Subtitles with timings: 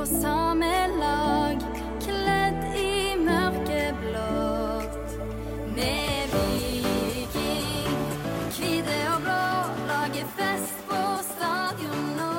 [0.00, 1.58] på samme lag,
[2.00, 5.10] kledd i mørkeblått.
[5.76, 7.98] Vi er viking,
[8.54, 9.44] hvite og blå,
[9.90, 12.32] lager fest på stadion nå.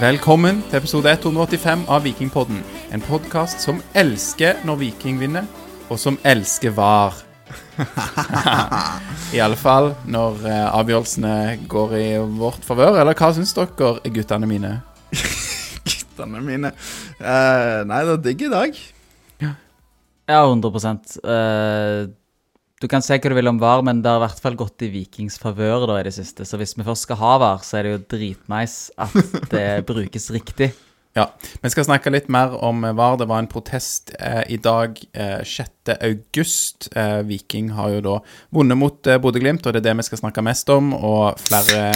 [0.00, 2.64] Velkommen til episode 185 av Vikingpodden.
[2.96, 5.44] En podkast som elsker når Viking vinner,
[5.92, 7.26] og som elsker VAR.
[9.36, 13.02] I alle fall når eh, avgjørelsene går i vårt favør.
[13.02, 14.78] Eller hva syns dere, guttene mine?
[16.20, 16.72] Guttene mine.
[17.20, 18.80] Uh, nei, det er digg i dag.
[20.30, 20.70] Ja, 100
[21.26, 22.04] uh,
[22.78, 24.84] Du kan si hva du vil om VAR, men det har i hvert fall gått
[24.86, 26.46] i Vikings favør i det siste.
[26.46, 30.30] Så hvis vi først skal ha VAR, så er det jo dritnice at det brukes
[30.30, 30.70] riktig.
[31.18, 31.26] Ja,
[31.62, 33.16] Vi skal snakke litt mer om eh, VAR.
[33.18, 35.96] Det var en protest eh, i dag, eh, 6.
[35.98, 36.86] august.
[36.94, 38.16] Eh, Viking har jo da
[38.54, 40.94] vunnet mot eh, Bodø-Glimt, og det er det vi skal snakke mest om.
[40.94, 41.90] Og flere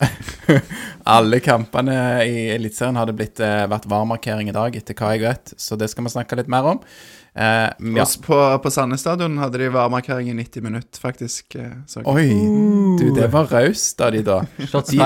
[1.10, 1.94] Alle kampene
[2.26, 5.54] i Eliteserien hadde blitt, eh, vært VAR-markering i dag, etter hva jeg vet.
[5.60, 6.80] Så det skal vi snakke litt mer om.
[7.34, 8.04] Eh, ja.
[8.24, 11.54] På, på Sandnes stadion hadde de varmarkering i 90 minutter, faktisk.
[11.60, 12.02] eh, Så.
[12.10, 12.26] Oi,
[12.98, 14.40] du, det var raust av de da.
[14.66, 14.98] Shots De-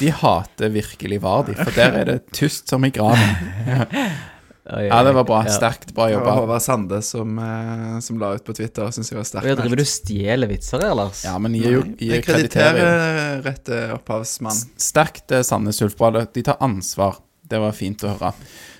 [0.00, 3.36] De hater virkelig VAR, de, for der er det tyst som i graven.
[4.66, 5.42] Oi, Ja, det var bra.
[5.46, 5.52] ja.
[5.54, 6.40] Sterkt bra Det var.
[6.40, 8.88] Håvard Sande som, eh, som la ut på Twitter.
[8.90, 9.46] Syns jeg var sterkt.
[9.46, 11.24] Oi, Driver du stjeler vitser her, Lars?
[11.24, 14.56] Ja, men gir jo Jeg krediterer rett rette opphavsmann.
[14.76, 15.94] Sterkt eh, Sandnes Ulf.
[16.32, 17.20] De tar ansvar.
[17.46, 18.32] Det var fint å høre.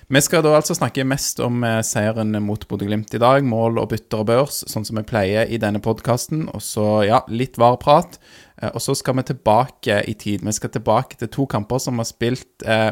[0.09, 3.43] Vi skal da altså snakke mest om eh, seieren mot Bodø-Glimt i dag.
[3.43, 6.49] Mål og bytter og børs, sånn som vi pleier i denne podkasten.
[6.55, 8.19] Og så, ja, litt varprat.
[8.61, 10.43] Eh, Og så skal vi tilbake i tid.
[10.43, 12.91] Vi skal tilbake til to kamper som har spilt eh,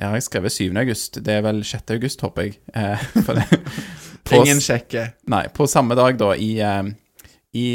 [0.00, 0.70] Jeg har skrevet 7.
[0.80, 1.18] august.
[1.24, 1.90] Det er vel 6.
[1.96, 2.58] august, håper jeg.
[2.74, 3.60] Eh, for det.
[4.28, 5.08] På Ingen sjekke.
[5.28, 6.92] Nei, på samme dag da, i, eh,
[7.58, 7.66] i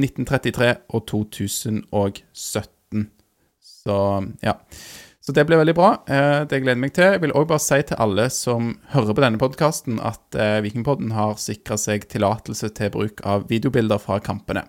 [0.00, 3.04] 1933 og 2017.
[3.60, 3.98] Så
[4.42, 4.54] ja.
[5.24, 5.90] Så det blir veldig bra.
[6.04, 7.14] Eh, det gleder jeg meg til.
[7.14, 11.14] Jeg vil òg bare si til alle som hører på denne podkasten, at eh, Vikingpodden
[11.16, 14.66] har sikra seg tillatelse til bruk av videobilder fra kampene.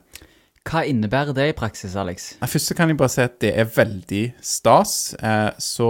[0.65, 2.31] Hva innebærer det i praksis, Alex?
[2.39, 4.95] Først så kan jeg bare si at det er veldig stas.
[5.19, 5.89] Eh, så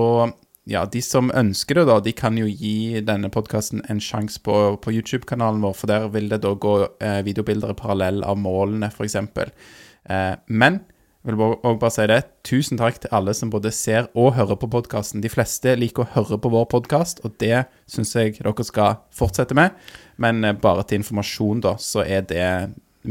[0.65, 4.55] ja, de som ønsker det, da, de kan jo gi denne podkasten en sjanse på,
[4.81, 8.89] på YouTube-kanalen vår, for der vil det da gå eh, videobilder i parallell av målene,
[8.89, 9.19] f.eks.
[9.21, 10.81] Eh, men
[11.25, 12.17] jeg vil også bare si det.
[12.45, 15.23] Tusen takk til alle som både ser og hører på podkasten.
[15.23, 19.57] De fleste liker å høre på vår podkast, og det syns jeg dere skal fortsette
[19.57, 19.73] med.
[20.21, 22.49] Men eh, bare til informasjon, da, så er det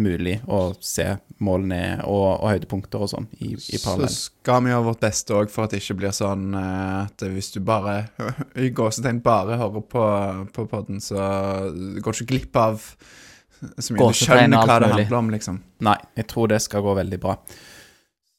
[0.00, 1.06] mulig å se
[1.44, 5.52] målene og, og høydepunkter og sånn i, i Så skal vi gjøre vårt beste òg
[5.52, 7.96] for at det ikke blir sånn eh, at hvis du bare
[8.64, 10.06] i gåsetegn bare hører på,
[10.54, 11.18] på podden, så
[11.74, 12.88] går du ikke glipp av
[13.78, 15.60] så mye du skjønner hva det handler om, liksom.
[15.86, 17.36] Nei, jeg tror det skal gå veldig bra.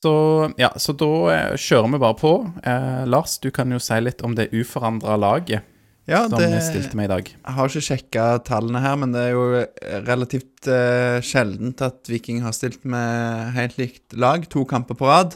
[0.06, 0.16] Så
[0.62, 2.34] ja, så da eh, kjører vi bare på.
[2.62, 5.66] Eh, Lars, du kan jo si litt om det uforandra laget
[6.06, 7.30] Ja, som det stilte med i dag.
[7.34, 9.46] Jeg har ikke sjekka tallene her, men det er jo
[10.06, 15.34] relativt eh, sjeldent at Viking har stilt med helt likt lag to kamper på rad.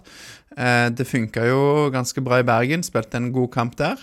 [0.53, 1.61] Eh, det funka jo
[1.93, 3.97] ganske bra i Bergen, spilte en god kamp der.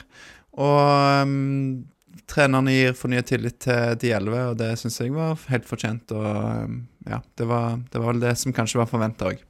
[0.56, 1.84] Og um,
[2.26, 6.15] trenerne gir fornyet tillit til de elleve, og det syns jeg var helt fortjent.
[6.16, 9.44] Og um, ja, det var, det var vel det som kanskje var forventa òg.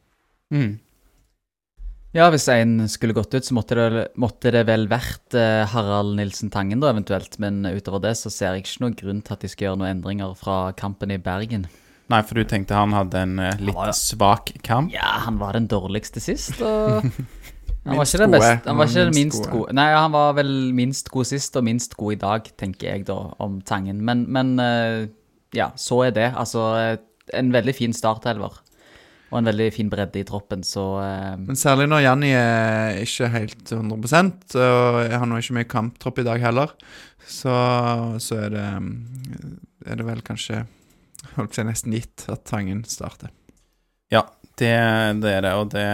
[0.52, 0.74] Mm.
[2.14, 6.14] Ja, hvis en skulle gått ut, så måtte det, måtte det vel vært eh, Harald
[6.16, 7.34] Nilsen Tangen, da, eventuelt.
[7.42, 9.90] Men utover det så ser jeg ikke noen grunn til at de skal gjøre noen
[9.98, 11.66] endringer fra kampen i Bergen.
[12.08, 14.92] Nei, for du tenkte han hadde en eh, litt var- svak kamp?
[14.94, 17.04] Ja, han var den dårligste sist, og
[17.86, 18.66] Han var ikke den beste.
[18.66, 19.50] Han var ikke den minst minst gode.
[19.60, 19.74] gode.
[19.78, 23.18] Nei, han var vel minst god sist, og minst god i dag, tenker jeg da,
[23.44, 24.00] om Tangen.
[24.02, 25.04] Men, men eh,
[25.54, 26.32] ja, så er det.
[26.34, 26.64] Altså,
[27.36, 28.56] en veldig fin startelver.
[29.32, 33.30] Og en veldig fin bredde i troppen, så eh, Men særlig når Janni er ikke
[33.34, 36.76] helt 100% og jeg har nå ikke mye kamptropp i dag heller,
[37.26, 37.56] så,
[38.22, 38.92] så er det um,
[39.86, 40.62] Er det vel kanskje
[41.36, 43.32] holdt seg nesten gitt at Tangen starter.
[44.12, 44.22] Ja,
[44.60, 44.72] det,
[45.22, 45.52] det er det.
[45.58, 45.88] Og det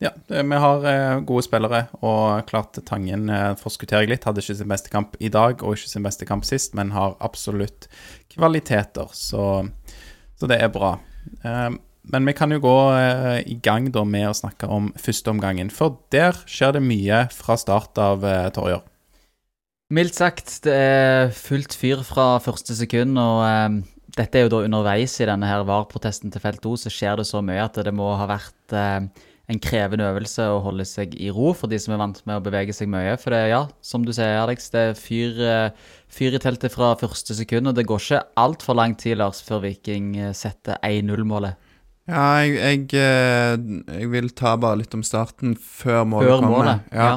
[0.00, 4.24] Ja, det, vi har eh, gode spillere, og klart Tangen eh, forskutterer jeg litt.
[4.28, 7.18] Hadde ikke sin beste kamp i dag, og ikke sin beste kamp sist, men har
[7.20, 7.88] absolutt
[8.32, 9.66] kvaliteter, så,
[10.40, 10.94] så det er bra.
[11.44, 11.70] Eh,
[12.10, 15.70] men vi kan jo gå eh, i gang da med å snakke om førsteomgangen.
[15.74, 18.82] For der skjer det mye fra start av, eh, Torjer.
[19.90, 23.80] Mildt sagt, det er fullt fyr fra første sekund, og eh,
[24.14, 27.26] dette er jo da underveis i denne her VAR-protesten til felt O, så skjer det
[27.26, 29.08] så mye at det må ha vært eh,
[29.50, 32.44] en krevende øvelse å holde seg i ro for de som er vant med å
[32.44, 33.16] bevege seg mye.
[33.18, 36.92] For det, ja, som du sier, Alex, det er fyr, eh, fyr i teltet fra
[37.00, 41.69] første sekund, og det går ikke altfor lang tid, Lars, før Viking setter 1-0-målet.
[42.10, 43.56] Ja, jeg, jeg, eh,
[44.00, 46.56] jeg vil ta bare litt om starten før målet Før kommer.
[46.56, 46.92] målet.
[46.92, 47.10] Ja.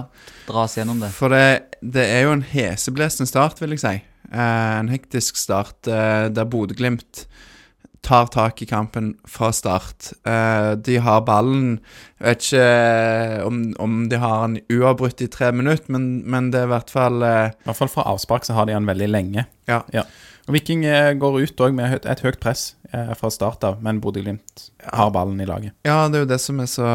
[0.48, 1.10] Dra oss gjennom det.
[1.16, 3.96] For det, det er jo en heseblesende start, vil jeg si.
[4.34, 7.26] Eh, en hektisk start eh, der Bodø-Glimt
[8.04, 10.10] tar tak i kampen fra start.
[10.28, 11.78] Eh, de har ballen
[12.20, 16.60] Jeg vet ikke om, om de har den uavbrutt i tre minutter, men, men det
[16.62, 19.08] er i hvert fall eh, I hvert fall fra avspark så har de han veldig
[19.10, 19.46] lenge.
[19.72, 19.82] Ja.
[20.44, 20.84] Og Viking
[21.24, 22.74] går ut òg med et høyt press
[23.18, 25.74] fra start av, men Bodø-Glimt har ballen i laget.
[25.88, 26.88] Ja, det er jo det som er så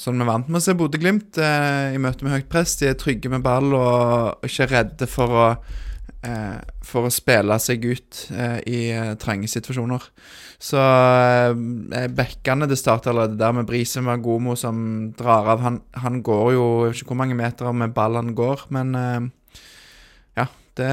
[0.00, 2.76] Sånn vi er vant med å se Bodø-Glimt eh, i møte med høyt press.
[2.80, 5.44] De er trygge med ball og ikke redde for å
[6.26, 10.08] eh, For å spille seg ut eh, i eh, trange situasjoner.
[10.64, 15.62] Så eh, bekkene det starter allerede der med Brise Magomo som drar av.
[15.64, 18.94] Han, han går jo Jeg vet ikke hvor mange meter med ball han går, men
[18.98, 19.32] eh.
[20.74, 20.90] Det,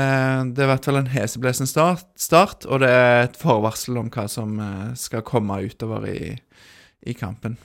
[0.54, 4.12] det er i hvert fall en heseblesen start, start, og det er et forvarsel om
[4.14, 6.36] hva som eh, skal komme utover i,
[7.10, 7.58] i kampen.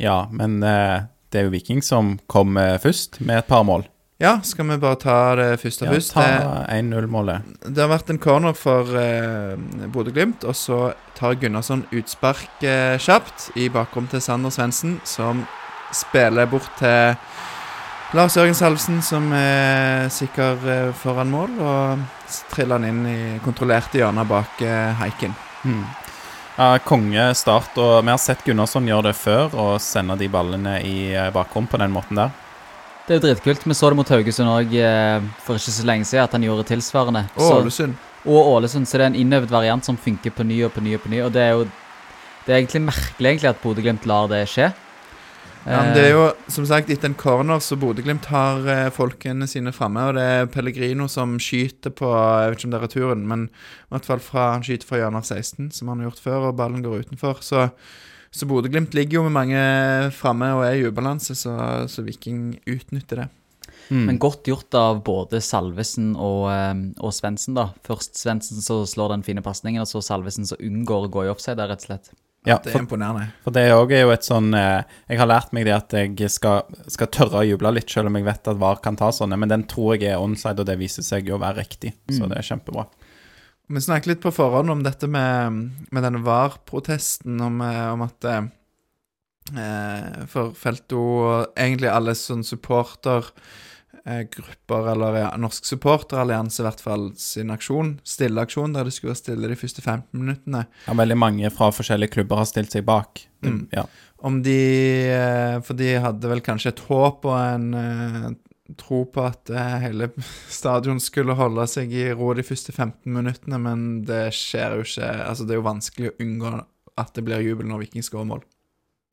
[0.00, 1.02] Ja, men eh,
[1.32, 3.84] det er jo Viking som kom først med et par mål.
[4.22, 6.12] Ja, skal vi bare ta det første Ja, først?
[6.14, 6.24] ta
[6.70, 7.42] 1-0-målet.
[7.66, 9.56] det har vært en corner for eh,
[9.90, 15.42] Bodø-Glimt, og så tar Gunnarsson utspark eh, kjapt i bakrom til Sander Svendsen, som
[15.92, 17.16] spiller bort til
[18.12, 22.02] Lars Jørgen Salvesen, som er sikker eh, foran mål, og
[22.52, 24.98] triller han inn i kontrollerte hjørner bak haiken.
[25.00, 25.36] Heiken.
[25.64, 25.86] Mm.
[26.58, 30.76] Ja, konge start, og vi har sett Gunnarsson gjøre det før, og sende de ballene
[30.84, 32.36] i eh, bakrom på den måten der.
[33.06, 33.64] Det er jo dritkult.
[33.64, 34.76] Vi så det mot Haugesund òg
[35.42, 37.24] for ikke så lenge siden, at han gjorde tilsvarende.
[37.40, 37.96] Og Ålesund.
[38.28, 40.98] og Ålesund, så det er en innøvd variant som funker på ny og på ny
[40.98, 41.24] og på ny.
[41.24, 41.64] Og det er jo
[42.44, 44.72] det er egentlig merkelig egentlig at Bodø-Glimt lar det skje.
[45.62, 49.46] Ja, men det er jo som sagt etter en corner så Bodø-Glimt har eh, folkene
[49.50, 50.08] sine framme.
[50.08, 53.44] Og det er Pellegrino som skyter på Jeg vet ikke om det er returen, men
[53.48, 56.48] i hvert fall fra, han skyter fra hjørnet av 16, som han har gjort før,
[56.48, 57.44] og ballen går utenfor.
[57.46, 57.68] Så,
[58.34, 59.62] så Bodø-Glimt ligger jo med mange
[60.18, 61.54] framme og er i ubalanse, så,
[61.86, 63.28] så Viking utnytter det.
[63.92, 64.04] Mm.
[64.08, 67.70] Men godt gjort av både Salvesen og, eh, og Svendsen, da.
[67.86, 71.32] Først Svendsen som slår den fine pasningen, og så Salvesen som unngår å gå i
[71.32, 72.14] offside, rett og slett.
[72.42, 73.28] Ja, Det er for, imponerende.
[73.44, 76.30] for det òg er jo et sånn eh, Jeg har lært meg det at jeg
[76.32, 79.38] skal, skal tørre å juble litt, selv om jeg vet at VAR kan ta sånne,
[79.38, 81.94] men den tror jeg er onside, og det viser seg jo å være riktig.
[82.10, 82.88] Så det er kjempebra.
[83.72, 88.26] Vi snakket litt på forhånd om dette med, med denne VAR-protesten, om, eh, om at
[88.28, 88.42] eh,
[89.56, 92.44] eh, For Felto og egentlig alle sånn
[94.02, 99.22] supportergrupper, eller ja, Norsk supporterallianse i hvert fall, sin aksjon, stilleaksjon, der det skulle være
[99.22, 103.26] stille de første 15 minuttene Ja, veldig mange fra forskjellige klubber har stilt seg bak.
[103.42, 103.68] Mm.
[103.72, 103.86] Ja.
[104.22, 108.28] Om de eh, For de hadde vel kanskje et håp og en eh,
[108.78, 110.10] tro på at eh, hele
[110.60, 115.10] stadion skulle holde seg i ro de første 15 minuttene, men det skjer jo ikke
[115.26, 116.56] Altså, det er jo vanskelig å unngå
[117.00, 118.42] at det blir jubel når Viking skårer mål.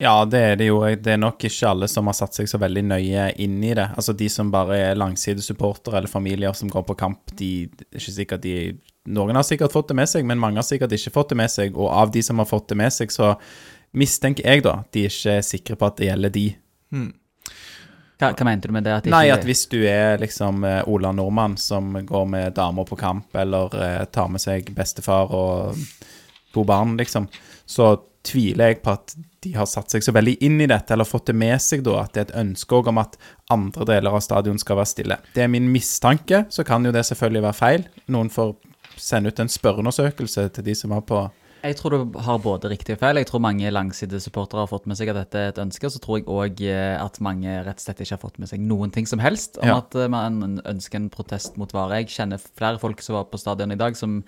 [0.00, 0.78] Ja, det er det jo.
[0.80, 3.84] Det er nok ikke alle som har satt seg så veldig nøye inn i det.
[4.00, 8.16] Altså de som bare er langsidesupportere eller familier som går på kamp, de er ikke
[8.16, 8.54] sikkert de
[9.10, 11.50] Noen har sikkert fått det med seg, men mange har sikkert ikke fått det med
[11.52, 11.76] seg.
[11.76, 13.32] Og av de som har fått det med seg, så
[13.96, 16.44] mistenker jeg da de ikke er sikre på at det gjelder de.
[18.20, 18.94] Hva, hva mente du med det?
[18.94, 22.88] At ikke Nei, at hvis du er liksom eh, Ola Nordmann som går med damer
[22.88, 25.80] på kamp, eller eh, tar med seg bestefar og
[26.54, 27.28] to barn, liksom,
[27.68, 27.94] så
[28.26, 31.30] tviler jeg på at de har satt seg så veldig inn i dette, eller fått
[31.30, 33.16] det med seg da, at det er et ønske om at
[33.50, 35.16] andre deler av stadion skal være stille.
[35.34, 37.86] Det er min mistanke, så kan jo det selvfølgelig være feil.
[38.12, 38.54] Noen får
[39.00, 41.22] sende ut en spørreundersøkelse til de som var på
[41.62, 43.16] Jeg tror du har både riktig og feil.
[43.20, 45.90] Jeg tror mange langsidesupportere har fått med seg at dette er et ønske.
[45.92, 46.60] Så tror jeg òg
[47.00, 49.68] at mange rett og slett ikke har fått med seg noen ting som helst om
[49.68, 49.76] Ja.
[49.82, 52.00] at eh, man ønsker en protest mot Vare.
[52.00, 54.22] Jeg kjenner flere folk som var på stadion i dag, som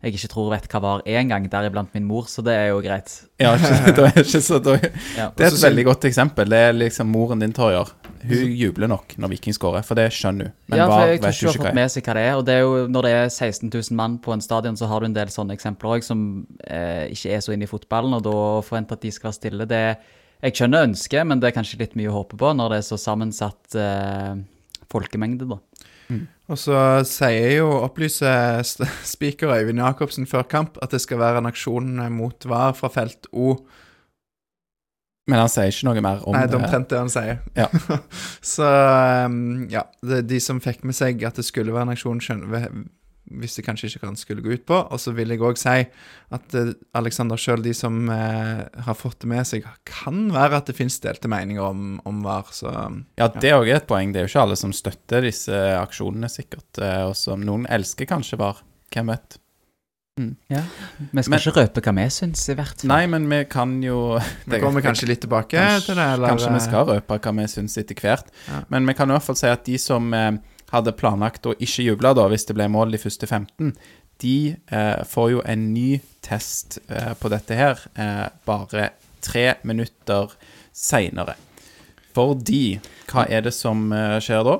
[0.00, 2.78] jeg ikke tror vet hva VAR er engang, deriblant min mor, så det er jo
[2.80, 3.12] greit.
[3.40, 4.56] Ja, det er ikke så.
[4.64, 6.48] Det er et veldig godt eksempel.
[6.48, 7.90] Det er liksom moren din, Torjer.
[8.20, 10.54] Hun jubler nok når Viking skårer, for det skjønner hun.
[10.72, 11.76] Men ja, for jeg tror ikke hun har fått er.
[11.80, 12.38] med seg hva det er.
[12.38, 15.04] Og det er jo når det er 16 000 mann på en stadion, så har
[15.04, 16.22] du en del sånne eksempler òg som
[16.64, 19.68] eh, ikke er så inne i fotballen, og da forventer at de skal være stille.
[19.68, 19.82] Det
[20.40, 22.88] Jeg skjønner ønsket, men det er kanskje litt mye å håpe på når det er
[22.88, 24.40] så sammensatt eh,
[24.88, 25.60] folkemengde, da.
[26.50, 26.76] Og så
[27.06, 28.64] sier jo, opplyser
[29.14, 33.30] speaker Øyvind Jacobsen før kamp at det skal være en aksjon mot VAR fra felt
[33.32, 33.54] O
[35.30, 36.62] Men han sier ikke noe mer om Nei, det er det.
[36.64, 37.36] omtrent det han sier.
[37.54, 37.68] Ja.
[38.54, 38.70] så
[39.30, 42.66] um, ja, de som fikk med seg at det skulle være en aksjon, skjønner,
[43.30, 44.78] visste kanskje ikke hva den skulle gå ut på.
[44.90, 45.74] Og så vil jeg òg si
[46.34, 50.66] at eh, Alexander sjøl, de som eh, har fått det med seg, kan være at
[50.70, 52.72] det finnes delte meninger om, om VAR, så
[53.20, 54.12] Ja, det er òg et poeng.
[54.12, 56.70] Det er jo ikke alle som støtter disse aksjonene, sikkert.
[56.82, 58.64] eh, Og som noen elsker kanskje var.
[58.90, 59.38] Hvem vet?
[60.50, 60.60] Ja.
[60.98, 62.88] Vi skal Men- ikke røpe hva vi syns, i hvert fall.
[62.90, 64.18] Nei, men vi kan jo
[64.50, 66.28] Vi kommer kanskje litt tilbake Kanskje, til det, eller?
[66.34, 68.28] kanskje vi skal røpe hva vi syns etter hvert.
[68.50, 68.58] Ja.
[68.68, 70.32] Men vi kan i hvert fall si at de som eh,
[70.70, 73.74] hadde planlagt å ikke juble da, hvis det ble mål de første 15,
[74.20, 74.36] de
[74.70, 78.90] eh, får jo en ny test eh, på dette her eh, bare
[79.24, 80.34] tre minutter
[80.76, 81.36] seinere.
[82.14, 84.58] Fordi Hva er det som eh, skjer da?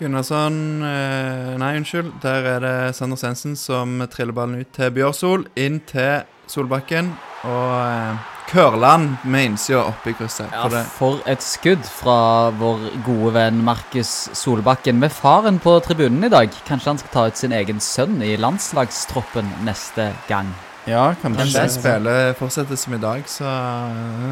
[0.00, 2.14] Gunnarsson eh, Nei, unnskyld.
[2.22, 5.44] Der er det Sander Sensen som triller ballen ut til Bjørsol.
[5.60, 7.12] Inn til Solbakken.
[7.44, 10.48] Og eh, Kørland med innsida oppi krysset.
[10.56, 16.32] Ja, For et skudd fra vår gode venn Markus Solbakken med faren på tribunen i
[16.32, 16.50] dag.
[16.66, 20.50] Kanskje han skal ta ut sin egen sønn i landslagstroppen neste gang.
[20.88, 23.52] Ja, kanskje det spillet fortsetter som i dag, så,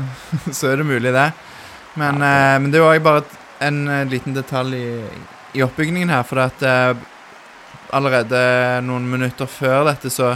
[0.56, 1.30] så er det mulig, det.
[2.00, 3.26] Men, eh, men det er jo bare
[3.60, 4.92] en eh, liten detalj i,
[5.52, 6.24] i oppbyggingen her.
[6.28, 6.92] For at eh,
[7.96, 8.40] allerede
[8.86, 10.34] noen minutter før dette så,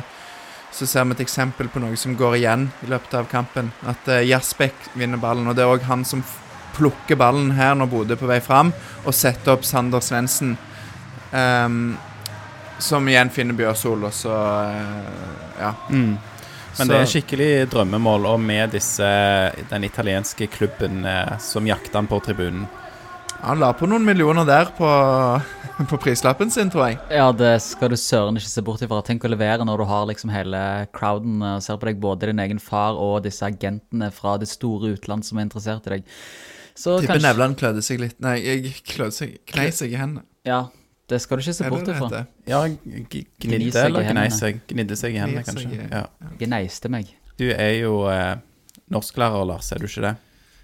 [0.72, 3.72] så ser vi et eksempel på noe som går igjen i løpet av kampen.
[3.88, 6.24] At uh, Jasbekk vinner ballen, og det er òg han som
[6.72, 8.72] plukker ballen her når Bodø er på vei fram,
[9.04, 10.56] og setter opp Sander Svendsen.
[11.32, 11.92] Um,
[12.82, 15.74] som igjen finner Bjørsol, og så eh, Ja.
[15.90, 16.18] Mm.
[16.78, 19.08] Men det er skikkelig drømmemål, og med disse,
[19.68, 22.64] den italienske klubben eh, som jakter han på tribunen.
[23.42, 24.88] Han la på noen millioner der på,
[25.90, 26.98] på prislappen sin, tror jeg.
[27.10, 29.00] Ja, det skal du søren ikke se bort ifra.
[29.02, 30.60] Tenk å levere når du har liksom hele
[30.94, 34.94] crowden og ser på deg både din egen far og disse agentene fra det store
[34.94, 36.06] utland som er interessert i deg.
[36.78, 40.22] Så Tipper kanskje Nevland klødde seg litt Nei, jeg klødde seg Knei seg i hendene.
[40.48, 40.62] Ja,
[41.10, 42.24] det skal du ikke se bort ifra.
[42.48, 44.62] Ja, gnidde eller gnei seg.
[44.70, 45.90] Gnidde seg i hendene, kanskje.
[45.90, 46.06] Ja.
[46.38, 47.10] Gneiste meg.
[47.42, 48.36] Du er jo eh,
[48.94, 50.20] norsklærer, Lars, er du ikke det?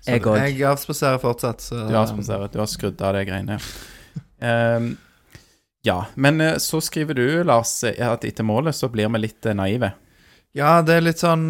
[0.07, 0.39] Jeg òg.
[0.41, 3.59] Jeg avspaserer fortsatt, så Du har du har skrudd av de greiene.
[4.41, 4.97] um,
[5.87, 9.57] ja, men eh, så skriver du, Lars, at etter målet så blir vi litt eh,
[9.57, 9.93] naive.
[10.57, 11.45] Ja, det er litt sånn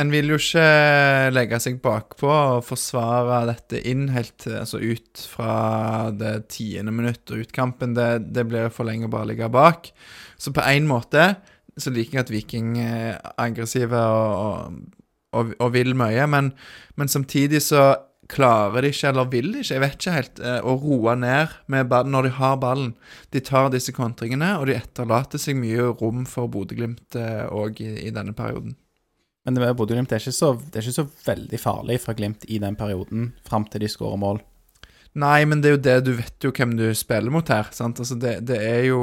[0.00, 5.24] En vil jo ikke legge seg bakpå og forsvare dette inn helt eh, altså ut
[5.28, 7.96] fra det tiende minutt og ut kampen.
[7.96, 9.92] Det, det blir for lenge å bare ligge bak.
[10.40, 11.34] Så på én måte
[11.80, 15.01] så liker jeg at Viking er aggressive og, og,
[15.36, 16.52] og, og vil mye, men,
[17.00, 17.92] men samtidig så
[18.32, 21.56] klarer de ikke, eller vil de ikke, jeg vet ikke helt, eh, å roe ned
[21.72, 22.92] med ballen når de har ballen.
[23.34, 27.18] De tar disse kontringene, og de etterlater seg mye rom for Bodø-Glimt
[27.52, 28.76] òg i, i denne perioden.
[29.44, 33.82] Men Bodø-Glimt er er ikke så veldig farlig fra Glimt i den perioden, fram til
[33.82, 34.40] de skårer mål.
[35.12, 37.66] Nei, men det er jo det, du vet jo hvem du spiller mot her.
[37.76, 37.98] sant?
[38.00, 39.00] Altså Det, det er jo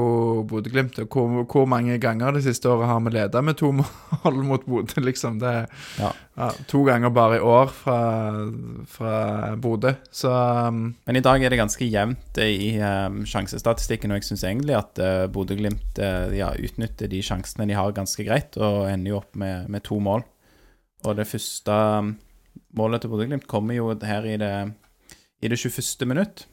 [0.50, 0.98] Bodø-Glimt.
[1.06, 5.04] Hvor, hvor mange ganger det siste året har vi leda med to mål mot Bodø,
[5.06, 5.38] liksom?
[5.44, 5.68] Det er
[6.00, 6.10] Ja.
[6.40, 8.00] ja, to ganger bare i år fra,
[8.90, 9.14] fra
[9.62, 9.94] Bodø.
[10.10, 14.48] Så um, Men i dag er det ganske jevnt i um, sjansestatistikken, og jeg syns
[14.50, 19.14] egentlig at uh, Bodø-Glimt uh, ja, utnytter de sjansene de har, ganske greit, og ender
[19.14, 20.26] jo opp med, med to mål.
[21.06, 21.70] Og det første
[22.02, 22.16] um,
[22.82, 24.54] målet til Bodø-Glimt kommer jo her i det,
[25.42, 26.08] i det 21.
[26.08, 26.48] minutt.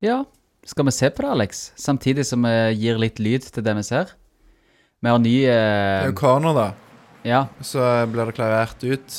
[0.00, 0.22] Ja,
[0.64, 1.72] skal vi se på det, Alex?
[1.76, 4.14] Samtidig som vi gir litt lyd til det vi ser.
[5.00, 6.68] Vi har ny det eh, er jo corner, da.
[7.24, 9.18] Ja, Så blir det klarert ut.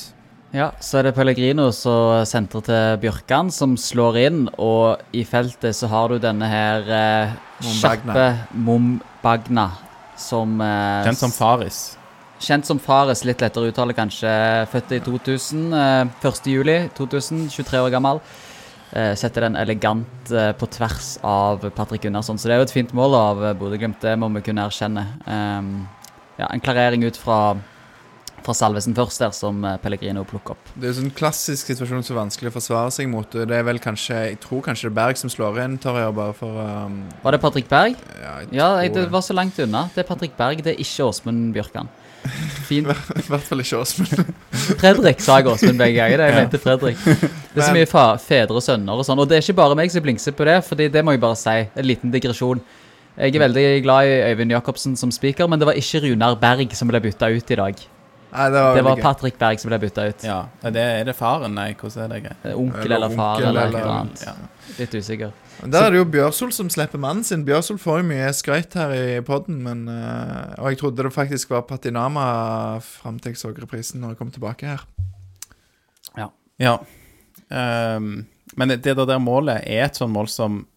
[0.51, 4.41] Ja, så er det Pellegrino som sentrer til Bjørkan, som slår inn.
[4.60, 7.38] Og i feltet så har du denne her eh,
[7.77, 9.69] kjappe Mombagna,
[10.19, 11.81] som eh, Kjent som Faris.
[12.41, 14.29] Kjent som Fares, litt lettere å uttale kanskje.
[14.71, 15.67] Født i 2000.
[15.77, 16.48] Eh, 1.
[16.50, 18.21] juli 2000, 23 år gammel.
[18.91, 22.39] Eh, setter den elegant eh, på tvers av Patrick Gunnarsson.
[22.41, 25.05] Så det er jo et fint mål av eh, Bodø-Glimt, det må vi kunne erkjenne.
[25.31, 25.69] Ehm,
[26.36, 27.53] ja, en klarering ut fra,
[28.45, 30.74] fra Salvesen først der, som eh, Pellegrino plukker opp.
[30.75, 33.27] Det er jo sånn klassisk situasjon som er vanskelig å forsvare seg mot.
[33.31, 36.36] Det er vel kanskje Jeg tror kanskje det er Berg som slår inn, Torjer, bare
[36.38, 37.98] for um, Var det Patrick Berg?
[38.21, 39.88] Ja, jeg Ja, jeg, det var så langt unna.
[39.95, 41.89] Det er Patrick Berg, det er ikke Åsmund Bjørkan.
[42.67, 42.88] Fint.
[43.21, 44.33] I hvert fall ikke Åsmund.
[44.81, 46.25] Fredrik sa jeg Åsmund begge ganger.
[46.27, 47.01] Jeg mente Fredrik.
[47.01, 47.89] Det er så mye
[48.21, 49.19] fedre og sønner og sånn.
[49.21, 51.39] Og det er ikke bare meg som blingser på det, Fordi det må jeg bare
[51.39, 51.57] si.
[51.75, 52.62] En liten digresjon.
[53.17, 56.71] Jeg er veldig glad i Øyvind Jacobsen som speaker, men det var ikke Runar Berg
[56.77, 57.81] som ble bytta ut i dag.
[58.31, 59.01] Nei, det var, Det var.
[59.03, 60.23] Patrick Berg som ble bytta ut.
[60.23, 61.53] Ja, det, er det faren?
[61.57, 62.45] Nei, hvordan er det greit?
[62.55, 64.23] Onkel Eller eller far eller eller- noe annet.
[64.25, 64.33] Ja.
[64.77, 65.33] Litt usikker.
[65.61, 67.43] Der er det jo Bjørsol som slipper mannen sin.
[67.45, 71.50] Bjørsol får jo mye skrøyt her i poden, men eh, Og jeg trodde det faktisk
[71.51, 74.85] var Patinama fram til jeg så reprisen når jeg kom tilbake her.
[76.61, 76.77] Ja.
[77.50, 80.67] Ehm, men det det der målet er et sånt mål som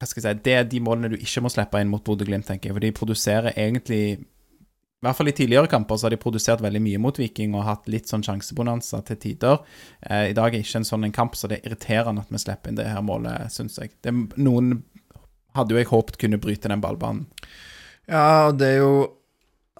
[0.00, 2.46] Hva skal jeg si Det er de målene du ikke må slippe inn mot Bodø-Glimt,
[2.48, 2.74] tenker jeg.
[2.74, 4.24] For de produserer egentlig
[5.00, 7.64] I hvert fall i tidligere kamper så har de produsert veldig mye mot Viking og
[7.64, 9.62] hatt litt sånn sjansebonanza til tider.
[10.04, 12.40] Eh, I dag er ikke en sånn en kamp, så det er irriterende at vi
[12.42, 13.94] slipper inn det her målet, syns jeg.
[14.04, 14.82] Det, noen
[15.56, 17.24] hadde jo jeg håpet kunne bryte den ballbanen.
[18.10, 18.92] Ja, det er jo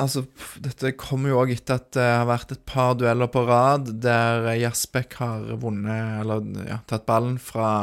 [0.00, 0.22] Altså,
[0.64, 4.46] dette kommer jo òg etter at det har vært et par dueller på rad der
[4.56, 7.82] Jasbekk har vunnet, eller ja, tatt ballen fra,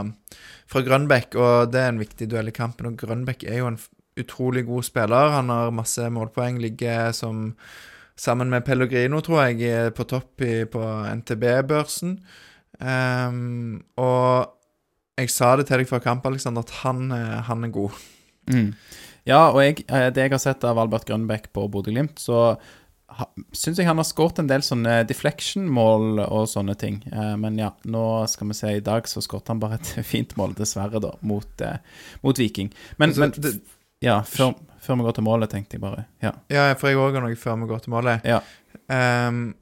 [0.66, 2.90] fra Grønbekk, og det er en viktig duell i kampen.
[2.90, 3.78] Og Grønbekk er jo en
[4.22, 5.30] utrolig god spiller.
[5.38, 7.56] Han har masse målpoeng, ligger som
[8.18, 10.82] sammen med Pellegrino, tror jeg, på topp i, på
[11.22, 12.16] NTB-børsen.
[12.82, 14.54] Um, og
[15.18, 17.92] jeg sa det til deg før kamp, Alexander, at han, er- han er god.
[18.50, 18.74] Mm.
[19.28, 22.56] Ja, og jeg, eh, det jeg har sett av Albert Grønbekk på Bodø-Glimt, så
[23.56, 27.00] syns jeg han har skåret en del sånne deflection-mål og sånne ting.
[27.10, 28.74] Eh, men ja, nå skal vi se.
[28.78, 31.80] I dag så skåret han bare et fint mål, dessverre, da, mot, eh,
[32.24, 32.70] mot Viking.
[33.02, 33.62] Men, Altså, men det-
[34.04, 36.08] ja, før, før vi går til målet, tenkte jeg bare.
[36.24, 36.34] Ja.
[36.54, 38.28] Ja, for jeg òg har noe før vi går til målet.
[38.28, 38.42] Ja.
[38.88, 39.56] Um,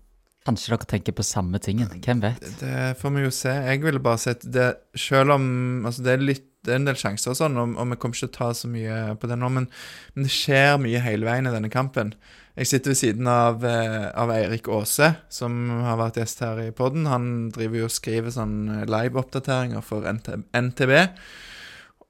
[0.46, 1.90] Kanskje dere tenker på samme tingen.
[2.06, 2.44] Hvem vet?
[2.60, 3.54] det får vi jo se.
[3.66, 5.48] Jeg ville bare sett det Selv om
[5.88, 8.18] Altså, det er litt det er en del sjanser og sånn, og, og vi kommer
[8.18, 9.68] ikke til å ta så mye på det nå, men,
[10.16, 12.16] men det skjer mye hele veien i denne kampen.
[12.56, 16.72] Jeg sitter ved siden av, eh, av Eirik Aase, som har vært gjest her i
[16.76, 17.06] poden.
[17.12, 18.56] Han driver jo og skriver sånn
[18.90, 20.96] live-oppdateringer for NT, NTB.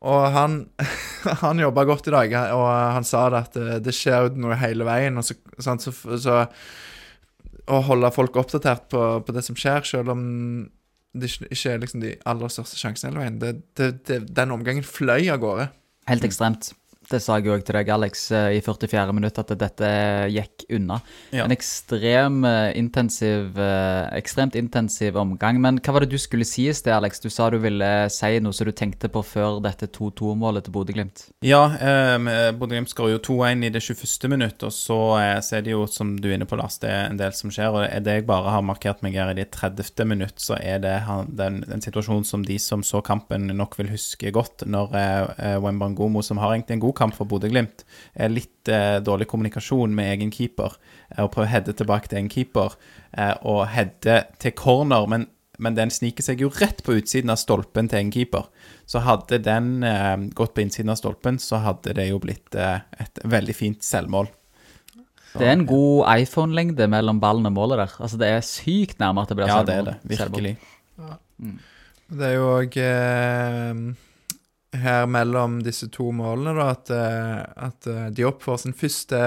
[0.05, 0.59] Og han,
[1.43, 4.87] han jobba godt i dag, og han sa det at det, det skjer noe hele
[4.87, 5.17] veien.
[5.17, 6.43] Og så, sant, så, så
[7.65, 10.25] å holde folk oppdatert på, på det som skjer, selv om
[11.15, 13.39] det ikke er liksom de aller største sjansene hele veien.
[13.41, 15.69] Det, det, det, den omgangen fløy av gårde.
[16.09, 16.73] Helt ekstremt.
[17.09, 19.13] Det sa jeg også til deg, Alex, eh, i 44.
[19.13, 19.89] minutt, at dette
[20.33, 20.97] gikk unna.
[21.35, 21.45] Ja.
[21.45, 25.59] En ekstrem eh, intensiv, eh, ekstremt intensiv omgang.
[25.61, 27.21] Men hva var det du skulle si i sted, Alex?
[27.21, 31.27] Du sa du ville si noe som du tenkte på før dette 2-2-målet til Bodø-Glimt.
[31.45, 32.17] Ja, eh,
[32.57, 34.31] Bodø-Glimt skårer jo 2-1 i det 21.
[34.33, 36.89] minutt, og så, eh, så er det jo, som du er inne på, Lars, det
[36.89, 37.69] er en del som skjer.
[37.69, 40.09] Og det jeg bare har markert meg her i det 30.
[40.09, 40.97] minutt, så er det
[41.37, 46.25] den, den situasjonen som de som så kampen, nok vil huske godt, når eh, Wembangomo,
[46.25, 47.83] som har egentlig en god kamp for Bodø-Glimt,
[48.31, 50.75] litt eh, dårlig kommunikasjon med egen keeper,
[51.11, 52.75] eh, og prøver å heade tilbake til egen keeper,
[53.17, 55.27] eh, og heade til corner, men
[55.57, 58.49] men den sniker seg jo rett på utsiden av stolpen til egen keeper.
[58.91, 62.81] Så hadde den eh, gått på innsiden av stolpen, så hadde det jo blitt eh,
[62.99, 64.27] et veldig fint selvmål.
[65.31, 67.95] Så, Det er en god iPhone-lengde mellom ballen og målet der.
[68.03, 69.71] Altså, det er sykt nærme at det blir Ja, selvmål.
[69.71, 70.17] det er det.
[70.19, 70.43] Selvmål.
[70.43, 71.55] Virkelig.
[72.19, 73.79] Det er jo òg eh,
[74.81, 79.19] her mellom disse to målene, da, at, eh, at eh, Diop får sin første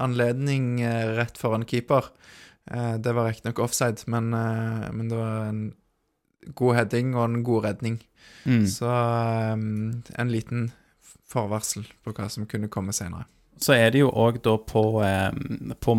[0.00, 2.12] anledning eh, rett foran keeper.
[2.68, 5.60] Det var riktignok offside, men, men det var en
[6.52, 7.94] god heading og en god redning.
[8.44, 8.66] Mm.
[8.68, 10.66] Så en liten
[11.32, 13.24] forvarsel på hva som kunne komme senere.
[13.56, 14.82] Så er det jo òg da på,
[15.80, 15.94] på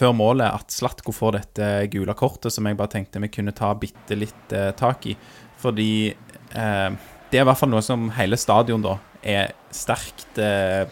[0.00, 3.70] Før målet at Slatko får dette gule kortet, som jeg bare tenkte vi kunne ta
[3.78, 5.14] bitte litt tak i.
[5.62, 6.90] Fordi eh,
[7.30, 10.88] det er i hvert fall noe som hele stadion da er sterkt eh,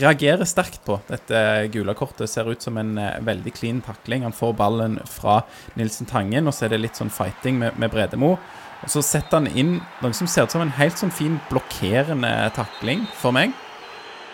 [0.00, 0.96] Reagerer sterkt på.
[1.10, 1.40] Dette
[1.74, 4.22] gule kortet ser ut som en eh, veldig clean takling.
[4.24, 5.40] Han får ballen fra
[5.76, 8.36] Nilsen Tangen, og så er det litt sånn fighting med, med Bredemo.
[8.80, 12.30] Og så setter han inn noe som ser ut som en helt sånn fin blokkerende
[12.56, 13.52] takling for meg.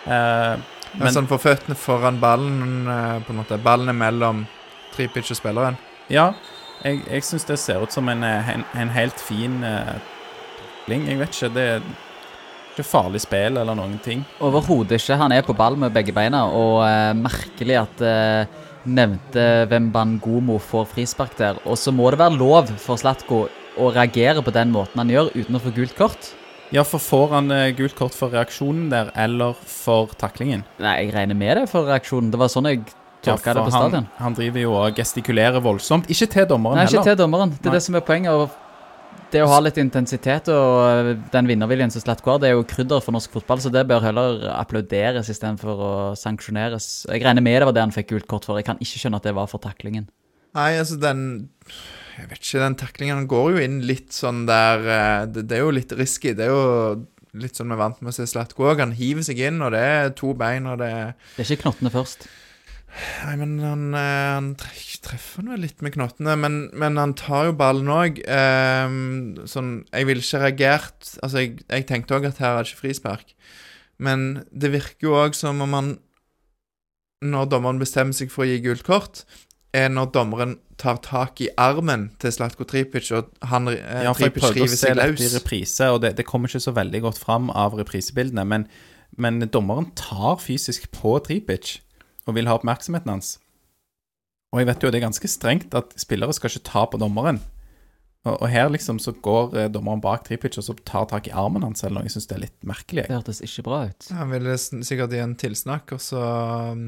[0.05, 0.55] Eh,
[0.93, 3.59] Men, sånn for føttene foran ballen, eh, på en måte.
[3.59, 4.45] Ballen er mellom
[4.95, 5.81] Tripic og spilleren.
[6.07, 6.31] Ja,
[6.85, 9.97] jeg, jeg syns det ser ut som en, eh, en, en helt fin uh,
[10.87, 11.07] takling.
[11.07, 11.81] Jeg vet ikke, det er
[12.73, 14.23] ikke farlig spill eller noen ting.
[14.39, 15.17] Overhodet ikke.
[15.17, 20.87] Han er på ball med begge beina, og uh, merkelig at uh, nevnte Wembangomo får
[20.93, 21.59] frispark der.
[21.65, 23.47] Og så må det være lov for Slatko
[23.77, 26.31] å reagere på den måten han gjør, uten å få gult kort.
[26.73, 30.65] Ja, for får han eh, gult kort for reaksjonen der, eller for taklingen?
[30.83, 32.31] Nei, jeg regner med det for reaksjonen.
[32.33, 34.07] Det var sånn jeg Ja, tolka det på stadion.
[34.17, 36.09] Han, han driver jo og gestikulerer voldsomt.
[36.11, 37.07] Ikke til dommeren Nei, ikke heller.
[37.13, 37.53] til dommeren.
[37.55, 37.77] Det er Nei.
[37.77, 38.57] det som er poenget.
[39.33, 42.65] Det å ha litt intensitet og øh, den vinnerviljen som Slatko har, det er jo
[42.67, 47.07] krydder for norsk fotball, så det bør heller applauderes istedenfor å sanksjoneres.
[47.11, 48.59] Jeg regner med det var det han fikk gult kort for.
[48.59, 50.07] Jeg kan ikke skjønne at det var for taklingen.
[50.57, 51.49] Nei, altså den
[52.17, 55.67] Jeg vet ikke, den taklingen går jo inn litt sånn der eh, Det, det er
[55.67, 56.33] jo litt risky.
[56.33, 57.05] Det er jo
[57.37, 58.81] litt sånn vi er vant med å se Slatko òg.
[58.81, 61.67] Han hiver seg inn, og det er to bein, og det er Det er ikke
[61.67, 62.25] knottene først.
[62.97, 67.51] Nei, men han, eh, han treffer han vel litt med knottene, men, men han tar
[67.51, 68.21] jo ballen òg.
[69.49, 72.83] sånn Jeg ville ikke reagert Altså, jeg, jeg tenkte òg at her er det ikke
[72.85, 73.33] frispark.
[74.01, 75.91] Men det virker jo òg som om han
[77.25, 79.23] Når dommeren bestemmer seg for å gi gult kort,
[79.73, 84.27] er når dommeren tar tak i armen til Slatko Tripic, og han eh, Ja, for
[84.27, 85.37] jeg Tripic prøvde å river se seg litt i løs.
[85.39, 88.67] reprise, og det, det kommer ikke så veldig godt fram av reprisebildene, men,
[89.17, 91.79] men dommeren tar fysisk på Tripic
[92.27, 93.37] og vil ha oppmerksomheten hans.
[94.53, 97.39] Og jeg vet jo det er ganske strengt at spillere skal ikke ta på dommeren.
[98.27, 101.33] Og, og her liksom så går eh, dommeren bak Tripic og så tar tak i
[101.35, 102.07] armen hans, eller noe.
[102.09, 103.03] Jeg syns det er litt merkelig.
[103.05, 103.11] jeg.
[103.11, 104.07] Det hørtes ikke bra ut.
[104.17, 106.23] Han ville sikkert gi en tilsnakk, og så
[106.73, 106.87] um,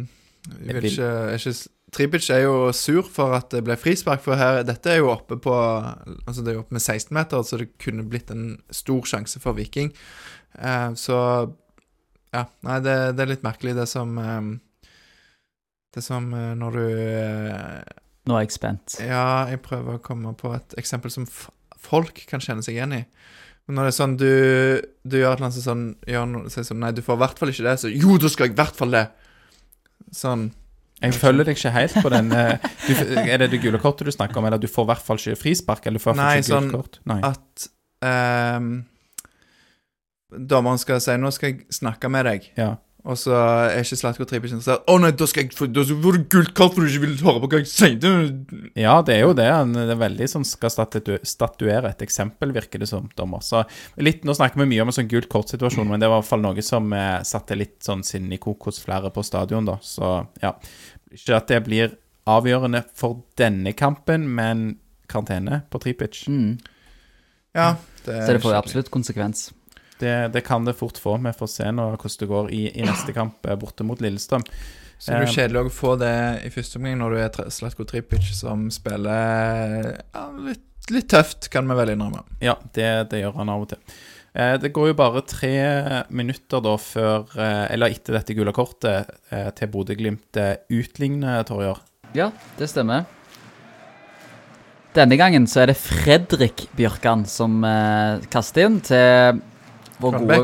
[0.50, 3.74] Jeg vil vil- ikke, er ikke s- Tripic er jo sur for at det ble
[3.80, 7.16] frispark, for her, dette er jo oppe på Altså det er jo oppe med 16
[7.18, 9.90] meter, så det kunne blitt en stor sjanse for Viking.
[10.60, 11.18] Eh, så
[12.30, 14.52] Ja, nei, det, det er litt merkelig, det som eh,
[15.94, 17.98] Det er som eh, når du eh,
[18.30, 19.00] Nå er jeg spent.
[19.02, 21.48] Ja, jeg prøver å komme på et eksempel som f
[21.80, 23.04] folk kan kjenne seg igjen i.
[23.66, 24.30] Men når det er sånn du,
[25.08, 27.76] du gjør noe sånn, gjør noe, sånn Nei, du får i hvert fall ikke det.
[27.82, 29.04] Så jo, da skal jeg i hvert fall det.
[30.20, 30.50] Sånn
[31.00, 32.32] Jeg følger deg ikke helt på den.
[32.36, 35.06] eh, Du, er det det gule kortet du snakker om, eller du får i hvert
[35.08, 37.00] fall ikke frispark, eller du får Nei, ikke gult sånn kort?
[37.10, 37.20] Nei.
[37.24, 37.70] at
[38.60, 38.70] um,
[40.30, 42.76] dommeren skal si 'Nå skal jeg snakke med deg', Ja.
[43.08, 44.84] Og så er ikke Slatko Tripic interessert.
[44.84, 47.40] 'Å nei, da skal jeg få Da får du gullkort for du ikke vil høre
[47.40, 48.74] på hva jeg sier'.
[48.76, 49.48] Ja, det er jo det.
[49.48, 53.40] Han det er veldig sånn skal statu statuere et eksempel, virker det som, dommer.
[53.40, 53.64] Så
[53.98, 56.30] litt, Nå snakker vi mye om en sånn gult kort-situasjon, men det var i hvert
[56.30, 59.80] fall noe som eh, satte litt sånn sinne i kok hos flere på stadion, da.
[59.82, 60.58] Så ja.
[61.10, 61.96] Ikke at det blir
[62.28, 64.78] avgjørende for denne kampen, men
[65.10, 66.28] karantene på Tripic.
[66.28, 66.60] Mm.
[67.56, 69.50] Ja, det er Så det får jo absolutt konsekvens.
[70.00, 71.18] Det, det kan det fort få.
[71.18, 74.46] Vi får se nå hvordan det går i, i neste kamp eh, borte mot Lillestrøm.
[75.00, 76.14] Så det er jo Eh, kjedelig å få det
[76.48, 81.68] i første omgang når du er Slatko Tripic som spiller ja, litt, litt tøft, kan
[81.68, 82.24] vi vel innrømme.
[82.44, 84.00] Ja, det, det gjør han av og til.
[84.40, 85.54] Eh, det går jo bare tre
[86.16, 89.12] minutter da før, eller etter dette gule kortet,
[89.60, 90.40] til Bodø-Glimt
[90.72, 91.84] utligner, Torjer.
[92.16, 93.08] Ja, det stemmer.
[94.96, 97.62] Denne gangen så er det Fredrik Bjørkan som
[98.34, 99.40] kaster inn til
[100.00, 100.36] vår gode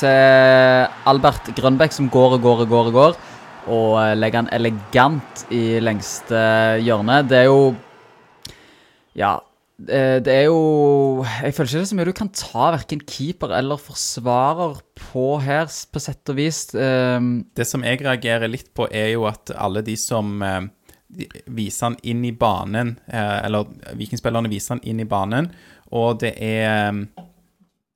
[0.00, 3.16] Til Albert Grønbæk som går og går og går og går.
[3.72, 6.40] Og eh, legger han elegant i lengste
[6.84, 7.22] hjørne.
[7.28, 7.74] Det er jo
[9.16, 9.36] Ja.
[9.88, 13.00] eh, Det er jo Jeg føler ikke det er så mye du kan ta verken
[13.06, 16.74] keeper eller forsvarer på her, på sett og vis.
[16.74, 20.66] Um, Det som jeg reagerer litt på, er jo at alle de som eh,
[21.46, 25.52] viser han inn i banen, eh, eller vikingspillerne viser han inn i banen,
[25.92, 27.24] og det er eh,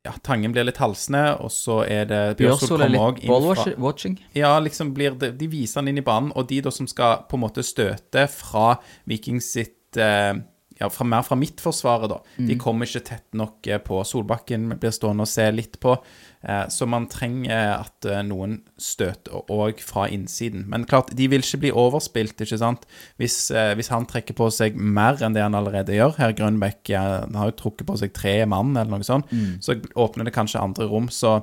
[0.09, 3.65] Ja, Tangen blir litt halsende, og så er det Bjørsol er kommer òg inn fra-
[3.69, 4.19] ball-watching.
[4.35, 7.27] Ja, liksom blir det, De viser han inn i banen, og de da som skal
[7.29, 8.79] på en måte støte fra
[9.11, 10.33] Viking sitt eh,
[10.81, 12.21] Ja, fra, mer fra midtforsvaret, da.
[12.39, 13.99] De kommer ikke tett nok eh, på.
[14.07, 15.97] Solbakken blir stående og se litt på.
[16.43, 20.67] Eh, så man trenger at eh, noen støter òg fra innsiden.
[20.71, 22.87] Men klart, de vil ikke bli overspilt, ikke sant.
[23.19, 26.93] Hvis, eh, hvis han trekker på seg mer enn det han allerede gjør Herr Grønbekk
[26.95, 29.27] han har jo trukket på seg tre mann, eller noe sånt,
[29.65, 31.09] så åpner det kanskje andre rom.
[31.13, 31.41] Så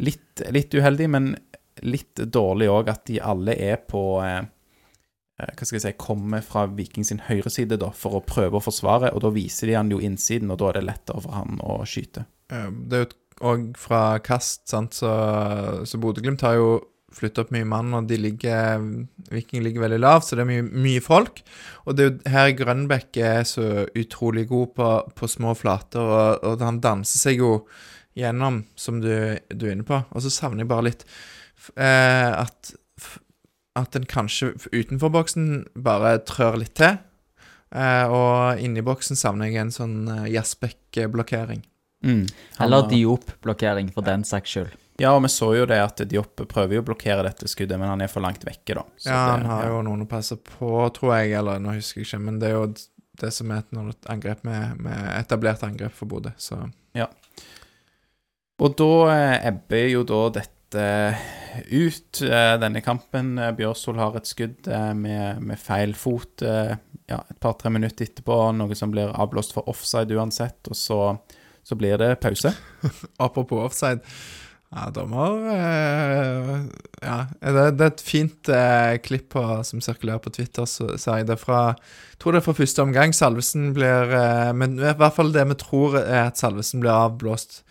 [0.00, 1.34] litt, litt uheldig, men
[1.86, 4.40] litt dårlig òg at de alle er på eh,
[5.38, 8.58] eh, Hva skal jeg si Kommer fra Viking sin høyre side da, for å prøve
[8.58, 11.36] å forsvare, og da viser de han jo innsiden, og da er det lettere for
[11.38, 12.26] han å skyte.
[12.50, 13.12] Eh, Det er jo
[13.44, 15.10] òg fra kast, sant, så,
[15.86, 16.70] så Bodø-Glimt har jo
[17.18, 18.82] flytta opp mye mann, og de ligger
[19.32, 21.40] Viking ligger veldig lavt, så det er mye, mye folk.
[21.86, 26.44] Og det er jo her Grønbekk er så utrolig god på, på små flater, og,
[26.44, 27.52] og han danser seg jo
[28.18, 29.10] gjennom, som du,
[29.48, 30.02] du er inne på.
[30.12, 31.06] Og så savner jeg bare litt
[31.76, 32.74] eh, at
[33.78, 36.98] at en kanskje utenfor boksen bare trør litt til.
[37.70, 41.62] Eh, og inni boksen savner jeg en sånn eh, Jasbekk-blokkering.
[42.04, 42.26] Mm.
[42.60, 44.76] Eller har- Diop-blokkering, for den saks skyld.
[44.98, 47.88] Ja, og vi så jo det at Diop prøver jo å blokkere dette skuddet, men
[47.88, 48.84] han er for langt vekke, da.
[48.98, 49.68] Så ja, det- han har ja.
[49.70, 52.56] jo noen å passe på, tror jeg, eller nå husker jeg ikke, men det er
[52.58, 52.74] jo
[53.18, 56.68] det som er et, angrep med, med etablert angrep for Bodø, så
[58.58, 60.84] Og da eh, ebber jo da dette
[61.70, 63.36] ut, eh, denne kampen.
[63.38, 66.74] Eh, Bjørsol har et skudd eh, med, med feil fot eh,
[67.06, 70.98] ja, et par-tre minutter etterpå, noe som blir avblåst for offside uansett, og så,
[71.64, 72.52] så blir det pause.
[73.18, 74.00] Apropos offside.
[74.68, 76.48] Ja, dommer eh,
[77.00, 81.22] Ja, det, det er et fint eh, klipp på, som sirkulerer på Twitter, så sier
[81.22, 83.14] jeg det fra Jeg tror det er fra første omgang.
[83.16, 87.62] Salvesen blir eh, Men i hvert fall det vi tror er at Salvesen blir avblåst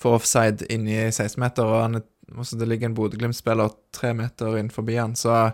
[0.00, 2.00] for offside inni 16-meter, og han
[2.36, 5.52] også det ligger en Bodø-Glimt-spiller tre meter inn forbi han, så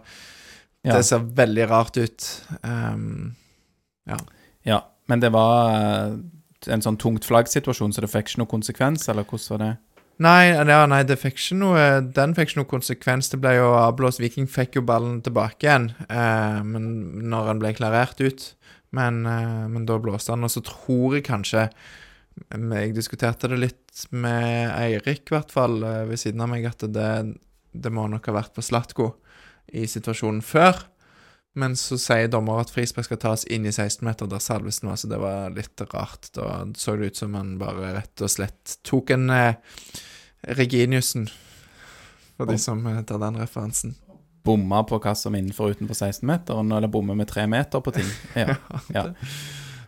[0.82, 0.96] Ja.
[0.96, 2.24] Det ser veldig rart ut.
[2.66, 3.34] Ehm,
[4.66, 6.16] Ja, men det var eh,
[6.70, 9.72] en sånn tungt flagg-situasjon, så det fikk ikke noe konsekvens, eller hvordan var det?
[10.22, 13.30] nei, ja, nei, det fikk ikke noe Den fikk ikke noe konsekvens.
[13.32, 14.20] Det ble jo avblåst.
[14.22, 16.84] Viking fikk jo ballen tilbake igjen eh, men
[17.32, 18.44] når han ble klarert ut.
[18.92, 20.44] Men, eh, men da blåste han.
[20.44, 21.68] Og så tror jeg kanskje
[22.48, 26.80] Jeg diskuterte det litt med Eirik, i hvert fall, eh, ved siden av meg, at
[26.88, 27.10] det,
[27.72, 29.10] det må nok ha vært på Slatko
[29.68, 30.80] i situasjonen før.
[31.52, 35.10] Men så sier dommer at frispark skal tas inn i 16-meter der Salvesen var, så
[35.10, 36.30] det var litt rart.
[36.36, 39.58] Da så det ut som han bare rett og slett tok en eh,
[40.42, 41.28] Reginiussen,
[42.34, 43.94] for de som eh, tar den referansen.
[44.42, 47.94] Bomma på hva som er innenfor og utenfor 16-meteren, eller bomme med tre meter på
[47.94, 48.08] ting?
[48.40, 48.56] Ja.
[48.94, 49.04] ja.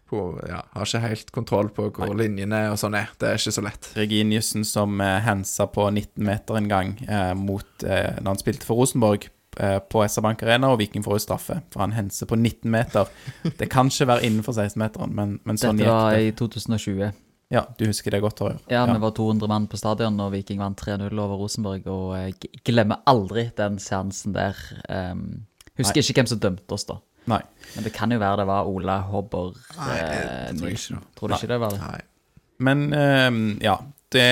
[0.05, 3.09] På, ja, har ikke helt kontroll på hvor linjene og sånn er.
[3.19, 3.89] Det er ikke så lett.
[3.97, 8.69] Reginiussen som eh, hensa på 19 meter en gang eh, mot eh, Når han spilte
[8.69, 11.59] for Rosenborg på SR Bank Arena, og Viking får jo straffe.
[11.73, 13.11] For han henser på 19 meter.
[13.61, 17.13] Det kan ikke være innenfor 16-meteren, men, men sånn Dette var i 2020.
[17.53, 18.61] Ja, du husker det godt, Torjer?
[18.73, 21.87] Ja, vi var 200 mann på stadion, og Viking vant 3-0 over Rosenborg.
[21.93, 24.59] Og jeg glemmer aldri den seansen der.
[24.89, 25.45] Um,
[25.79, 26.99] husker ikke hvem som dømte oss, da.
[27.31, 27.41] Nei.
[27.75, 30.99] Men det kan jo være det var Ola Hobber Nei, det eh, tror jeg ikke.
[31.17, 31.79] Tror du ikke det var det?
[31.81, 32.01] Nei.
[32.65, 33.79] Men um, ja.
[34.15, 34.23] Det,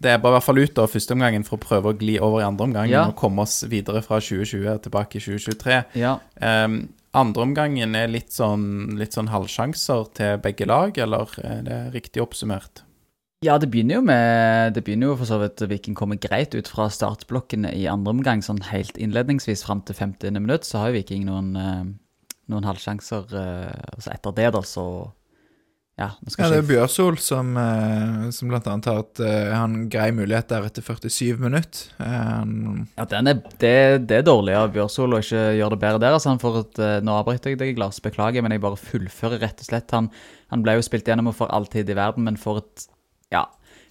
[0.00, 2.40] det er bare i hvert fall ut av førsteomgangen for å prøve å gli over
[2.44, 3.04] i andre omgang Ja.
[3.10, 5.80] og komme oss videre fra 2020 tilbake i 2023.
[6.00, 6.16] Ja.
[6.40, 6.80] Um,
[7.12, 12.84] Andreomgangen er litt sånn, litt sånn halvsjanser til begge lag, eller er det riktig oppsummert?
[13.42, 16.68] Ja, det begynner jo med Det begynner jo for så vidt Viking kommer greit ut
[16.68, 18.42] fra startblokkene i andre omgang.
[18.44, 20.36] Sånn helt innledningsvis fram til 50.
[20.38, 21.86] minutt så har jo Viking noen, eh,
[22.52, 23.26] noen halvsjanser.
[23.32, 24.84] eh, og så etter det, da, så
[26.00, 26.08] Ja,
[26.38, 30.48] Ja, det er Bjørsol som, eh, som blant annet har et, eh, en grei mulighet
[30.48, 31.90] der etter 47 minutter.
[32.00, 36.00] Um, Ja, den er, det, det er dårlig av Bjørsol å ikke gjøre det bedre
[36.00, 36.16] der.
[36.16, 38.00] Altså, han får et, eh, nå avbryter jeg deg, Lars.
[38.00, 39.90] Beklager, men jeg bare fullfører rett og slett.
[39.92, 40.08] Han,
[40.50, 42.86] han ble jo spilt gjennom for alltid i verden, men får et
[43.30, 43.44] ja,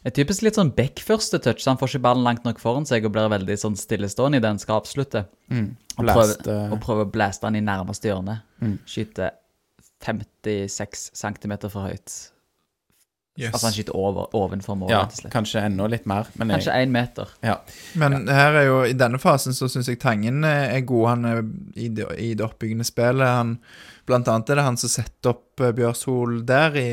[0.04, 1.68] et typisk litt sånn back-første touch.
[1.68, 4.58] Han får ikke ballen langt nok foran seg og blir veldig sånn stillestående i den
[4.60, 5.28] skal avslutte.
[6.00, 6.42] Og prøver,
[6.72, 8.42] og prøver å blaste han i nærmeste hjørne.
[8.64, 8.80] Mm.
[8.88, 9.36] Skyter
[10.06, 12.20] 56 cm for høyt.
[13.40, 13.54] Yes.
[13.54, 16.92] Altså han skyter over, ovenfor målet, Ja, kanskje enda litt mer, men jeg, Kanskje én
[16.92, 17.30] meter.
[17.46, 17.56] ja.
[17.96, 21.06] Men her er jo, i denne fasen så syns jeg Tangen eh, er god.
[21.08, 21.40] Han er
[21.80, 23.24] i det, i det oppbyggende spillet.
[23.24, 23.54] Han,
[24.10, 26.90] blant annet er det han som setter opp eh, Bjørshol der, i,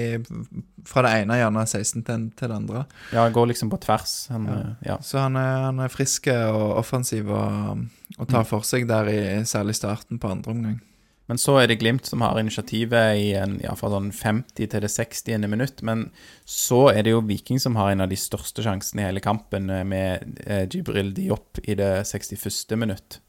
[0.86, 2.84] fra det ene hjørnet av 16 til, til det andre.
[3.10, 4.14] ja, han går liksom på tvers.
[4.30, 4.62] Han, ja.
[4.92, 5.00] ja.
[5.02, 7.88] Så han er, han er frisk og offensiv og,
[8.20, 10.78] og tar for seg der i særlig starten på andre omgang.
[11.26, 14.84] Men så er det Glimt som har initiativet i en, ja, fra sånn 50 til
[14.84, 15.48] det 60.
[15.50, 15.82] minutt.
[15.86, 16.06] Men
[16.46, 19.70] så er det jo Viking som har en av de største sjansene i hele kampen,
[19.70, 22.76] eh, med eh, Jibril Diop i det 61.
[22.78, 23.20] minutt.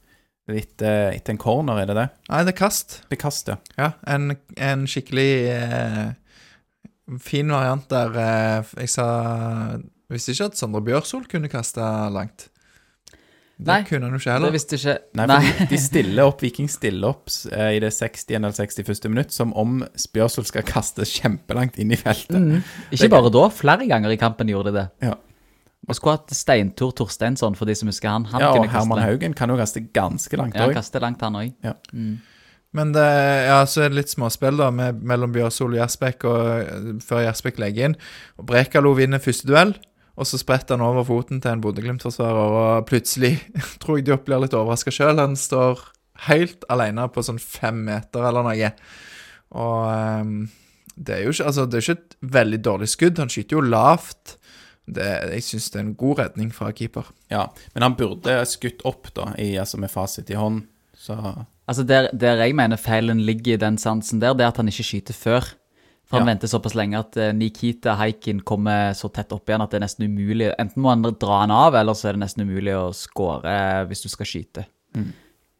[0.48, 2.08] Litt eh, etter en corner, er det det?
[2.30, 3.02] Nei, det er kast.
[3.10, 6.06] Det er kast, Ja, en, en skikkelig eh,
[7.20, 8.16] fin variant der.
[8.24, 9.08] Eh, jeg sa
[10.08, 11.84] Visste ikke at Sondre Bjørsol kunne kaste
[12.16, 12.46] langt.
[13.58, 16.68] Det Nei, kunne han jo ikke Det visste ikke Nei, for De, stiller opp, Viking
[16.70, 18.36] stiller opp eh, i det 60.
[18.38, 19.08] eller 61.
[19.10, 22.38] minutt som om Spjørsol skal kastes kjempelangt inn i feltet.
[22.38, 22.62] Mm.
[22.94, 24.86] Ikke bare da, flere ganger i kampen gjorde de det.
[25.10, 25.16] Ja.
[25.88, 28.26] Og skulle hatt Steintor Torsteinsson, for de som husker han.
[28.34, 29.02] Han ja, og Herman.
[29.02, 30.78] Haugen kan jo kaste ganske langt Ja, han òg.
[30.78, 31.54] kaster langt, han òg.
[31.64, 31.78] Ja.
[32.78, 33.06] Men det,
[33.48, 37.62] ja, så er det litt småspill da med, mellom Bjørsol og Gjersbekk eh, før Gjersbekk
[37.64, 37.96] legger inn.
[38.38, 39.74] Og Brekalo vinner første duell,
[40.18, 43.36] og så spretter han over foten til en Bodø-Glimt-forsvarer, og plutselig
[43.82, 45.22] tror jeg Diop blir litt overraska sjøl.
[45.22, 45.84] Han står
[46.28, 48.72] helt alene på sånn fem meter eller noe.
[49.58, 49.84] Og
[50.26, 50.40] um,
[50.98, 53.22] det er jo ikke Altså, det er ikke et veldig dårlig skudd.
[53.22, 54.38] Han skyter jo lavt.
[54.88, 57.12] Det, jeg syns det er en god redning fra keeper.
[57.30, 60.64] Ja, men han burde skutt opp, da, i, altså med fasit i hånd.
[60.98, 61.20] Så
[61.68, 64.70] Altså der, der jeg mener feilen ligger i den sansen der, det er at han
[64.72, 65.50] ikke skyter før.
[66.08, 66.34] For han Ja.
[66.34, 69.86] venter såpass lenge at eh, Nikita Haikin kommer så tett opp igjen at det er
[69.86, 70.54] nesten umulig.
[70.58, 73.82] Enten må han dra han av, eller så er det nesten umulig å score eh,
[73.90, 74.64] hvis du skal skyte.
[74.96, 75.10] Mm.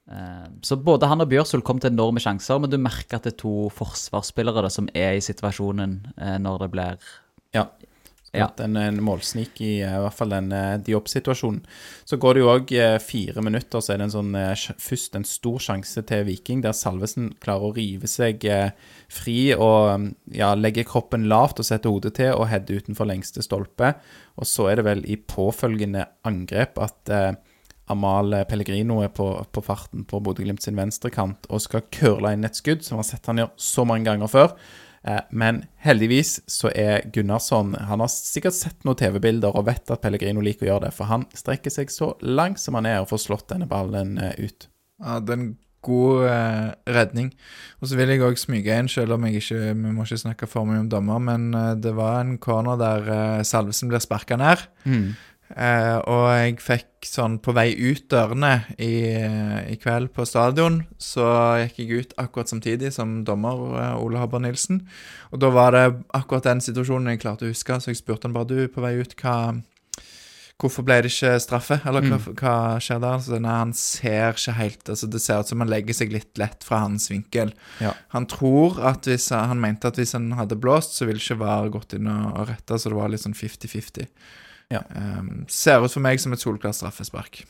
[0.10, 3.34] Eh, Så både han og Bjørsol kom til enorme sjanser, men du merker at det
[3.34, 5.98] er to forsvarsspillere da, som er i situasjonen
[6.40, 6.98] når det blir
[7.54, 7.66] ja.
[8.36, 8.50] Ja.
[8.60, 11.62] En, en målsnik i eh, i hvert fall den eh, Diop-situasjonen.
[12.08, 15.26] Så går det jo òg fire minutter, så er det en sånn eh, først en
[15.28, 18.74] stor sjanse til Viking, der Salvesen klarer å rive seg eh,
[19.14, 23.46] fri og mm, ja, legge kroppen lavt og sette hodet til og heade utenfor lengste
[23.46, 23.96] stolpe.
[24.38, 27.32] Og så er det vel i påfølgende angrep at eh,
[27.88, 32.60] Amal Pellegrino er på, på farten på Bodø-Glimt sin venstrekant og skal curle inn et
[32.60, 34.58] skudd, som har sett han gjøre så mange ganger før.
[35.08, 40.02] Eh, Men heldigvis så er Gunnarsson Han har sikkert sett noen TV-bilder og vet at
[40.04, 43.12] Pellegrino liker å gjøre det, for han strekker seg så langt som han er og
[43.14, 44.70] får slått denne ballen eh, ut.
[45.04, 45.56] Ja, det er en
[45.88, 47.32] god eh, redning.
[47.80, 50.50] Og så vil jeg òg smyge inn, selv om jeg ikke Vi må ikke snakke
[50.50, 54.40] for mye om dommer, men eh, det var en corner der eh, Salvesen blir sparka
[54.40, 54.66] ned.
[54.86, 55.14] Mm.
[55.56, 59.16] Eh, og jeg fikk sånn på vei ut dørene i,
[59.72, 61.24] i kveld på stadion, så
[61.62, 64.82] gikk jeg ut akkurat samtidig som dommer eh, Ole Haber-Nilsen
[65.32, 65.86] Og da var det
[66.18, 68.98] akkurat den situasjonen jeg klarte å huske, så jeg spurte han bare du, på vei
[69.00, 69.38] ut, hva
[70.58, 73.20] Hvorfor ble det ikke straffe, eller hva, hva skjer der?
[73.22, 76.42] Så nei, Han ser ikke helt altså Det ser ut som han legger seg litt
[76.42, 77.52] lett fra hans vinkel.
[77.78, 77.92] Ja.
[78.16, 81.70] Han tror at hvis Han mente at hvis han hadde blåst, så ville ikke VAR
[81.70, 84.10] gått inn og, og retta, så det var litt sånn 50-50.
[84.74, 84.84] Ja.
[84.92, 87.44] Um, ser ut for meg som et solklart straffespark.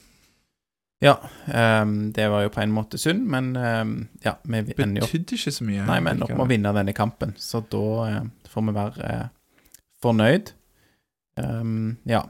[1.04, 3.92] Ja, Um, det var jo på en måte synd, men um,
[4.26, 5.86] ja, vi ender jo Betydde ikke så mye.
[5.88, 8.18] Nei, vi ender opp med å vinne denne kampen, så da uh,
[8.52, 9.30] får vi være uh,
[10.04, 10.52] fornøyd.
[11.40, 12.26] Um, ja.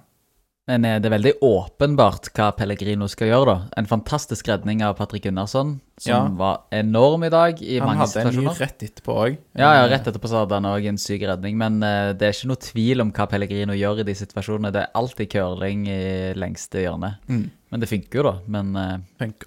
[0.68, 3.56] Men er det er veldig åpenbart hva Pellegrino skal gjøre, da.
[3.80, 6.20] En fantastisk redning av Patrick Gunnarsson, som Ja.
[6.36, 9.38] var enorm i dag i Han mange hadde en ny rett etterpå òg.
[9.56, 12.36] Ja, ja, rett etterpå så hadde han òg en syk redning, men uh, det er
[12.36, 14.74] ikke noe tvil om hva Pellegrino gjør i de situasjonene.
[14.76, 17.14] Det er alltid curling i lengste hjørne.
[17.30, 17.48] Mm.
[17.72, 18.36] Men det funker jo, da.
[18.48, 18.98] Men uh,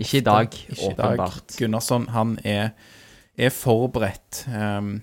[0.01, 1.19] Ikke i dag, Ikke i dag.
[1.21, 1.57] åpenbart.
[1.61, 2.73] Gunnarsson, han er,
[3.37, 4.47] er forberedt.
[4.49, 5.03] Ehm,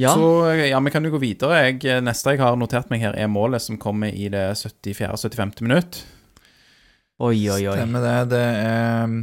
[0.00, 0.14] ja.
[0.14, 1.60] Så ja, vi kan jo gå videre.
[1.66, 5.62] Jeg, eh, neste jeg har notert meg her, er målet som kommer i det 74.-75.
[5.66, 6.02] minutt.
[7.22, 7.76] Oi, oi, oi.
[7.76, 8.16] Stemmer det.
[8.32, 9.20] Det er um,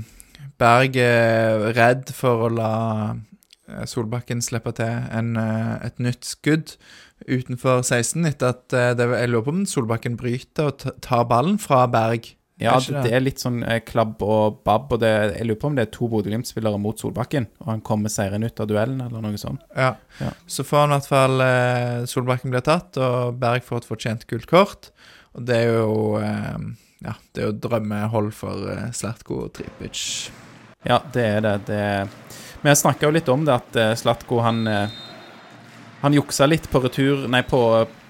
[0.59, 2.73] Berg er redd for å la
[3.11, 6.75] eh, Solbakken slippe til en, eh, et nytt skudd
[7.27, 11.59] utenfor 16, etter at eh, det, Jeg lurer på om Solbakken bryter og tar ballen
[11.61, 12.33] fra Berg.
[12.59, 13.11] Ja, Er det, det?
[13.15, 15.91] er litt sånn eh, klabb og babb, og det, jeg lurer på om det er
[15.95, 19.63] to Bodø-Glimt-spillere mot Solbakken, og han kommer seirende ut av duellen, eller noe sånt.
[19.77, 19.93] Ja.
[20.19, 20.33] Ja.
[20.45, 24.27] Så får han i hvert fall eh, Solbakken blir tatt, og Berg får et fortjent
[24.27, 24.89] gult kort.
[25.37, 26.59] Og det er jo eh,
[27.05, 30.01] Ja, det er jo drømmehold for eh, Slatko Tripic.
[30.87, 31.53] Ja, det er det.
[31.69, 31.83] det
[32.63, 34.99] Vi snakka jo litt om det, at eh, Slatko, han eh,
[36.03, 37.61] Han juksa litt på retur Nei, på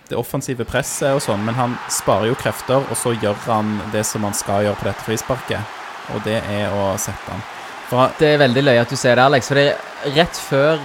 [0.10, 4.04] det offensive presset og sånn, men han sparer jo krefter, og så gjør han det
[4.10, 5.76] som han skal gjøre på dette frisparket,
[6.16, 7.44] og det er å sette han.
[7.90, 9.48] For Det er veldig løye at du sier det, Alex.
[9.50, 10.80] For det er rett før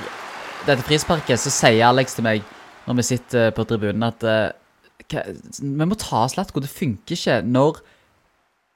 [0.66, 2.44] dette frisparket så sier Alex til meg,
[2.86, 4.52] når vi sitter på tribunen, at eh,
[5.12, 5.26] hva-
[5.60, 6.60] vi må ta Slatko.
[6.64, 7.82] Det funker ikke når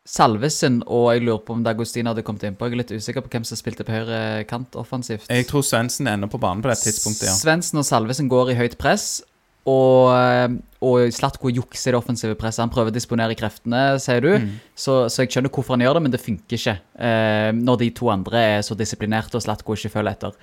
[0.09, 2.65] Salvesen og jeg lurer på om Dagostin hadde kommet innpå.
[2.71, 5.27] Jeg er litt usikker på hvem som spilte på høyre kant offensivt.
[5.29, 7.35] jeg tror Svendsen ender på banen på det tidspunktet, ja.
[7.37, 9.21] Svendsen og Salvesen går i høyt press,
[9.67, 10.49] og, eh,
[10.85, 12.63] og Slatko jukser det offensive presset.
[12.63, 14.31] Han prøver å disponere kreftene, sier du.
[14.45, 14.55] Mm.
[14.79, 16.77] Så, så jeg skjønner hvorfor han gjør det, men det funker ikke.
[17.09, 20.37] Eh, når de to andre er så disiplinerte og Slatko ikke følger etter.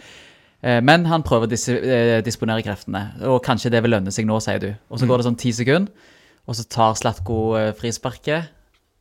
[0.66, 4.28] Eh, men han prøver å dis eh, disponere kreftene, og kanskje det vil lønne seg
[4.30, 4.70] nå, sier du.
[4.90, 6.12] Og så går det sånn ti sekunder,
[6.46, 8.52] og så tar Slatko eh, frisparket.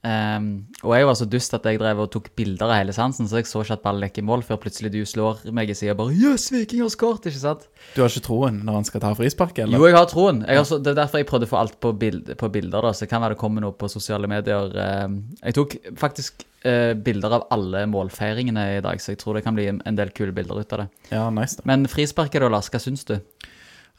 [0.05, 3.25] Um, og jeg var så dust at jeg drev og tok bilder av hele sansen,
[3.25, 5.77] så jeg så ikke at ballen gikk i mål før plutselig du slår meg i
[5.79, 7.25] sida bare Jøss, Viking har skåret!
[7.31, 7.65] Ikke sant?
[7.95, 9.79] Du har ikke troen når han skal ta frispark, eller?
[9.81, 10.43] Jo, jeg har troen.
[10.45, 12.85] Jeg har så, det er derfor jeg prøvde å få alt på, bild, på bilder.
[12.85, 14.77] da, Så det kan være det kommer noe på sosiale medier.
[14.77, 15.09] Eh,
[15.49, 19.57] Jeg tok faktisk eh, bilder av alle målfeiringene i dag, så jeg tror det kan
[19.57, 20.89] bli en en del kule bilder ut av det.
[21.17, 21.65] Ja, nice da.
[21.65, 23.17] Men frisparket da, Lars, hva syns du?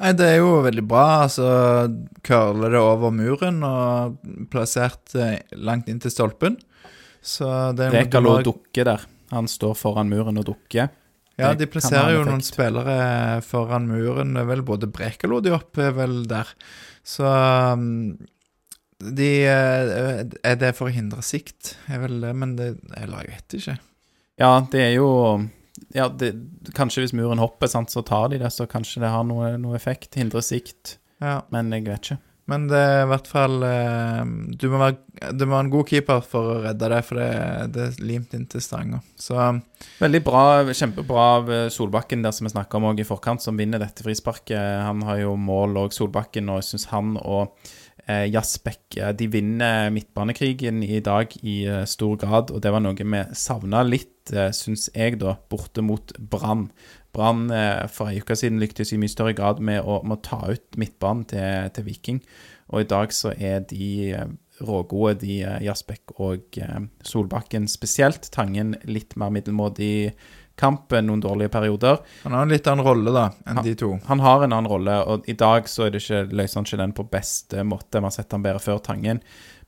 [0.02, 1.06] Nei, det er jo veldig bra.
[1.24, 1.48] Altså,
[2.26, 4.18] curler det over muren og
[4.52, 6.58] plassert eh, langt inn til stolpen.
[7.26, 9.08] Så det Rekalo dukker der.
[9.32, 10.92] Han står foran muren og dukker.
[11.36, 14.36] Ja, de plasserer jo noen spillere foran muren.
[14.48, 16.52] Vel både Brekalo de opp er vel der.
[17.06, 18.16] Så um,
[19.00, 21.76] de eh, Er det for å hindre sikt?
[21.92, 23.76] Er vel det, men det Eller jeg vet ikke.
[24.42, 25.10] Ja, det er jo
[25.96, 26.34] Ja, det,
[26.76, 29.78] kanskje hvis muren hopper, sant, så tar de det, så kanskje det har noe, noe
[29.78, 30.18] effekt.
[30.20, 30.98] Hindrer sikt.
[31.24, 31.40] Ja.
[31.56, 32.22] Men jeg vet ikke.
[32.46, 34.20] Men det er i hvert fall eh,
[34.54, 37.30] du, må være, du må være en god keeper for å redde det, for det,
[37.74, 39.00] det er limt inntil stanga.
[39.18, 39.40] Så
[39.98, 43.82] Veldig bra, kjempebra av eh, Solbakken der som vi snakka om i forkant, som vinner
[43.82, 44.62] dette frisparket.
[44.86, 47.74] Han har jo mål og Solbakken, og jeg syns han og
[48.10, 52.84] eh, Jasbekk eh, de vinner midtbanekrigen i dag i eh, stor grad, og det var
[52.84, 56.70] noe vi savna litt, eh, syns jeg, da, borte mot Brann.
[57.16, 60.42] Brann eh, for ei uke siden lyktes i mye større grad med å, med ta
[60.52, 62.24] ut midtbanen til, til Viking,
[62.74, 64.24] og i dag så er de
[64.66, 66.56] rågode, de Jaspek og
[67.06, 68.32] Solbakken spesielt.
[68.34, 70.16] Tangen litt mer middelmådig
[70.60, 71.98] kampen, noen dårlige perioder.
[72.24, 73.92] han har en litt annen rolle, da, enn han, de to.
[74.08, 76.82] Han har en annen rolle, og i dag så er det ikke, løser han ikke
[76.84, 78.00] den på beste måte.
[78.00, 79.22] Vi har sett han bedre før Tangen.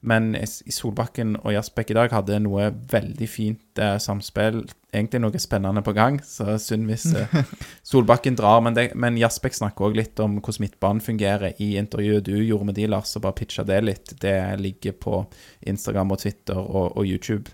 [0.06, 4.62] Men Solbakken og Jasbekk i dag hadde noe veldig fint eh, samspill.
[4.94, 7.34] Egentlig noe spennende på gang, så synd hvis eh,
[7.90, 8.62] Solbakken drar.
[8.64, 12.70] Men, det, men Jasbekk snakker òg litt om hvordan midtbanen fungerer i intervjuet du gjorde
[12.70, 14.14] med de, Lars, og bare pitcha det litt.
[14.22, 15.24] Det ligger på
[15.66, 17.50] Instagram og Twitter og, og YouTube.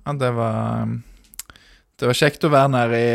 [0.00, 0.96] ja, det var
[1.94, 3.10] Det var kjekt å være nede i,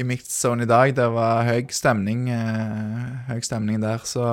[0.00, 0.92] i mixed zone i dag.
[0.94, 4.24] Det var høy stemning, uh, høy stemning der, så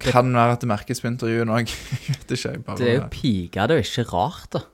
[0.00, 1.74] kan det, være at det merkes på intervjuet òg.
[2.30, 4.64] det, Det er jo pika, det er jo ikke rart, da.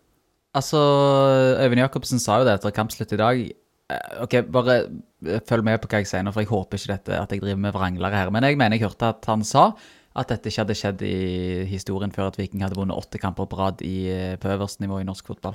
[0.57, 0.79] Altså,
[1.63, 3.43] Øyvind Jacobsen sa jo det etter kampslutt i dag.
[3.91, 4.77] Eh, Ok, bare
[5.27, 7.43] eh, følg med på hva jeg sier nå, for jeg håper ikke dette at jeg
[7.43, 8.31] driver med vranglere her.
[8.35, 9.73] Men jeg mener jeg hørte at han sa
[10.19, 11.17] at dette ikke hadde skjedd i
[11.71, 14.11] historien før at Viking hadde vunnet åtte kamper på rad i,
[14.43, 15.55] på øverste nivå i norsk fotball.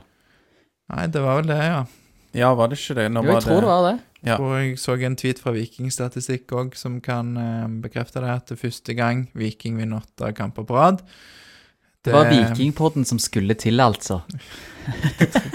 [0.92, 1.82] Nei, det var vel det, ja.
[2.36, 3.08] Ja, var det ikke det?
[3.14, 3.96] Nå Jo, jeg tror det var det.
[4.26, 4.40] Ja.
[4.42, 8.58] Og jeg så en tweet fra Vikingstatistikk òg som kan eh, bekrefte det, at det
[8.58, 11.04] er første gang Viking vinner åtte kamper på rad.
[12.06, 14.20] Det var Vikingpodden som skulle til, altså.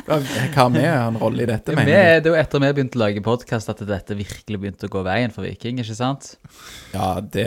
[0.09, 1.93] Hva har vi en rolle i dette, mener du?
[1.93, 5.05] det er jo etter vi begynte å lage podkast at dette virkelig begynte å gå
[5.07, 6.33] veien for Viking, ikke sant?
[6.91, 7.47] Ja, det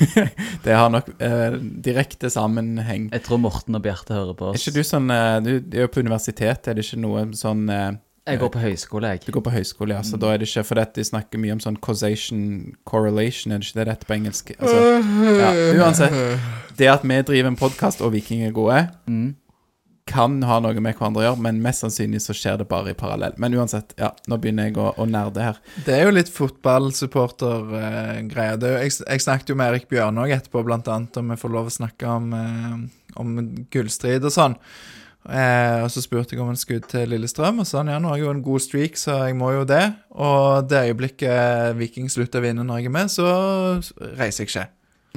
[0.64, 3.10] Det har nok eh, direkte sammenheng.
[3.12, 4.56] Jeg tror Morten og Bjarte hører på oss.
[4.56, 7.68] Er ikke du sånn eh, Du er jo på universitet, er det ikke noe sånn
[7.68, 7.90] eh,
[8.30, 9.20] Jeg går på høyskole, jeg.
[9.26, 11.52] Du går på høyskole, ja, så da er det ikke For dette de snakker mye
[11.56, 14.54] om sånn causation correlation, er det ikke det det på engelsk?
[14.58, 14.78] Altså,
[15.40, 15.50] ja,
[15.82, 16.12] uansett.
[16.78, 19.34] Det at vi driver en podkast og vikinger er gode, Mm.
[20.10, 22.94] kan ha noe med hverandre å gjøre, men mest sannsynlig så skjer det bare i
[22.98, 23.32] parallell.
[23.38, 25.56] Men uansett, ja, nå begynner jeg å, å nerde her.
[25.86, 26.32] Det er jo litt
[27.30, 28.56] fotballsupporter-greier.
[28.60, 31.38] Det er jeg, jeg snakket jo med Erik Bjørn også etterpå, blant annet, om vi
[31.40, 32.76] får lov å snakke om, eh,
[33.20, 33.36] om
[33.70, 34.56] gullstrid og sånn.
[35.28, 38.08] Eh, og så spurte jeg om han skulle til Lillestrøm, og sa han ja, nå
[38.08, 39.84] har jeg jo en god streak, så jeg må jo det.
[40.16, 43.26] Og det øyeblikket Viking slutter å vinne Norge med, så
[44.16, 44.68] reiser jeg ikke.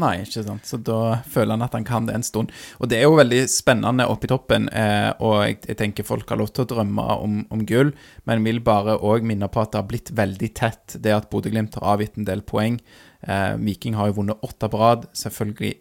[0.01, 0.65] Nei, ikke sant.
[0.65, 2.49] Så da føler han at han kan det en stund.
[2.81, 6.41] Og det er jo veldig spennende oppi toppen, eh, og jeg, jeg tenker folk har
[6.41, 7.93] lov til å drømme om, om gull,
[8.29, 11.77] men vil bare òg minne på at det har blitt veldig tett, det at Bodø-Glimt
[11.77, 12.81] har avgitt en del poeng.
[13.21, 15.75] Eh, Viking har jo vunnet åtte på rad, selvfølgelig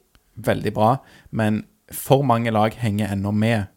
[0.45, 0.97] veldig bra,
[1.33, 3.72] men for mange lag henger ennå med.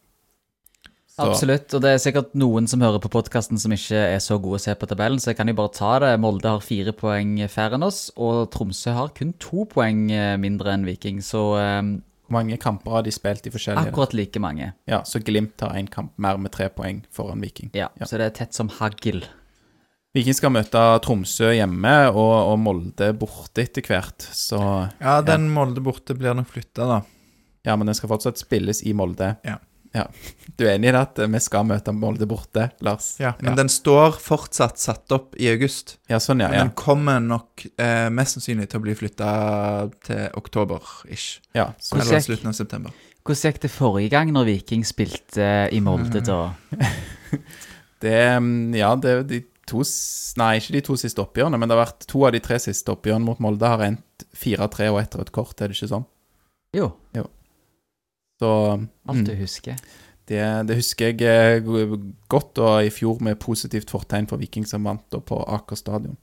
[1.16, 4.36] Så- Absolutt, og det er sikkert noen som hører på podkasten som ikke er så
[4.42, 6.20] gode å se på tabellen, så jeg kan jo bare ta det.
[6.20, 10.74] Molde har fire poeng færre enn oss, og Tromsø har kun to poeng eh, mindre
[10.74, 11.82] enn Viking, så eh,
[12.28, 14.74] Hvor mange kamper har de spilt i forskjellige akkurat like mange.
[14.90, 17.70] Ja, så Glimt har én kamp mer med tre poeng foran Viking.
[17.74, 18.06] Ja, Ja.
[18.06, 19.24] Så det er tett som hagl.
[20.16, 25.80] Viking skal møte Tromsø hjemme og, og Molde borte etter hvert, så Ja, den Molde
[25.84, 27.02] borte blir nok flytta, da.
[27.66, 29.38] Ja, men den skal fortsatt spilles i Molde.
[29.46, 29.58] Ja.
[30.56, 33.14] Du er enig i at vi skal møte Molde borte, Lars?
[33.22, 35.98] Ja, men den står fortsatt satt opp i august.
[36.12, 36.50] Ja, sånn, ja.
[36.52, 36.68] Men ja.
[36.68, 39.32] den kommer nok eh, mest sannsynlig til å bli flytta
[40.08, 41.42] til oktober-ish.
[41.58, 42.96] ja så, Eller gikk- slutten av september.
[43.26, 46.54] Hvordan gikk det forrige gang når Viking spilte i Molde, da?
[48.06, 49.82] det mm, Ja, det er de to
[50.38, 52.92] Nei, ikke de to siste oppgjørene, men det har vært to av de tre siste
[52.94, 56.06] oppgjørene mot Molde har endt 4-3 og ett rødt kort, er det ikke sånn?
[56.76, 56.90] Jo.
[57.16, 57.24] Jo,
[58.42, 58.50] Så
[59.08, 59.78] alt mm, du husker.
[60.30, 61.22] det, det husker jeg
[61.64, 62.00] eh,
[62.32, 66.18] godt, og i fjor med positivt fortegn for Viking som vant på Aker stadion.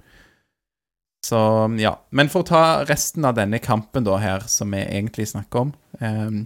[1.23, 1.39] Så
[1.79, 1.95] ja.
[2.11, 5.73] Men for å ta resten av denne kampen da her, som vi egentlig snakker om
[6.03, 6.43] eh,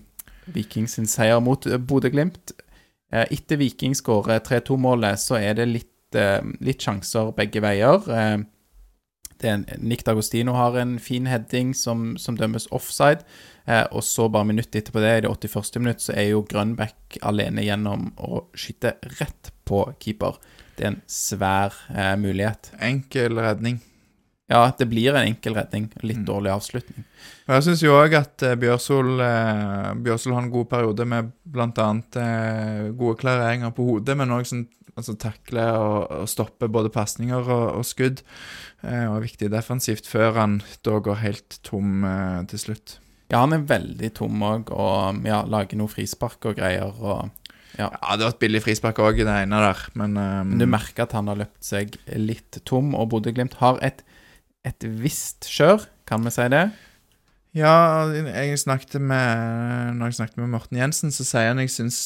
[0.52, 2.52] Viking sin seier mot eh, Bodø-Glimt.
[3.12, 8.04] Eh, etter Viking skårer 3-2-målet, så er det litt, eh, litt sjanser begge veier.
[8.12, 8.36] Eh,
[9.44, 13.24] en, Nick D'Agostino har en fin heading som, som dømmes offside.
[13.66, 15.80] Eh, og så bare minuttet etterpå det, i det 81.
[15.82, 20.38] minutt, så er jo Grønbæk alene gjennom å skyte rett på keeper.
[20.76, 22.70] Det er en svær eh, mulighet.
[22.80, 23.80] Enkel redning.
[24.46, 25.88] Ja, det blir en enkel redning.
[26.06, 26.26] Litt Mm.
[26.28, 27.04] dårlig avslutning.
[27.48, 31.88] Jeg syns jo òg at eh, Bjørsol eh, Bjørsol har en god periode med bl.a.
[32.22, 37.46] Eh, gode klareringer på hodet, men òg sånn altså takle og, og stoppe både pasninger
[37.46, 38.22] og, og skudd.
[38.82, 42.98] Eh, og er viktig defensivt før han da går helt tom eh, til slutt.
[43.32, 46.94] Ja, han er veldig tom òg, og ja, lager noe frispark og greier.
[46.94, 47.32] Og,
[47.76, 50.54] Ja, ja, det var et billig frispark òg i det ene der, men, um...
[50.56, 54.00] du merker at han har løpt seg litt tom, og Bodø-Glimt har et,
[54.64, 56.70] et visst kjør, kan vi si det?
[57.56, 62.02] Ja, jeg snakket med Når jeg snakket med Morten Jensen, så sier han jeg syns,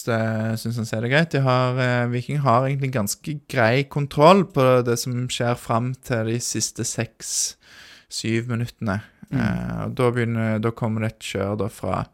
[0.62, 1.32] syns han ser det greit.
[1.34, 6.30] De har, eh, Viking har egentlig ganske grei kontroll på det som skjer fram til
[6.30, 9.00] de siste seks-syv minuttene.
[9.30, 9.40] Mm.
[9.40, 12.04] Eh, og da, begynner, da kommer det et kjør da fra,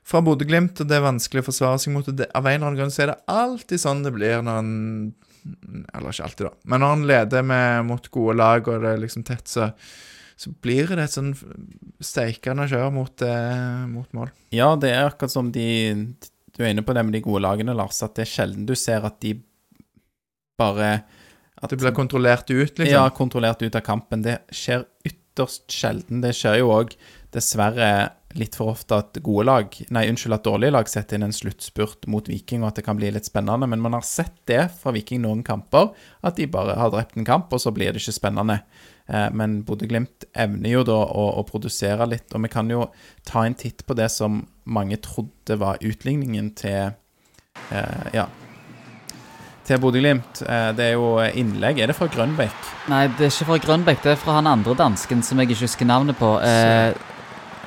[0.00, 2.08] fra Bodø-Glimt, og det er vanskelig å forsvare seg mot.
[2.08, 4.72] Det, av en eller annen grunn så er det alltid sånn det blir når han
[5.42, 6.54] Eller ikke alltid, da.
[6.70, 9.68] Men når han leder med, mot gode lag, og det er liksom tett, så
[10.42, 11.32] så blir det et sånn
[12.02, 14.32] steikende kjør mot, eh, mot mål.
[14.54, 15.68] Ja, det er akkurat som de
[16.52, 18.74] Du er inne på det med de gode lagene, Lars, at det er sjelden du
[18.76, 19.38] ser at de
[20.60, 21.02] bare
[21.62, 22.90] at Det blir kontrollert ut, liksom.
[22.90, 24.24] Ja, kontrollert ut av kampen.
[24.24, 26.18] Det skjer ytterst sjelden.
[26.20, 26.96] Det skjer jo òg
[27.30, 31.36] dessverre litt for ofte at gode lag, nei, unnskyld, at dårlige lag setter inn en
[31.36, 33.68] sluttspurt mot Viking, og at det kan bli litt spennende.
[33.70, 35.92] Men man har sett det fra Viking noen kamper,
[36.26, 38.58] at de bare har drept en kamp, og så blir det ikke spennende.
[39.08, 42.86] Eh, men Bodø-Glimt evner jo da å, å produsere litt, og vi kan jo
[43.28, 46.92] ta en titt på det som mange trodde var utligningen til
[47.70, 48.28] eh, Ja.
[49.62, 50.40] Til Bodø-Glimt.
[50.42, 51.78] Eh, det er jo innlegg.
[51.78, 52.70] Er det fra Grønbekk?
[52.90, 55.62] Nei, det er ikke fra Grønbekk, det er fra han andre dansken som jeg ikke
[55.68, 56.34] husker navnet på.
[56.42, 56.90] Eh,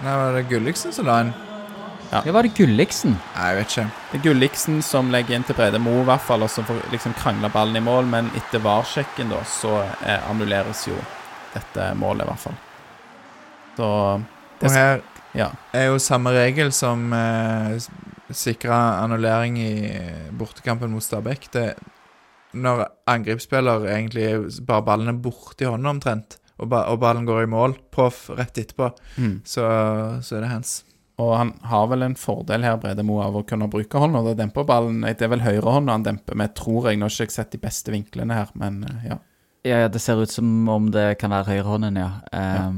[0.03, 1.33] Nei, var det Gulliksen som la inn?
[2.11, 3.15] ja, var det Gulliksen?
[3.35, 3.85] Nei, jeg vet ikke.
[4.11, 6.83] Det er Gulliksen som legger inn til Brede Mo, i hvert fall, og som får
[6.91, 10.99] liksom krangla ballen i mål, men etter VAR-sjekken, da, så eh, annulleres jo
[11.55, 12.57] dette målet, i hvert fall.
[13.75, 13.89] Så
[14.61, 15.01] det, Og her
[15.35, 15.49] Ja.
[15.75, 17.75] er jo samme regel som eh,
[18.31, 19.73] sikra annullering i
[20.31, 21.49] bortekampen mot Stabæk.
[21.51, 21.67] Det
[22.55, 24.29] når angrepsspiller egentlig
[24.65, 28.29] bare ballen er borti hånda omtrent, og, ba, og ballen går i mål på f-
[28.37, 29.33] rett etterpå, mm.
[29.43, 29.65] så,
[30.23, 30.77] så er det hands.
[31.19, 34.21] Og han har vel en fordel her, Brede Mo, av å kunne bruke hånda.
[34.29, 35.01] Det demper ballen.
[35.03, 36.99] Det er vel høyrehånda han demper med, tror jeg.
[36.99, 39.19] Nå har ikke jeg sett de beste vinklene her, men eh, ja.
[39.65, 42.11] Ja, ja, det ser ut som om det kan være høyrehånden, ja.
[42.69, 42.77] Um,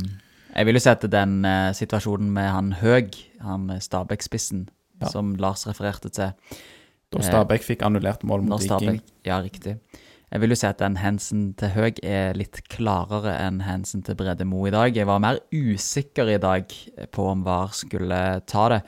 [0.55, 3.11] Jeg vil jo si at den uh, situasjonen med han Høg,
[3.43, 4.69] han Stabæk-spissen,
[5.01, 5.11] Ja.
[5.13, 6.31] som Lars refererte til
[7.13, 9.01] Da Eh, Stabæk fikk annullert mål mot Viking.
[9.25, 9.77] Ja, riktig.
[10.31, 14.15] Jeg vil jo si at den Hansen til Høg er litt klarere enn Hansen til
[14.15, 14.95] Brede Mo i dag.
[14.95, 16.65] Jeg var mer usikker i dag
[17.11, 18.81] på om VAR skulle ta det.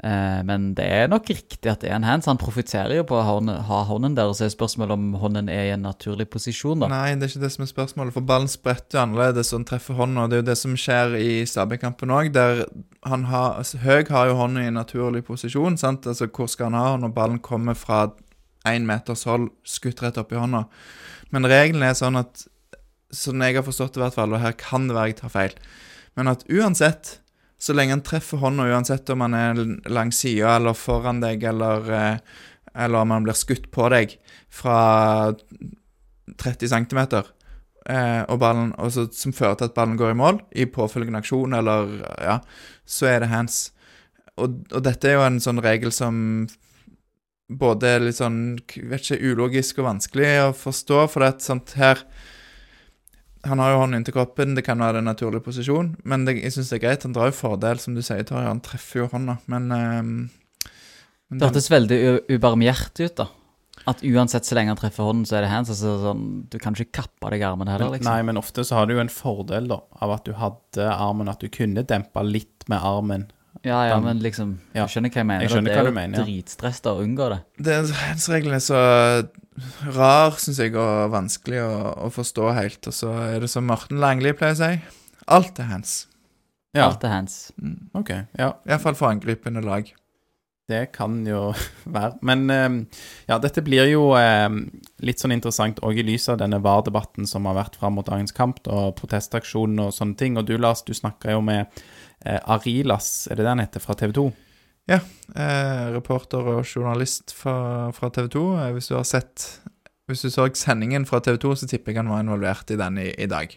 [0.00, 2.28] Eh, men det er nok riktig at det hands.
[2.30, 3.24] Han profitterer jo på å
[3.68, 6.88] ha hånden, der, og så er spørsmålet om hånden er i en naturlig posisjon, da.
[6.92, 9.68] Nei, det er ikke det som er spørsmålet, for ballen spretter jo annerledes, og den
[9.68, 10.26] treffer hånda.
[10.30, 12.64] Det er jo det som skjer i Stabæk-kampen òg, der
[13.08, 15.76] han har altså, Høg har jo hånda i en naturlig posisjon.
[15.80, 16.08] sant?
[16.08, 18.06] Altså, Hvor skal han ha når ballen kommer fra
[18.68, 20.64] én meters hold, skutt rett opp i hånda?
[21.30, 22.46] Men regelen er sånn at
[23.10, 25.32] Sånn jeg har forstått det, i hvert fall, og her kan det være jeg tar
[25.32, 25.54] feil,
[26.14, 27.16] men at uansett
[27.60, 29.58] så lenge han treffer hånda, uansett om han er
[29.92, 32.38] langs sida eller foran deg, eller, eh,
[32.72, 34.14] eller om han blir skutt på deg
[34.48, 34.78] fra
[36.40, 40.66] 30 cm, eh, og ballen, også, som fører til at ballen går i mål i
[40.72, 42.40] påfølgende aksjon, eller ja,
[42.88, 43.60] så er det hands.
[44.40, 46.48] Og, og dette er jo en sånn regel som
[47.50, 48.40] både er litt sånn
[48.88, 52.04] vet ikke, ulogisk og vanskelig å forstå, for det er et sånt her
[53.46, 56.54] han har jo hånden inntil kroppen, det kan være en naturlig posisjon, men det, jeg
[56.56, 57.06] syns det er greit.
[57.06, 58.48] Han drar jo fordel, som du sier, Torje.
[58.50, 60.10] Han treffer jo hånda, men, um,
[61.30, 62.00] men Det hørtes veldig
[62.36, 63.30] ubarmhjertig ut, da.
[63.88, 65.72] At uansett så lenge han treffer hånden, så er det hands.
[65.72, 68.10] Altså, sånn, du kan ikke kappe deg armen heller, liksom.
[68.10, 71.30] Nei, men ofte så har du jo en fordel da, av at du hadde armen,
[71.32, 73.30] at du kunne dempe litt med armen.
[73.64, 74.86] Ja, ja, men liksom Ja.
[74.86, 75.44] Du skjønner hva jeg mener?
[75.44, 76.24] Jeg det er jo mener, ja.
[76.24, 77.40] dritstress da å unngå det.
[77.66, 78.80] det, hands-reglene er så
[79.96, 81.72] rar, syns jeg, og vanskelig å,
[82.06, 82.80] å forstå helt.
[82.86, 84.72] Og så er det som Morten Langli pleier å si,
[85.30, 85.96] alt er hands.
[86.76, 87.38] Ja, Alt er hands.
[87.58, 87.88] Mm.
[87.98, 88.10] ok.
[88.38, 89.88] Ja, Iallfall for angripende lag.
[90.70, 91.48] det kan jo
[91.96, 92.12] være.
[92.22, 94.46] Men eh, ja, dette blir jo eh,
[95.02, 98.30] litt sånn interessant òg i lys av denne VAR-debatten som har vært fram mot dagens
[98.36, 100.38] kamp, og protestaksjonen og sånne ting.
[100.38, 101.66] Og du, Lars, du snakka jo med
[102.22, 104.28] eh, Arilas, er det det han heter, fra TV 2?
[104.90, 108.44] Eh, reporter og journalist fra, fra TV 2.
[108.58, 109.60] Eh, hvis du har sett
[110.10, 112.98] Hvis du så sendingen fra TV 2, så tipper jeg han var involvert i den
[112.98, 113.52] i, i dag.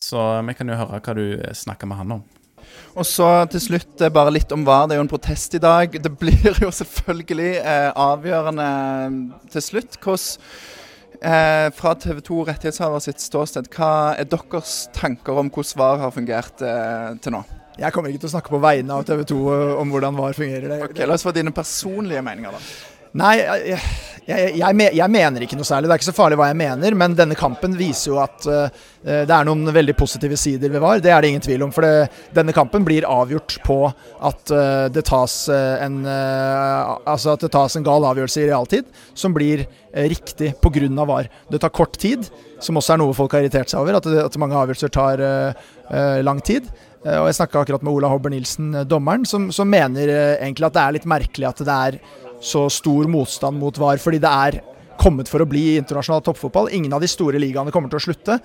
[0.00, 2.24] Så vi kan jo høre hva du eh, snakker med han om.
[2.98, 4.86] Og så til slutt eh, bare litt om VAR.
[4.86, 5.98] Det er jo en protest i dag.
[6.02, 8.70] Det blir jo selvfølgelig eh, avgjørende
[9.54, 9.98] til slutt.
[9.98, 10.40] Hvordan
[11.18, 16.14] eh, Fra TV 2 rettighetshaver sitt ståsted, hva er deres tanker om hvordan VAR har
[16.14, 17.46] fungert eh, til nå?
[17.78, 19.40] Jeg kommer ikke til å snakke på vegne av TV 2
[19.78, 20.68] om hvordan VAR fungerer.
[20.70, 22.62] Det, Ok, La oss få dine personlige meninger, da.
[23.18, 23.78] Nei, jeg,
[24.28, 25.88] jeg, jeg, jeg mener ikke noe særlig.
[25.88, 28.66] Det er ikke så farlig hva jeg mener, men denne kampen viser jo at uh,
[29.00, 31.00] det er noen veldig positive sider ved VAR.
[31.04, 31.72] Det er det ingen tvil om.
[31.74, 37.32] For det, denne kampen blir avgjort på at uh, det tas eh, en eh, Altså
[37.34, 41.06] at det tas en gal avgjørelse i realtid som blir uh, riktig pga.
[41.08, 41.30] VAR.
[41.48, 42.28] Det tar kort tid,
[42.60, 43.98] som også er noe folk har irritert seg over.
[43.98, 46.68] At, det, at mange avgjørelser tar eh, eh, lang tid.
[47.04, 50.34] Eh, og Jeg snakka akkurat med Ola Hobber Nilsen, eh, dommeren, som, som mener eh,
[50.42, 52.00] egentlig at det er litt merkelig at det er
[52.42, 54.60] så stor motstand mot VAR, fordi det er
[54.98, 56.70] kommet for å bli internasjonal toppfotball.
[56.74, 58.36] Ingen av de store ligaene kommer til å slutte.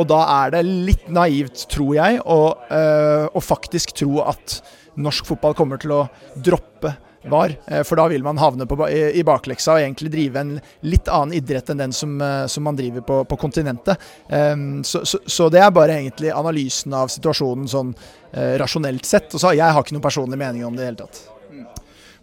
[0.00, 4.58] Og da er det litt naivt, tror jeg, å faktisk tro at
[5.00, 6.02] norsk fotball kommer til å
[6.36, 6.94] droppe
[7.30, 7.56] VAR.
[7.66, 10.54] Eh, for da vil man havne på, i, bakleksa og egentlig drive en
[10.86, 14.00] litt annen idrett enn den som, eh, som man driver på, på kontinentet.
[14.28, 17.94] Eh, så, så, så det er bare egentlig analysen av situasjonen sånn
[18.32, 19.30] eh, rasjonelt sett.
[19.34, 21.22] Og så Jeg har ikke noen personlig mening om det i det hele tatt.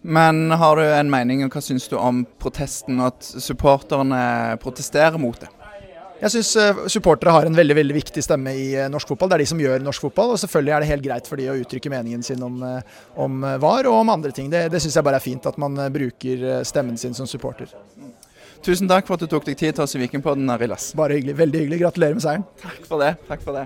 [0.00, 5.20] Men har du en mening, og hva syns du om protesten og at supporterne protesterer
[5.20, 5.50] mot det?
[6.20, 6.50] Jeg syns
[6.92, 9.30] supportere har en veldig veldig viktig stemme i eh, norsk fotball.
[9.30, 10.34] Det er de som gjør norsk fotball.
[10.34, 13.38] Og selvfølgelig er det helt greit for de å uttrykke meningen sin om, eh, om
[13.40, 14.50] eh, VAR og om andre ting.
[14.52, 17.28] Det, det syns jeg bare er fint at man eh, bruker eh, stemmen sin som
[17.30, 17.72] supporter.
[18.60, 20.90] Tusen takk for at du tok deg tid til oss i Vikingpodden, Arilas.
[20.98, 21.38] Bare hyggelig.
[21.40, 21.80] Veldig hyggelig.
[21.86, 22.44] Gratulerer med seieren.
[22.60, 23.14] Takk for det.
[23.30, 23.64] Takk for det.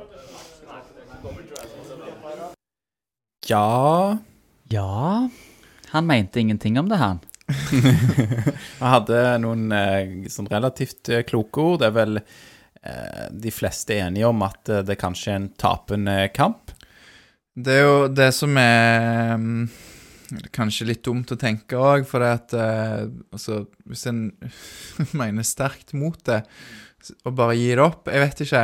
[3.44, 4.16] Ja
[4.72, 5.28] Ja
[5.90, 7.18] Han mente ingenting om det, han.
[7.74, 11.82] Jeg hadde noen eh, sånn relativt eh, kloke ord.
[11.82, 16.72] Det er vel eh, de fleste enige om at det kanskje er en tapende kamp.
[17.54, 19.66] Det er jo det som er mm,
[20.56, 24.24] kanskje litt dumt å tenke òg, for det at altså, Hvis en
[25.20, 26.42] mener sterkt mot det,
[27.22, 28.62] og bare gir det opp Jeg vet ikke.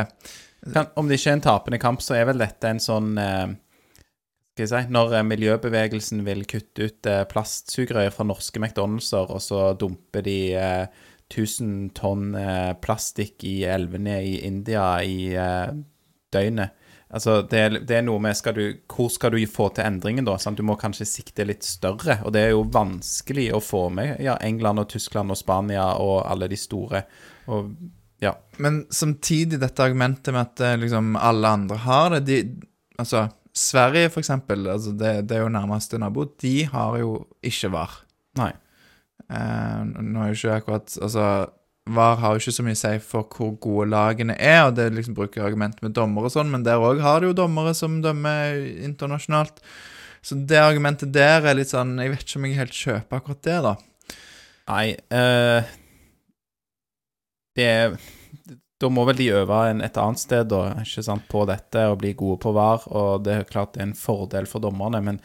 [0.73, 3.53] Kan, om det ikke er en tapende kamp, så er vel dette en sånn eh,
[4.51, 9.39] Skal jeg si Når eh, miljøbevegelsen vil kutte ut eh, plastsugerør fra norske McDonald'ser, og
[9.39, 15.31] så dumper de eh, 1000 tonn eh, plastikk i elvene i India i
[16.35, 16.75] døgnet.
[17.11, 20.27] Altså, det er, det er noe med skal du, Hvor skal du få til endringen,
[20.27, 20.37] da?
[20.39, 20.59] Sant?
[20.59, 22.19] Du må kanskje sikte litt større.
[22.23, 26.21] Og det er jo vanskelig å få med ja, England og Tyskland og Spania og
[26.27, 27.03] alle de store.
[27.51, 27.71] Og
[28.23, 28.35] ja.
[28.63, 32.41] Men samtidig dette argumentet med at liksom alle andre har det de,
[33.01, 37.71] Altså, Sverige, for eksempel, altså det, det er jo nærmeste nabo, de har jo ikke
[37.73, 37.97] VAR.
[38.39, 38.51] Nei.
[39.31, 41.25] Eh, nå er jo ikke akkurat Altså,
[41.91, 44.89] VAR har jo ikke så mye å si for hvor gode lagene er, og det
[44.95, 47.99] liksom bruker argument med dommere og sånn, men der òg har det jo dommere som
[48.03, 49.59] dømmer internasjonalt.
[50.21, 53.39] Så det argumentet der er litt sånn Jeg vet ikke om jeg helt kjøper akkurat
[53.47, 53.71] det, da.
[54.69, 55.71] Nei eh,
[57.57, 57.95] Det er
[58.81, 62.39] Da må vel de øve et annet sted da, sant, på dette og bli gode
[62.41, 65.21] på VAR, og det er klart det er en fordel for dommerne, men,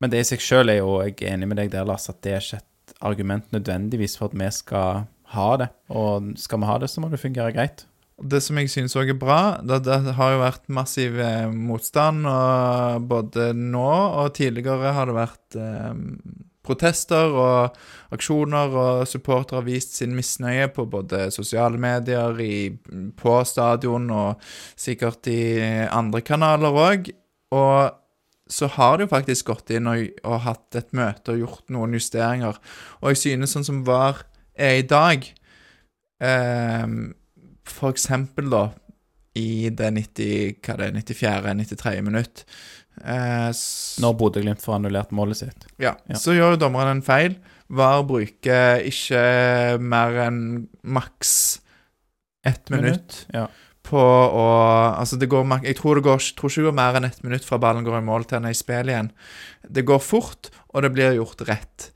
[0.00, 2.22] men det i seg sjøl er jo jeg er enig med deg der, Lars, at
[2.24, 5.68] det er ikke et argument nødvendigvis for at vi skal ha det.
[5.92, 7.84] Og skal vi ha det, så må det fungere greit.
[8.18, 12.26] Det som jeg synes også er bra, det, det har jo vært massiv eh, motstand,
[12.26, 13.90] og både nå
[14.24, 15.92] og tidligere har det vært eh,
[16.68, 17.78] protester og
[18.14, 22.68] aksjoner, og supportere har vist sin misnøye på både sosiale medier, i,
[23.18, 25.40] på stadion og sikkert i
[25.88, 27.10] andre kanaler òg.
[27.56, 27.98] Og
[28.48, 31.96] så har de jo faktisk gått inn og, og hatt et møte og gjort noen
[31.96, 32.56] justeringer.
[33.02, 34.24] Og jeg synes sånn som VAR
[34.58, 35.26] er i dag
[36.24, 36.86] eh,
[37.68, 38.64] For eksempel, da,
[39.38, 42.02] i det 90, hva det er, 94., 93.
[42.04, 42.44] minutt
[43.04, 43.50] eh,
[44.02, 45.66] Når Bodø-Glimt får annullert målet sitt.
[45.78, 46.14] ja, Ja.
[46.16, 47.36] så gjør jo dommeren en feil.
[47.70, 51.60] VAR bruker ikke mer enn maks
[52.44, 53.46] ett minutt Ja.
[53.84, 54.46] på å
[54.98, 57.44] Altså, det går Jeg tror det går, tror ikke det går mer enn ett minutt
[57.44, 59.10] fra ballen går i mål til den er i spill igjen.
[59.70, 61.90] Det går fort, og det blir gjort rett.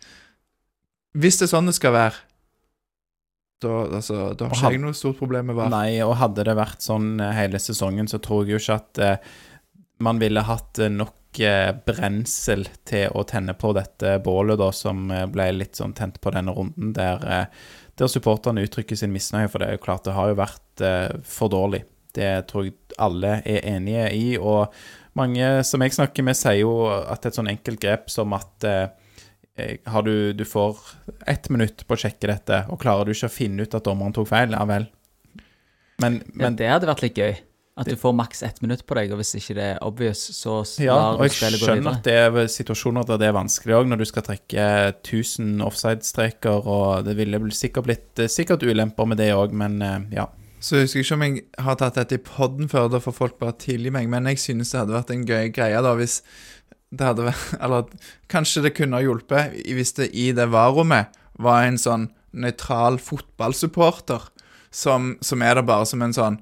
[1.16, 2.14] Hvis det er sånn det skal være,
[3.62, 5.70] da, altså, da har ikke jeg noe stort problem med VAR.
[5.70, 9.16] Nei, og hadde det vært sånn hele sesongen, så tror jeg jo ikke at eh,
[10.02, 15.10] man ville hatt eh, nok eh, brensel til å tenne på dette bålet, da, som
[15.10, 17.48] eh, ble litt sånn tent på denne runden, der,
[17.98, 19.50] der supporterne uttrykker sin misnøye.
[19.50, 20.84] For det er jo klart, det har jo vært
[21.28, 21.84] for dårlig.
[22.16, 24.26] Det tror jeg alle er enige i.
[24.40, 24.72] Og
[25.18, 30.04] mange som jeg snakker med, sier jo at et sånn enkelt grep som at har
[30.06, 30.80] du, du får
[31.28, 34.16] ett minutt på å sjekke dette, og klarer du ikke å finne ut at dommeren
[34.16, 34.88] tok feil, ja vel.
[36.00, 37.36] Men, Ja, det hadde vært litt gøy.
[37.82, 40.60] At du får maks ett minutt på deg, og hvis ikke det er obvious, så
[40.82, 43.36] Ja, lar og du jeg spillet gå skjønner at det er situasjoner der det er
[43.36, 44.68] vanskelig òg, når du skal trekke
[45.02, 49.98] 1000 offside-streker, og det ville sikkert blitt eh, sikkert ulemper med det òg, men eh,
[50.20, 50.28] ja.
[50.62, 53.38] Så jeg husker ikke om jeg har tatt dette i podden før, da får folk
[53.40, 56.20] bare tilgi meg, men jeg synes det hadde vært en gøy greie da hvis
[56.92, 57.88] det hadde vært Eller
[58.32, 64.28] kanskje det kunne ha hjulpet hvis det i det varerommet var en sånn nøytral fotballsupporter
[64.72, 66.38] som, som er der bare som en sånn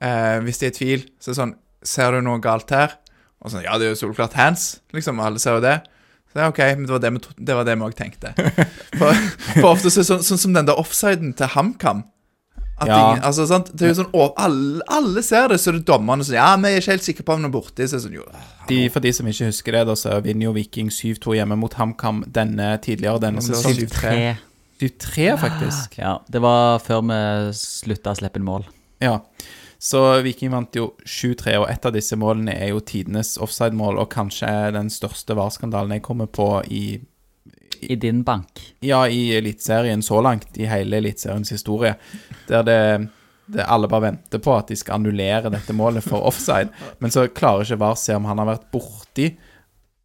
[0.00, 2.96] eh, Hvis de er i tvil, så er det sånn Ser du noe galt her?
[3.44, 5.20] Og sånn Ja, det er jo soleklart hands, liksom.
[5.20, 5.74] Alle ser jo det.
[6.32, 8.32] Så ja, OK, men det var det vi, det var det vi òg tenkte.
[8.98, 9.12] For,
[9.60, 12.00] for ofte så er det sånn, sånn som den der offsiden til HamKam.
[12.80, 12.96] At Ja.
[13.12, 13.68] ingen, altså, sant?
[13.70, 16.48] Det er jo sånn, å, alle, alle ser det, så er det dommerne som Ja,
[16.58, 17.86] vi er ikke helt sikre på om han er borti.
[17.86, 18.24] Så er det sånn, jo,
[18.66, 21.76] De, for de som ikke husker det, da, så vinner jo Viking 7-2 hjemme mot
[21.78, 23.92] HamKam denne tidligere denne det sesongen.
[23.92, 24.16] 7-3.
[24.82, 25.98] 7-3, faktisk.
[26.00, 27.20] Ja, det var før vi
[27.60, 28.66] slutta å slippe inn mål.
[29.04, 29.20] Ja.
[29.84, 34.08] Så Viking vant jo 7-3, og et av disse målene er jo tidenes offside-mål, og
[34.14, 36.84] kanskje den største VAR-skandalen jeg kommer på i
[37.84, 38.62] I din bank.
[38.80, 41.98] Ja, i Eliteserien så langt, i hele Eliteseriens historie,
[42.48, 42.80] der det,
[43.52, 47.26] det alle bare venter på at de skal annullere dette målet for offside, men så
[47.28, 49.34] klarer ikke VAR se om han har vært borti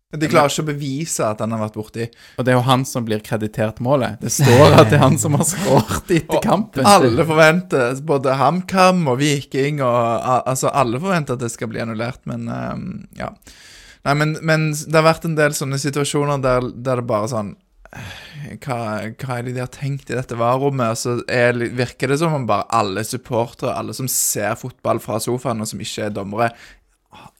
[0.09, 2.05] De klarer ikke å bevise at han har vært borti.
[2.41, 4.17] Og det er jo han som blir kreditert målet.
[4.23, 6.81] Det står at det er han som har skåret etter kampen.
[6.89, 9.99] Alle forventer, både HamKam og Viking og
[10.49, 12.83] Altså, alle forventer at det skal bli annullert, men um,
[13.21, 13.29] ja.
[14.07, 17.53] Nei, men, men det har vært en del sånne situasjoner der, der det bare sånn
[17.93, 18.11] eh,
[18.65, 18.81] hva,
[19.13, 20.95] hva er det de har tenkt i dette varerommet?
[20.95, 25.21] Og så er, virker det som om bare alle supportere, alle som ser fotball fra
[25.21, 26.55] sofaen, og som ikke er dommere,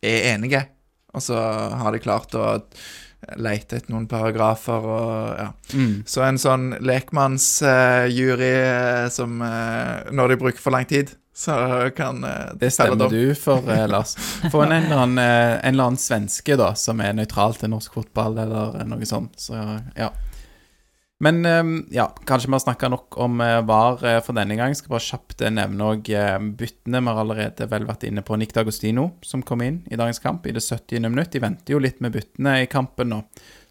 [0.05, 0.67] er enige.
[1.13, 1.37] Og så
[1.81, 2.59] har de klart å
[3.37, 5.47] lete etter noen paragrafer og ja.
[5.75, 5.95] Mm.
[6.07, 8.53] Så en sånn lekmannsjury
[9.13, 13.67] som uh, Når de bruker for lang tid, så kan uh, Det stemmer du for,
[13.93, 14.15] Lars.
[14.53, 18.39] Få en eller annen, en eller annen svenske da, som er nøytral til norsk fotball,
[18.45, 19.35] eller noe sånt.
[19.41, 19.59] Så
[19.99, 20.13] ja.
[21.21, 24.75] Men eh, ja, kanskje vi har snakka nok om eh, VAR eh, for denne gang.
[24.75, 26.11] Skal bare kjapt eh, nevne òg
[26.55, 27.01] byttene.
[27.03, 30.47] Vi har allerede vel vært inne på Nick D'Agostino, som kom inn i dagens kamp
[30.47, 31.09] i det 70.
[31.09, 31.33] minutt.
[31.35, 33.23] De venter jo litt med byttene i kampen nå.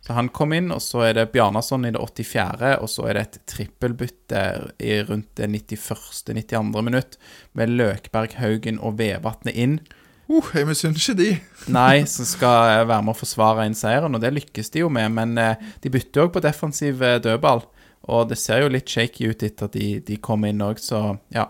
[0.04, 3.16] Så han kom inn, og så er det Bjarnason i det 84., og så er
[3.16, 4.42] det et trippelbytte
[4.78, 6.84] i rundt det 91., 92.
[6.84, 7.18] minutt,
[7.58, 9.80] med Løkberg, Haugen og Vevatnet inn.
[10.28, 11.28] Uh, jeg misunner ikke de.
[11.78, 15.12] Nei, som skal være med å forsvare inn seieren, og det lykkes de jo med.
[15.16, 17.64] Men eh, de bytter òg på defensiv eh, dødball,
[18.08, 21.16] og det ser jo litt shaky ut etter at de, de kom inn òg, så
[21.34, 21.48] ja.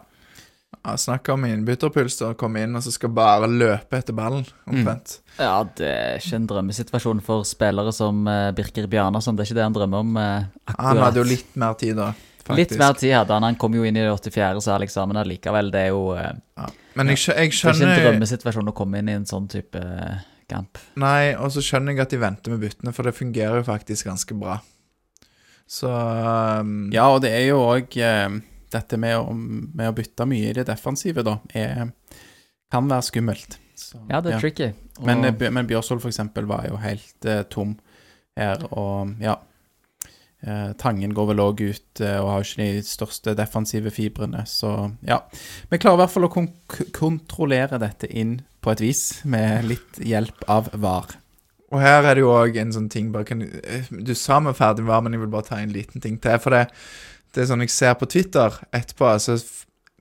[0.84, 2.16] Ja, Snakk om innbytterpuls.
[2.20, 5.18] da, Komme inn og så skal bare løpe etter ballen, omtrent.
[5.36, 9.36] Ja, det er ikke en drømmesituasjon for spillere som eh, Birker Bjarnason.
[9.36, 10.86] Det er ikke det han drømmer om eh, akkurat.
[10.92, 12.12] Han hadde jo litt mer tid da,
[12.48, 12.74] faktisk.
[12.74, 13.46] Litt mer tid hadde han.
[13.46, 14.64] Han kom jo inn i det 84.
[14.64, 16.68] Så Alex, men allikevel, det er jo eh, Ja.
[16.98, 19.46] Men jeg, jeg skjønner Det er ikke en drømmesituasjon å komme inn i en sånn
[19.52, 20.80] type eh, kamp.
[20.98, 24.08] Nei, og så skjønner jeg at de venter med byttene, for det fungerer jo faktisk
[24.08, 24.58] ganske bra.
[25.68, 28.38] Så um, Ja, og det er jo òg eh,
[28.72, 31.90] dette med å, med å bytte mye i det defensive, da, er,
[32.72, 33.58] kan være skummelt.
[33.78, 34.72] Så, Ja, det er tricky.
[34.98, 37.76] Og, Men, men Bjørsvold for eksempel var jo helt uh, tom
[38.38, 39.36] her, og ja.
[40.46, 44.92] Eh, Tangen går vel òg ut eh, og har ikke de største defensive fibrene, så
[45.06, 45.18] ja.
[45.70, 46.52] Vi klarer i hvert fall å kon
[46.94, 51.16] kontrollere dette inn på et vis, med litt hjelp av VAR.
[51.74, 54.60] Og her er det jo òg en sånn ting kan, eh, Du sa vi er
[54.60, 56.38] ferdig var, men jeg vil bare ta en liten ting til.
[56.38, 56.68] For det,
[57.34, 59.36] det er sånn jeg ser på Twitter etterpå, altså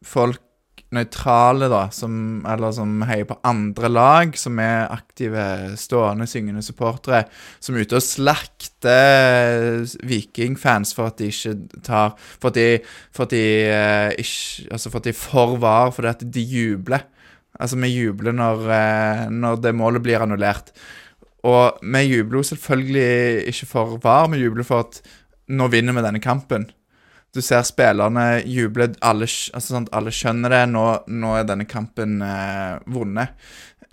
[0.06, 0.42] folk
[0.96, 2.14] nøytrale, da, som,
[2.48, 5.44] eller som heier på andre lag, som er aktive,
[5.80, 7.26] stående, syngende supportere,
[7.64, 12.68] som er ute og slakter Viking-fans for at de ikke tar For at de,
[13.16, 17.04] for at de eh, ikke Altså for at de forvarer fordi at de jubler.
[17.60, 20.72] Altså, vi jubler når, eh, når det målet blir annullert.
[21.48, 25.02] Og vi jubler jo selvfølgelig ikke for VAR, vi jubler for at
[25.48, 26.68] nå vinner vi denne kampen.
[27.36, 30.62] Du ser spillerne juble, alle, altså sant, alle skjønner det.
[30.72, 33.36] Nå, nå er denne kampen eh, vunnet.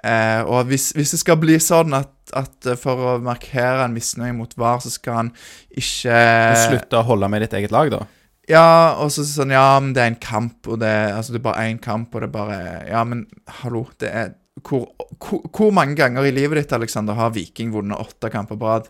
[0.05, 3.95] Eh, og hvis, hvis det skal bli sånn at, at eh, for å markere en
[3.97, 5.33] misnøye mot VAR, så skal han
[5.73, 6.19] ikke
[6.67, 8.05] Slutte å holde med ditt eget lag, da.
[8.51, 11.47] Ja, og så sånn Ja, men det er en kamp, og det, altså, det er
[11.47, 12.59] bare én kamp, og det er bare
[12.91, 13.25] Ja, men
[13.63, 14.87] hallo, det er hvor,
[15.19, 18.87] hvor, hvor mange ganger i livet ditt, Alexander, har Viking vunnet åtte kamper på rad?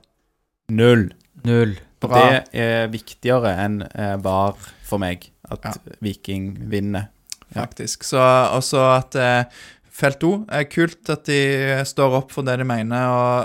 [0.75, 1.09] Null.
[1.47, 1.73] Null.
[2.11, 2.25] Bra.
[2.53, 5.73] Det er viktigere enn eh, VAR for meg, at Ja.
[6.05, 7.11] Viking vinner.
[7.55, 7.61] Ja.
[7.63, 8.03] faktisk.
[8.03, 8.19] Så
[8.57, 9.45] også at eh,
[9.95, 11.37] Felt O er kult at de
[11.87, 13.05] står opp for det de mener,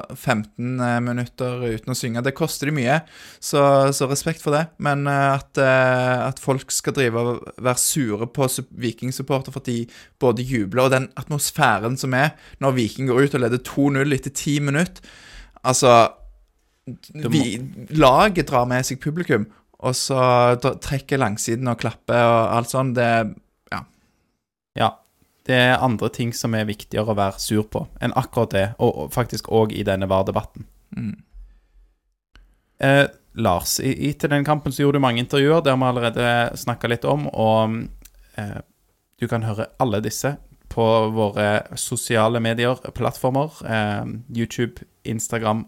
[0.10, 2.24] og 15 eh, minutter uten å synge.
[2.26, 2.96] Det koster de mye,
[3.38, 3.62] så,
[3.94, 4.64] så respekt for det.
[4.82, 9.84] Men at, at folk skal drive og være sure på sup- Viking-supporter for at de
[10.20, 12.34] både jubler, og den atmosfæren som er
[12.66, 15.06] når Viking går ut og leder 2-0 etter 10 minutter
[15.68, 15.92] Altså
[17.16, 17.44] må- vi,
[17.98, 19.46] Laget drar med seg publikum,
[19.80, 22.96] og så trekker langsiden og klapper og alt sånt.
[22.96, 23.36] Det
[24.76, 24.92] Ja.
[25.50, 29.10] Det er andre ting som er viktigere å være sur på enn akkurat det, og,
[29.12, 30.66] faktisk òg i denne VAR-debatten.
[30.96, 31.16] mm.
[32.82, 36.58] Eh, Lars, i, etter den kampen så gjorde du mange intervjuer, det har vi allerede
[36.58, 37.90] snakka litt om, og
[38.38, 38.62] eh,
[39.20, 40.38] du kan høre alle disse
[40.70, 43.50] på våre sosiale medier, plattformer.
[43.66, 44.06] Eh,
[44.38, 45.66] YouTube, Instagram,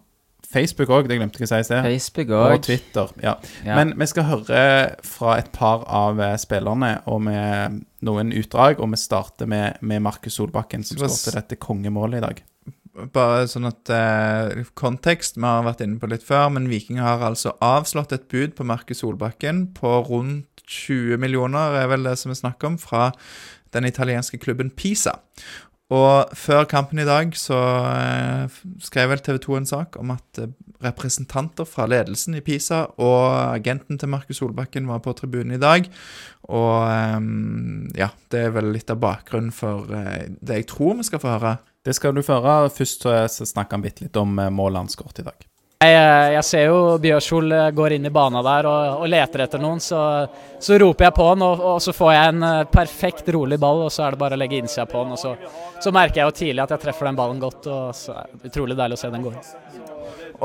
[0.51, 1.85] Facebook òg, det glemte jeg å si i sted.
[1.85, 2.57] Facebook Og.
[2.65, 3.11] Twitter.
[3.23, 3.35] ja.
[3.65, 3.77] Ja.
[3.79, 4.61] Men vi skal høre
[5.07, 10.03] fra et par av eh, spillerne og med noen utdrag, og vi starter med, med
[10.05, 12.41] Markus Solbakken, som skåret dette kongemålet i dag.
[13.15, 17.23] Bare sånn at eh, Kontekst vi har vært inne på litt før, men Viking har
[17.23, 22.31] altså avslått et bud på Markus Solbakken på rundt 20 millioner, er vel det som
[22.31, 23.11] vi snakker om, fra
[23.71, 25.17] den italienske klubben Pisa.
[25.91, 27.57] Og før kampen i dag så
[27.91, 32.85] eh, skrev vel TV 2 en sak om at eh, representanter fra ledelsen i Pisa,
[32.95, 35.89] og agenten til Markus Solbakken var på tribunen i dag.
[36.47, 41.09] Og ehm, ja, det er vel litt av bakgrunnen for eh, det jeg tror vi
[41.11, 41.57] skal få høre.
[41.83, 42.71] Det skal du få høre.
[42.71, 43.07] Først
[43.51, 45.50] snakker han bitte litt om eh, målet han skåret i dag.
[45.81, 49.41] Jeg, eh, jeg ser jo Bjørshol eh, går inn i bana der og, og leter
[49.47, 50.01] etter noen, så,
[50.61, 53.81] så roper jeg på han, og, og så får jeg en eh, perfekt rolig ball,
[53.87, 55.15] og så er det bare å legge innsida på han.
[55.15, 55.31] Og så,
[55.81, 58.51] så merker jeg jo tidlig at jeg treffer den ballen godt, og så er det
[58.51, 59.33] utrolig deilig å se den gå.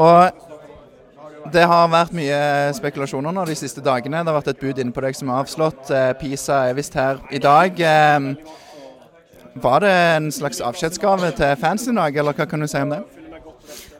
[0.07, 2.41] Og det har vært mye
[2.81, 4.25] spekulasjoner nå de siste dagene.
[4.25, 5.93] Det har vært et bud inne på deg som er avslått.
[6.23, 7.77] Pisa er visst her i dag.
[9.69, 12.97] Var det en slags avskjedsgave til fansen i dag, eller hva kan du si om
[12.97, 13.05] det?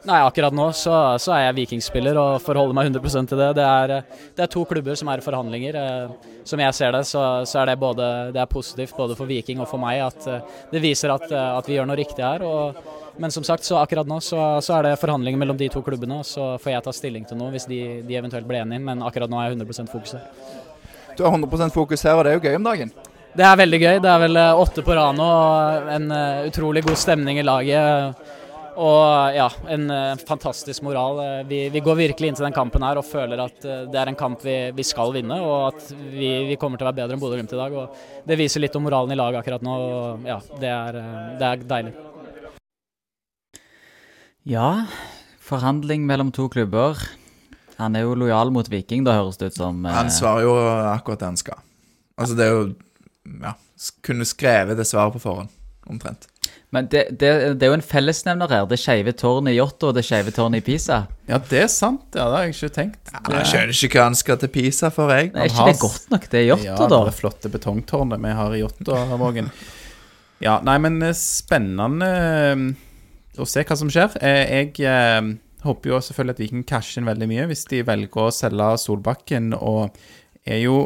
[0.07, 3.47] Nei, akkurat nå så, så er jeg vikingspiller og forholder meg 100% til det.
[3.57, 3.93] Det er,
[4.37, 5.75] det er to klubber som er i forhandlinger.
[5.81, 9.27] Eh, Som jeg ser det, så, så er det både det er positivt både for
[9.27, 12.23] Viking og for meg at eh, det viser at, eh, at vi gjør noe riktig
[12.23, 12.45] her.
[12.47, 12.79] Og,
[13.19, 16.21] men som sagt, så akkurat nå så, så er det forhandlinger mellom de to klubbene.
[16.21, 19.03] og Så får jeg ta stilling til noe hvis de, de eventuelt blir enige, men
[19.03, 20.31] akkurat nå er jeg 100 fokus her.
[21.19, 22.95] Du har 100 fokus her, og det er jo gøy om dagen.
[23.35, 23.95] Det er veldig gøy.
[24.07, 25.27] Det er vel åtte på rad nå.
[25.27, 26.11] og En
[26.47, 28.36] utrolig god stemning i laget.
[28.77, 31.17] Og ja, en eh, fantastisk moral.
[31.23, 33.97] Eh, Vi, vi går virkelig inn til den kampen her og føler at eh, det
[33.97, 36.99] er en kamp vi, vi skal vinne, og at vi, vi kommer til å være
[36.99, 37.73] bedre enn Bodø-Glimt i dag.
[37.73, 39.77] og Det viser litt om moralen i laget akkurat nå.
[39.81, 40.99] og ja, Det er,
[41.41, 41.95] det er deilig.
[44.47, 44.85] Ja,
[45.43, 47.01] forhandling mellom to klubber.
[47.81, 49.81] Han er jo lojal mot Viking, da høres det ut som.
[49.85, 50.53] eh, Han svarer jo
[50.93, 51.59] akkurat det han skal.
[52.17, 52.67] Altså, det er jo
[53.41, 53.57] Ja,
[54.05, 55.49] kunne skrevet det svaret på forhånd,
[55.91, 56.29] omtrent.
[56.77, 58.65] Men det, det, det er jo en fellesnevner her.
[58.69, 60.99] Det skeive tårnet i Jotto og det skeive tårnet i Pisa.
[61.27, 62.05] Ja, det er sant.
[62.13, 63.11] Ja, det har jeg ikke tenkt.
[63.33, 65.31] Jeg skjønner ikke hva han skal til Pisa for, jeg.
[65.33, 66.99] Er ikke har- det godt nok, det i Jotto, ja, da?
[67.09, 69.49] det flotte betongtårnet vi har i Jotto, Morgen.
[70.43, 74.13] Ja, nei, men eh, spennende eh, å se hva som skjer.
[74.21, 78.29] Eh, Jeg håper jo selvfølgelig at Viking casher inn veldig mye hvis de velger å
[78.31, 79.97] selge Solbakken, og
[80.45, 80.77] er jo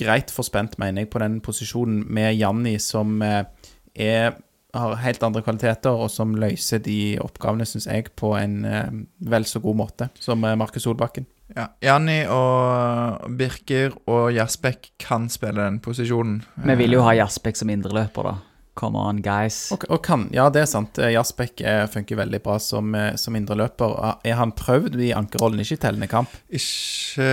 [0.00, 4.36] greit forspent, mener jeg, på den posisjonen med Janni, som er
[4.74, 8.90] har helt andre kvaliteter, og som løser de oppgavene, syns jeg, på en eh,
[9.32, 11.26] vel så god måte som eh, Markus Solbakken.
[11.56, 16.44] Ja, Janni og Birker og Jasbekk kan spille den posisjonen.
[16.62, 18.36] Vi vil jo ha Jasbekk som indreløper, da.
[18.78, 19.66] Come on, guys.
[19.74, 20.96] Og, og kan, ja, det er sant.
[20.96, 23.96] Jaspek Jasbekk eh, funker veldig bra som, eh, som indreløper.
[23.98, 26.32] Ah, Er han prøvd i ankerrollen, ikke i tellende kamp?
[26.48, 27.26] Ikke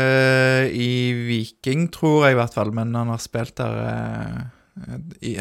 [0.73, 0.89] i
[1.29, 4.41] Viking, tror jeg i hvert fall, men han har spilt der eh,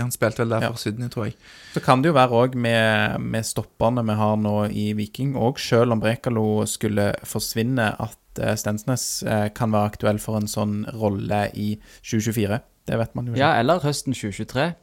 [0.00, 0.70] Han spilte vel der Ja.
[0.72, 1.34] for Sydney, tror jeg.
[1.74, 5.58] Så kan det jo være òg med, med stopperne vi har nå i Viking, og
[5.60, 10.86] selv om Brekalo skulle forsvinne, at eh, Stensnes eh, kan være aktuell for en sånn
[10.94, 12.60] rolle i 2024.
[12.86, 13.40] Det vet man jo ikke.
[13.42, 14.74] Ja, eller høsten 2023.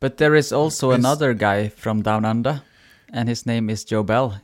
[0.00, 2.60] But there is also another guy from down under,
[3.12, 4.34] and his name is Joe Bell.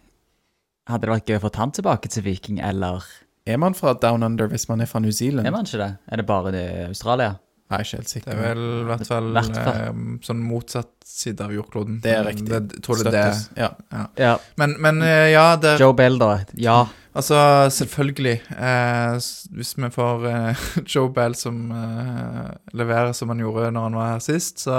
[0.89, 3.05] Hadde det vært gøy å få han tilbake til Viking, eller
[3.47, 5.47] Er man fra Down Under hvis man er fra New Zealand?
[5.47, 5.97] er man ikke det?
[6.09, 7.35] Er det bare det i Australia?
[7.75, 8.31] Jeg er ikke helt sikker.
[8.31, 12.01] Det er vel i hvert fall eh, sånn motsatt side av jordkloden.
[12.05, 12.49] Det er riktig.
[12.51, 13.25] Det, tror det det.
[13.61, 13.71] Ja.
[13.91, 14.05] Ja.
[14.21, 14.35] Ja.
[14.61, 16.37] Men, men eh, ja, det Joe Bell, da.
[16.59, 16.79] Ja.
[17.15, 17.37] Altså,
[17.71, 18.41] selvfølgelig.
[18.51, 19.19] Eh,
[19.55, 20.65] hvis vi får eh,
[20.97, 24.79] Joe Bell som eh, leverer som han gjorde når han var her sist, så,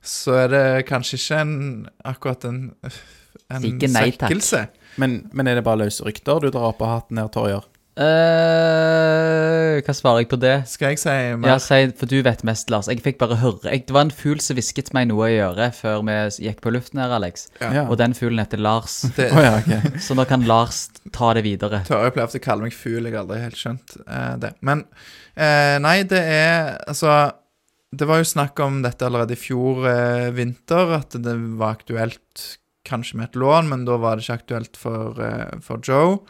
[0.00, 1.54] så er det kanskje ikke en,
[2.08, 2.60] akkurat en,
[3.52, 4.66] en nei svekkelse.
[4.96, 7.68] Men, men er det bare løse rykter du drar opp av hatten her, Torjer?
[7.96, 10.54] Eh, hva svarer jeg på det?
[10.68, 11.54] Skal jeg si mer?
[11.54, 12.90] Ja, si, for du vet mest, Lars.
[12.92, 13.70] Jeg fikk bare høre.
[13.70, 16.74] Jeg, det var en fugl som hvisket meg noe i øret før vi gikk på
[16.76, 17.48] luften her, Alex.
[17.62, 17.86] Ja.
[17.86, 18.98] Og den fuglen heter Lars.
[19.16, 19.96] Det, Oh, ja, okay.
[20.04, 21.82] Så nå kan Lars ta det videre.
[21.88, 24.52] Tørre pleier ofte å kalle meg fugl, jeg har aldri helt skjønt uh, det.
[24.66, 24.84] Men
[25.40, 27.16] uh, nei, det er altså
[27.96, 29.86] Det var jo snakk om dette allerede i fjor
[30.36, 32.46] vinter, at det var aktuelt
[32.86, 36.20] kanskje med et lån, men da var det ikke aktuelt for, eh, for Joe.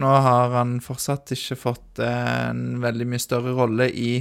[0.00, 4.12] Nå har han fortsatt ikke fått eh, en veldig mye større rolle i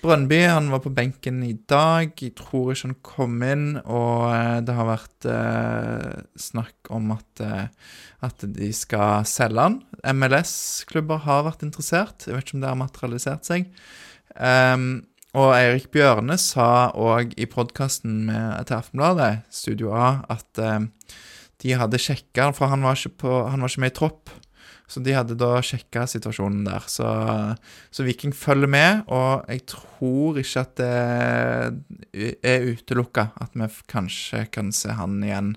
[0.00, 0.40] Brønnby.
[0.48, 2.14] Han var på benken i dag.
[2.16, 7.46] Jeg tror ikke han kom inn, og eh, det har vært eh, snakk om at
[8.20, 9.78] at de skal selge han.
[10.04, 12.26] MLS-klubber har vært interessert.
[12.26, 13.70] Jeg vet ikke om det har materialisert seg.
[14.36, 14.90] Ehm,
[15.38, 18.24] og Eirik Bjørne sa òg i podkasten
[18.66, 20.80] til Aftenbladet, Studio A, at eh,
[21.60, 24.32] de hadde sjekka For han var, på, han var ikke med i tropp.
[24.90, 26.86] Så de hadde da sjekka situasjonen der.
[26.90, 27.06] Så,
[27.94, 34.48] så Viking følger med, og jeg tror ikke at det er utelukka at vi kanskje
[34.50, 35.54] kan se han igjen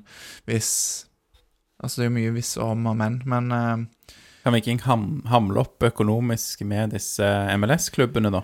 [0.50, 0.74] hvis
[1.84, 4.12] Altså, det er jo mye hvis om og men, men eh,
[4.46, 8.44] Kan Viking ham, hamle opp økonomisk med disse MLS-klubbene, da?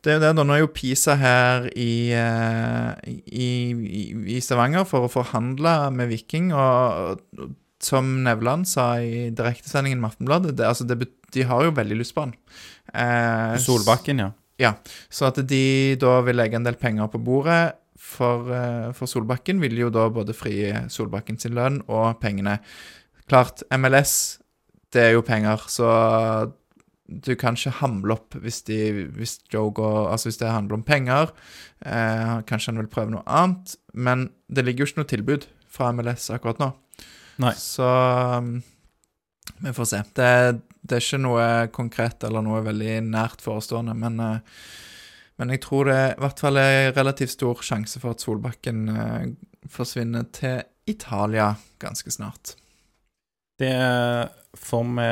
[0.00, 0.32] Det er jo det.
[0.36, 3.48] da, Nå er jo Pisa her i, eh, i,
[4.00, 4.04] i,
[4.36, 10.12] i Stavanger for å forhandle med Viking, og, og som Nevland sa i direktesendingen med
[10.12, 12.34] Aftenbladet, det, altså det, de har jo veldig lyst på han.
[12.92, 14.30] Eh, Solbakken, ja.
[14.60, 14.74] ja,
[15.12, 17.62] så at de da vil legge en del penger på bordet
[17.96, 20.58] for, eh, for Solbakken, vil jo da både fri
[20.92, 22.58] Solbakken sin lønn og pengene.
[23.30, 24.40] Klart, MLS,
[24.92, 25.88] det er jo penger, så
[27.10, 31.32] du kan ikke hamle opp hvis, de, hvis går Altså hvis det handler om penger.
[31.82, 35.90] Eh, kanskje han vil prøve noe annet, men det ligger jo ikke noe tilbud fra
[35.96, 36.70] MLS akkurat nå.
[37.40, 37.54] Nei.
[37.56, 38.58] Så um,
[39.64, 40.02] vi får se.
[40.16, 40.30] Det,
[40.82, 44.64] det er ikke noe konkret eller noe veldig nært forestående, men, eh,
[45.40, 49.30] men jeg tror det i hvert fall er relativt stor sjanse for at Solbakken eh,
[49.70, 51.52] forsvinner til Italia
[51.82, 52.54] ganske snart.
[53.60, 53.74] Det
[54.56, 55.08] får vi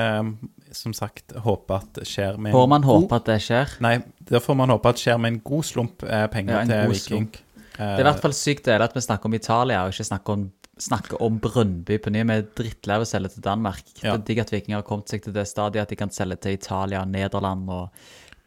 [0.79, 3.74] som sagt håpe at skjer med Får man håpe at det skjer?
[3.85, 3.97] Nei,
[4.31, 7.03] da får man håpe at skjer med en god slump eh, penger Ja, til Viking.
[7.05, 7.41] slump.
[7.79, 10.47] Det er i hvert fall sykt at vi snakker om Italia, og ikke snakker om,
[10.83, 12.24] snakker om Brøndby på ny.
[12.26, 13.85] Vi er drittlei av å selge til Danmark.
[14.03, 14.16] Ja.
[14.16, 16.41] Det er digg at Viking har kommet seg til det stadiet at de kan selge
[16.43, 17.93] til Italia, Nederland og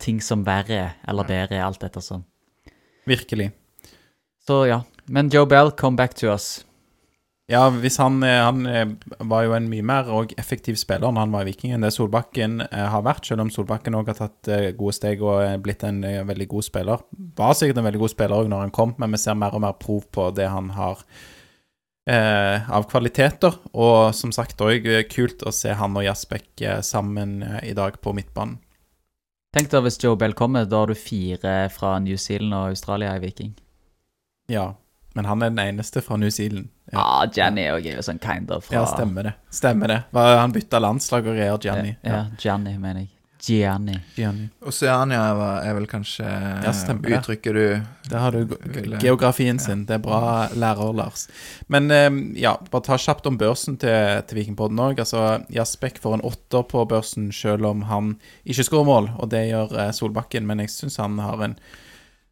[0.03, 2.25] ting som verre eller bedre, alt ettersom.
[3.07, 3.51] Virkelig.
[4.47, 4.81] Så ja.
[5.07, 6.65] Men Joe Bell, come back to us.
[7.51, 8.93] Ja, hvis han, eh, han eh,
[9.27, 10.07] var jo en mye mer
[10.39, 13.51] effektiv spiller når han var i Viking enn det Solbakken eh, har vært, selv om
[13.51, 15.99] Solbakken òg har tatt gode steg og blitt en
[16.29, 17.03] veldig god spiller.
[17.35, 19.65] Var sikkert en veldig god spiller òg når han kom, men vi ser mer og
[19.65, 21.03] mer prov på det han har
[22.07, 23.57] eh, av kvaliteter.
[23.75, 28.61] Og som sagt òg kult å se han og Jasbekk sammen i dag på midtbanen.
[29.51, 33.17] Tenk deg hvis Joe Bell kommer, da har du fire fra New Zealand og Australia
[33.17, 33.51] i Viking.
[34.47, 34.69] Ja,
[35.13, 36.69] men han er den eneste fra New Zealand.
[36.91, 39.33] Ja, ah, Gianni er jo sånn kind of fra Ja, stemmer det.
[39.51, 40.03] Stemmer det.
[40.13, 41.95] Han bytta landslag og reer Gianni.
[42.03, 43.11] Ja, Gianni, mener jeg.
[43.41, 43.99] Gianni.
[44.15, 44.49] Gianni.
[44.61, 45.21] Oceania
[45.63, 46.25] er, vel- kanskje
[46.63, 48.45] Ja, stemmer uttrykket du Der har du
[48.99, 49.85] geografien sin.
[49.85, 51.27] Det er bra lærer, Lars.
[51.67, 52.09] Men eh,
[52.41, 54.99] ja, bare ta kjapt om børsen til, til Vikingpodden òg.
[54.99, 59.47] Altså, Jasbekk får en åtter på børsen selv om han ikke skårer mål, og det
[59.49, 60.45] gjør eh, Solbakken.
[60.45, 61.57] Men jeg syns han har en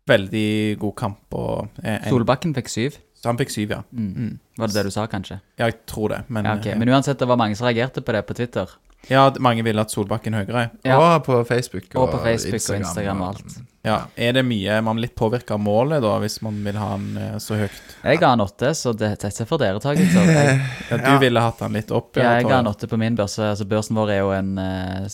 [0.10, 0.48] veldig
[0.82, 1.22] god kamp.
[1.40, 2.98] Og, eh, en, Solbakken fikk syv.
[3.20, 3.82] Så han fikk syv, ja.
[3.92, 4.12] Mm.
[4.16, 4.36] Mm.
[4.62, 5.40] Var det det du sa, kanskje?
[5.60, 6.22] Ja, jeg tror det.
[6.32, 6.66] Men, Ja, ok.
[6.72, 8.68] eh, Men uansett, det var mange som reagerte på det på Twitter.
[9.10, 10.70] ja, mange ville at Solbakken høyere.
[10.84, 10.98] Ja.
[11.00, 13.58] Og på Facebook Og på Facebook og Instagram og alt.
[13.84, 17.18] Ja, Er det mye man litt påvirker av målet, da, hvis man vil ha han
[17.18, 17.72] eh, så høyt?
[18.04, 20.26] Jeg ga en åtte, så det, dette er for dere, tagelser.
[20.92, 21.18] Ja, du Ja.
[21.20, 22.16] ville hatt han litt opp?
[22.18, 22.52] ja, jeg Tore?
[22.54, 23.40] ga en åtte på min børse.
[23.52, 25.08] Altså, børsen vår er jo en uh,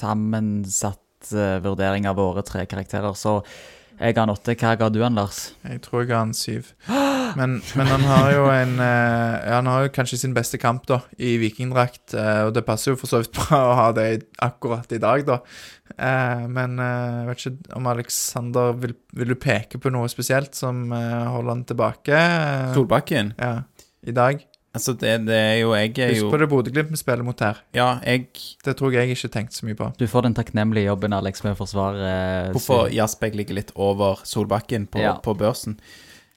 [0.00, 0.98] sammensatt
[1.28, 3.40] vurdering av våre tre karakterer, så
[4.00, 4.54] jeg ga han åtte.
[4.56, 5.50] Hva ga du han, Lars?
[5.60, 6.72] Jeg tror jeg ga han syv.
[7.38, 10.82] Men, men han har jo en eh, ja, Han har jo kanskje sin beste kamp
[10.90, 14.06] da i vikingdrakt, eh, og det passer jo for så vidt bra å ha det
[14.42, 15.36] akkurat i dag, da.
[15.94, 20.58] Eh, men eh, jeg vet ikke om Alexander vil, vil du peke på noe spesielt
[20.58, 22.18] som eh, holder han tilbake?
[22.18, 23.30] Eh, Solbakken?
[23.38, 23.60] Ja,
[24.02, 24.42] i dag.
[24.70, 27.58] Altså, det, det er jo Jeg er Husk på det Bodø-Glimt vi spiller mot her.
[27.74, 28.28] Ja, jeg
[28.64, 29.88] Det tror jeg ikke tenkte så mye på.
[29.98, 32.94] Du får den takknemlige jobben, Alex, med å forsvare eh, Hvorfor Syv.
[33.00, 35.16] Jasbekk ligger litt over Solbakken på, Ja.
[35.18, 35.80] på børsen.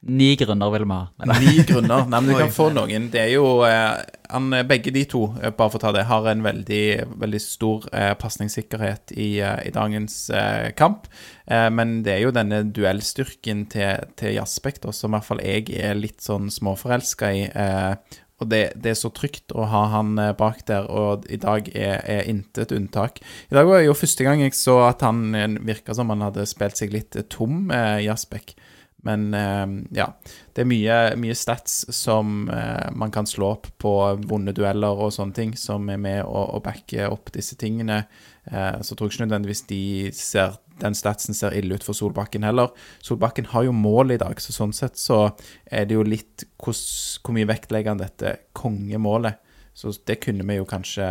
[0.04, 1.06] Ni grunner vil vi ha.
[1.24, 2.02] Men, Ni grunner.
[2.12, 3.06] Nei, men du kan få noen.
[3.14, 4.02] Det er jo eh,
[4.34, 6.82] han, Begge de to, eh, bare for å ta det, har en veldig,
[7.22, 11.06] veldig stor eh, pasningssikkerhet i, eh, i dagens eh, kamp.
[11.48, 15.46] Eh, men det er jo denne duellstyrken til, til Jasbekk da, som i hvert fall
[15.46, 17.46] jeg er litt sånn småforelska i.
[17.48, 21.39] Eh, og det, det er så trygt å ha han eh, bak der, og i
[21.41, 23.24] dag er, er intet unntak.
[23.50, 26.26] I dag var det jo første gang jeg så at han eh, virka som han
[26.26, 28.56] hadde spilt seg litt eh, tom, eh, Jasbek.
[29.04, 29.66] Men eh,
[30.00, 30.08] ja,
[30.56, 33.94] det er mye, mye stats som eh, man kan slå opp på
[34.30, 38.06] vonde dueller og sånne ting, som er med å, å backe opp disse tingene.
[38.48, 39.84] Eh, så tror jeg ikke nødvendigvis de
[40.16, 42.71] ser, den statsen ser ille ut for Solbakken heller.
[43.05, 45.26] Solbakken har jo mål i dag, så sånn sett så
[45.65, 49.39] er det jo litt hvor mye vektlegger han dette kongemålet.
[49.74, 51.07] Så det kunne vi jo kanskje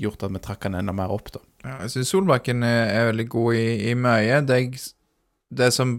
[0.00, 1.42] gjort at vi trakk han enda mer opp, da.
[1.66, 4.40] Ja, jeg syns Solbakken er, veldig god i, i mye.
[4.48, 4.60] Det,
[5.60, 5.98] det som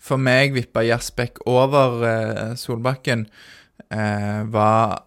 [0.00, 3.26] for meg vippa Jaspek over eh, Solbakken,
[3.92, 5.04] eh, var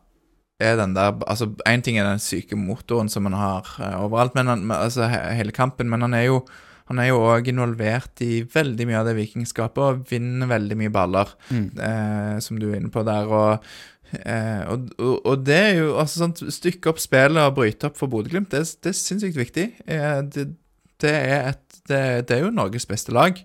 [0.63, 4.35] er den der Altså, én ting er den syke motoren som han har eh, overalt,
[4.35, 6.43] men han, altså he, hele kampen, men han er jo
[6.93, 10.93] han er jo òg involvert i veldig mye av det vikingskapet og vinner veldig mye
[10.93, 13.33] baller, eh, som du er inne på der.
[13.33, 13.73] og
[14.13, 17.97] Eh, og, og, og det er jo altså sånn Stykke opp spillet og bryte opp
[17.97, 19.65] for Bodø-Glimt, det, det er sinnssykt viktig.
[19.89, 20.45] Eh, det,
[21.01, 23.39] det, er et, det, det er jo Norges beste lag.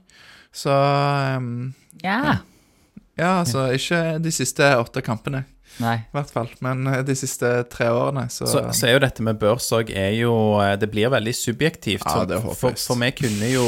[0.55, 1.73] Så ehm,
[2.05, 2.41] ja.
[3.19, 5.43] Ja, altså ikke de siste åtte kampene,
[5.83, 5.95] Nei.
[6.03, 6.49] i hvert fall.
[6.65, 9.93] Men eh, de siste tre årene, så, Så, så er jo dette med børs òg
[9.95, 12.07] er jo eh, Det blir veldig subjektivt.
[12.07, 12.91] Ja, det er for, håpløst.
[12.91, 13.67] for vi kunne jo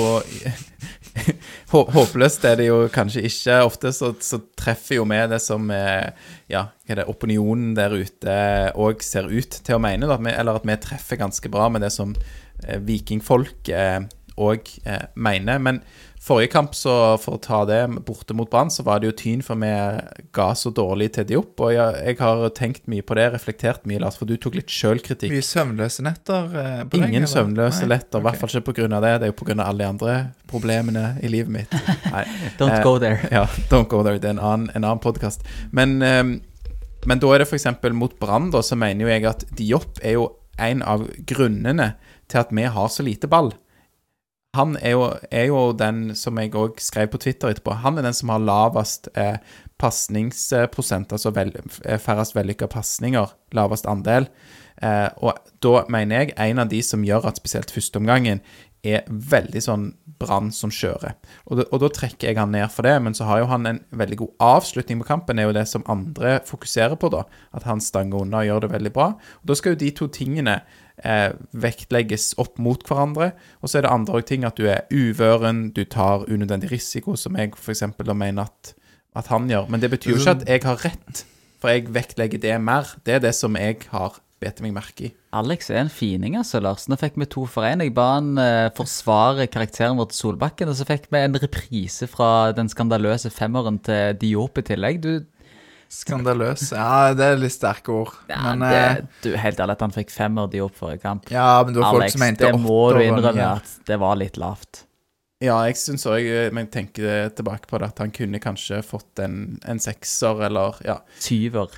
[1.72, 3.60] hå håpløst er det jo kanskje ikke.
[3.68, 6.10] Ofte så, så treffer jo vi det som eh,
[6.50, 8.36] ja, hva er det, opinionen der ute
[8.74, 10.10] òg ser ut til å mene.
[10.10, 12.14] Da, eller at vi treffer ganske bra med det som
[12.60, 13.70] vikingfolk
[14.40, 14.66] òg
[15.16, 15.60] mener.
[15.62, 15.78] Men
[16.20, 19.40] forrige kamp, så for å ta det borte mot Brann, så var det jo tyn
[19.44, 19.70] for vi
[20.36, 21.54] ga så dårlig til de opp.
[21.64, 24.68] Og jeg, jeg har tenkt mye på det, reflektert mye, Lars, for du tok litt
[24.74, 25.32] sjølkritikk.
[25.32, 27.32] Mye søvnløse netter eh, på deg, Ingen eller?
[27.32, 28.26] søvnløse netter, i ok.
[28.28, 29.00] hvert fall ikke pga.
[29.00, 29.14] det.
[29.22, 29.56] Det er jo pga.
[29.64, 30.18] alle de andre
[30.52, 31.72] problemene i livet mitt.
[32.14, 32.26] Nei.
[32.60, 33.24] Don't Eh, go there.
[33.38, 34.20] Ja, don't go there.
[34.20, 35.40] Det er en annen, en annen podkast.
[35.72, 36.22] Men, eh,
[37.08, 37.66] men da er det f.eks.
[37.96, 40.28] mot Brann, da, så mener jo jeg at Diop er jo
[40.60, 41.94] en av grunnene
[42.28, 43.54] til at vi har så lite ball.
[44.58, 48.08] Han er jo, er jo den som jeg òg skrev på Twitter etterpå, han er
[48.08, 49.36] den som har lavest eh,
[49.78, 51.52] pasningsprosent, altså vel,
[51.84, 54.26] eh, færrest vellykka pasninger, lavest andel.
[54.82, 58.42] Eh, og da mener jeg en av de som gjør at spesielt førsteomgangen
[58.86, 59.86] er veldig sånn
[60.20, 61.14] brann som kjører.
[61.48, 63.80] Og, og da trekker jeg han ned for det, men så har jo han en
[63.96, 67.24] veldig god avslutning på kampen, er jo det som andre fokuserer på, da.
[67.56, 69.10] At han stanger unna og gjør det veldig bra.
[69.42, 70.60] Og da skal jo de to tingene
[71.04, 73.32] eh, vektlegges opp mot hverandre.
[73.60, 77.38] Og så er det andre ting at du er uvøren, du tar unødvendig risiko, som
[77.38, 77.84] jeg f.eks.
[78.12, 78.74] mener at,
[79.16, 79.68] at han gjør.
[79.70, 81.24] Men det betyr jo ikke at jeg har rett,
[81.60, 82.96] for jeg vektlegger det mer.
[83.06, 85.10] Det er det som jeg har bedt meg merke i.
[85.36, 86.86] Alex er en fining, altså, Lars.
[86.88, 87.82] Nå fikk vi to for én.
[87.84, 92.08] Jeg ba han eh, forsvare karakteren vår til Solbakken, og så fikk vi en reprise
[92.10, 95.02] fra den skandaløse femmeren til Diop i tillegg.
[95.04, 95.12] Du,
[95.90, 96.68] Skandaløs.
[96.70, 98.14] Ja, det er litt sterke ord.
[98.30, 101.26] ja, men eh, det, du helt ærlig at han fikk femmer Diop forrige kamp.
[101.34, 104.18] Ja, men det var folk Alex, som mente det må du innrømme at det var
[104.20, 104.84] litt lavt.
[105.40, 109.22] Ja, jeg syns òg Men jeg tenker tilbake på det at han kunne kanskje fått
[109.24, 111.00] en, en sekser, eller Ja.
[111.18, 111.72] Syver.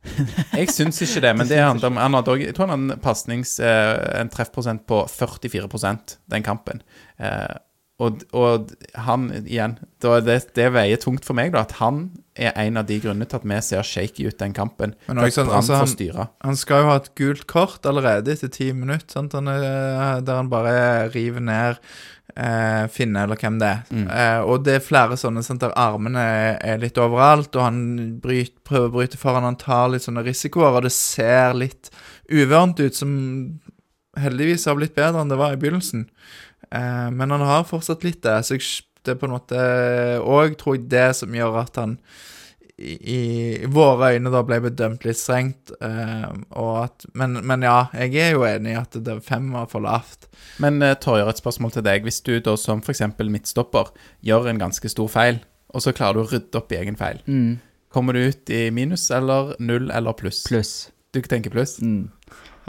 [0.56, 3.02] Jeg syns ikke det, men det handler om Han hadde Jeg tror han hadde en
[3.04, 3.58] pasnings...
[3.60, 6.80] Eh, en treffprosent på 44% den kampen.
[7.20, 7.58] Eh,
[8.00, 9.76] og, og han, igjen
[10.08, 12.06] er det, det veier tungt for meg, da, at han
[12.48, 14.94] er en av de grunnene til at vi ser shaky ut den kampen.
[15.08, 15.86] Men også sånn, altså, han-
[16.42, 19.32] Han skal jo ha et gult kort allerede etter ti minutter, sant?
[19.32, 21.78] Han er, der han bare river ned
[22.36, 23.80] eh, Finne, eller hvem det er.
[23.90, 24.04] Mm.
[24.10, 28.20] Eh, og det er flere sånne sant, der armene er, er litt overalt, og han
[28.22, 31.90] bryt, prøver å bryte foran, han tar litt sånne risikoer, og det ser litt
[32.30, 33.58] uvørent ut, som
[34.16, 36.06] heldigvis har blitt bedre enn det var i begynnelsen.
[36.70, 39.60] Eh, men han har fortsatt litt det, så jeg, det er på en måte
[40.20, 41.96] òg, tror jeg, det som gjør at han
[42.80, 45.72] i, i våre øyne da ble bedømt litt strengt.
[45.84, 46.24] eh,
[46.56, 49.84] og at, men, men ja, jeg er jo enig i at det fem var for
[49.84, 50.30] lavt.
[50.64, 52.06] Men uh, Torjer, et spørsmål til deg.
[52.08, 53.02] Hvis du da som f.eks.
[53.20, 53.92] midtstopper
[54.24, 55.42] gjør en ganske stor feil,
[55.76, 57.58] og så klarer du å rydde opp i egen feil, Mm.
[57.92, 60.44] kommer du ut i minus eller null eller pluss?
[60.48, 60.72] Pluss.
[61.12, 61.76] Du tenker pluss?
[61.84, 62.08] Mm.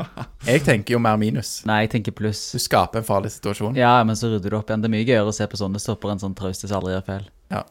[0.50, 1.60] Jeg tenker jo mer minus.
[1.70, 2.40] Nei, jeg tenker pluss.
[2.56, 3.78] Du skaper en farlig situasjon.
[3.78, 4.82] Ja, men så rydder du opp igjen.
[4.82, 7.06] Det er mye gøyere å se på sånne stopper enn sånn trauste som aldri gjør
[7.06, 7.30] feil.
[7.54, 7.62] Ja.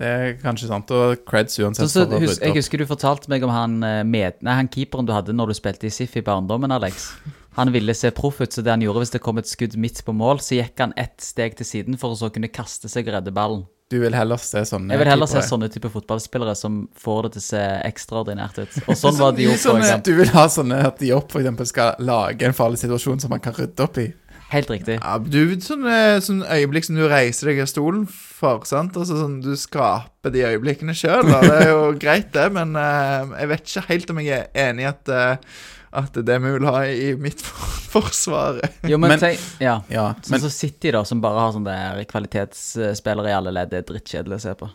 [0.00, 3.28] Det er kanskje sant, og creds uansett så, for å hus, jeg husker du fortalte
[3.28, 6.16] meg om han, eh, med, nei, han keeperen du hadde når du spilte i SIF
[6.16, 7.10] i barndommen, Alex.
[7.58, 10.00] Han ville se proff ut, så det han gjorde hvis det kom et skudd midt
[10.06, 13.10] på mål, så gikk han ett steg til siden for å så kunne kaste seg
[13.10, 13.66] og redde ballen.
[13.90, 17.32] Du vil heller se sånne Jeg vil heller se sånne type fotballspillere som får det
[17.34, 18.80] til å se ekstraordinært ut.
[18.86, 21.42] Og sånn var de opp, på Sånne, du vil ha sånne at de opp for
[21.42, 24.12] eksempel skal lage en farlig situasjon som man kan rydde opp i.
[24.50, 24.96] Helt riktig.
[24.98, 28.96] Ja, du, sånne, sånne øyeblikk som du reiser deg av stolen for, sant?
[28.98, 33.50] Altså sånn, Du skaper de øyeblikkene sjøl, det er jo greit, det, men uh, jeg
[33.52, 35.60] vet ikke helt om jeg er enig i at, eh,
[35.92, 37.40] at det vi vil ha i mitt
[37.94, 38.60] forsvar.
[38.86, 39.80] Jo, men, Men- tenk, ja.
[39.90, 43.70] Ja, Sånn men som City, da, som bare har sånne der kvalitetsspillere i alle ledd,
[43.72, 44.68] det er drittkjedelig å se på.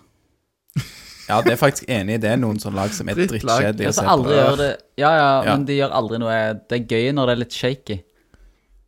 [1.29, 2.33] ja, det er faktisk enig i det.
[2.41, 4.57] Noen sånne lag som er drittkjedelige å se på.
[4.59, 5.53] det Ja, ja, Ja.
[5.55, 6.35] men de gjør aldri noe
[6.67, 7.97] Det er gøy når det er litt shaky.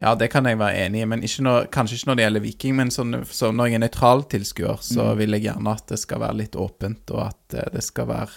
[0.01, 2.41] Ja, det kan jeg være enig i, men ikke når, kanskje ikke når det gjelder
[2.43, 2.75] Viking.
[2.78, 5.17] Men sånn, så når jeg er nøytral tilskuer, så Mm.
[5.17, 8.30] vil jeg gjerne at det skal være litt åpent, og at eh, det skal være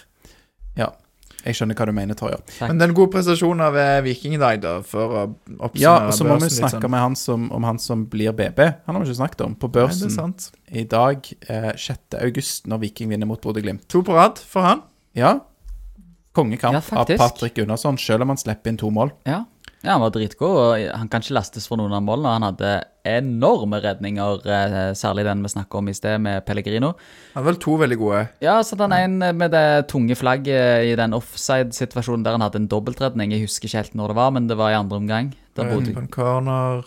[0.77, 0.87] Ja.
[1.45, 2.41] Jeg skjønner hva du mener, Torjer.
[2.61, 5.21] Men det er en god prestasjon av eh, Viking i dag, da, for å
[5.57, 6.91] oppsummere Ja, og så må vi snakke sånn.
[6.93, 8.59] med han som, om han som blir BB.
[8.85, 9.55] Han har vi ikke snakket om.
[9.57, 10.51] På Nei, børsen er sant.
[10.69, 12.19] i dag, eh, 6.
[12.21, 13.87] august, når Viking vinner mot Bodø-Glimt.
[13.89, 14.83] To på rad for han.
[15.17, 15.39] Ja.
[16.33, 17.07] Kongekamp Ja, av.
[17.17, 19.11] Patrick Gunnarsson, selv om han slipper inn to mål.
[19.27, 19.41] Ja.
[19.81, 22.35] Ja, han var dritgod, og han kan ikke lastes for noen av målene.
[22.35, 22.71] Han hadde
[23.07, 26.91] enorme redninger, eh, særlig den vi snakket om i sted, med Pellegrino.
[27.33, 28.21] Han har vel to veldig gode.
[28.45, 32.69] Ja, så den ene med det tunge flagget i den offside-situasjonen der han hadde en
[32.69, 33.33] dobbeltredning.
[33.33, 35.33] Jeg husker ikke helt når det var, men det var i andre omgang.
[35.57, 35.93] Der eh, bodde.
[35.97, 36.85] På en corner.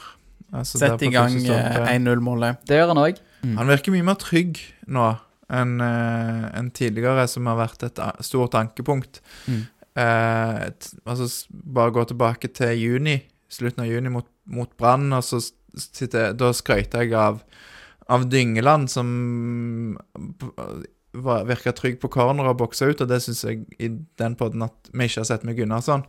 [0.54, 1.82] Altså, Sett i gang første stolpe.
[1.82, 2.62] eh, 1-0-målet.
[2.68, 3.22] Det gjør han òg.
[3.58, 5.16] Han virker mye mer trygg nå
[5.54, 9.20] enn en tidligere, som har vært et stort ankepunkt.
[9.46, 9.66] Mm.
[9.94, 10.64] Eh,
[11.04, 13.18] altså, bare gå tilbake til juni,
[13.52, 15.42] slutten av juni mot, mot Brann, og så
[15.74, 17.40] sitter, da skrøyter jeg av
[18.12, 19.10] av Dyngeland som
[21.14, 24.90] virka trygg på corner og boksa ut, og det syns jeg i den podden at
[24.90, 26.02] vi ikke har sett med Gunnarsson.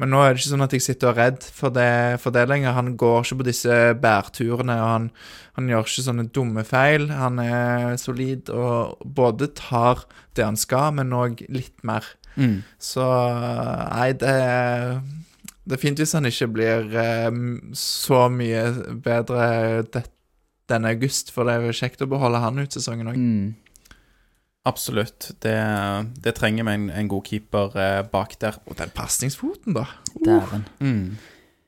[0.00, 1.92] Men nå er det ikke sånn at jeg sitter og er redd for det,
[2.22, 2.74] for det lenger.
[2.74, 5.08] Han går ikke på disse bærturene, og han,
[5.58, 7.10] han gjør ikke sånne dumme feil.
[7.14, 10.02] Han er solid og både tar
[10.34, 12.08] det han skal, men òg litt mer.
[12.36, 12.60] Mm.
[12.78, 13.06] Så
[13.90, 14.34] nei, det
[15.64, 17.30] Det er fint hvis han ikke blir eh,
[17.76, 18.62] så mye
[19.04, 20.04] bedre det,
[20.70, 23.18] denne august, for det er jo kjekt å beholde han ut sesongen òg.
[23.18, 23.50] Mm.
[24.68, 25.30] Absolutt.
[25.40, 25.56] Det,
[26.20, 28.58] det trenger vi en, en god keeper eh, bak der.
[28.68, 29.86] Og den pasningsfoten, da.
[30.20, 30.66] Dæven.
[30.80, 31.04] Mm.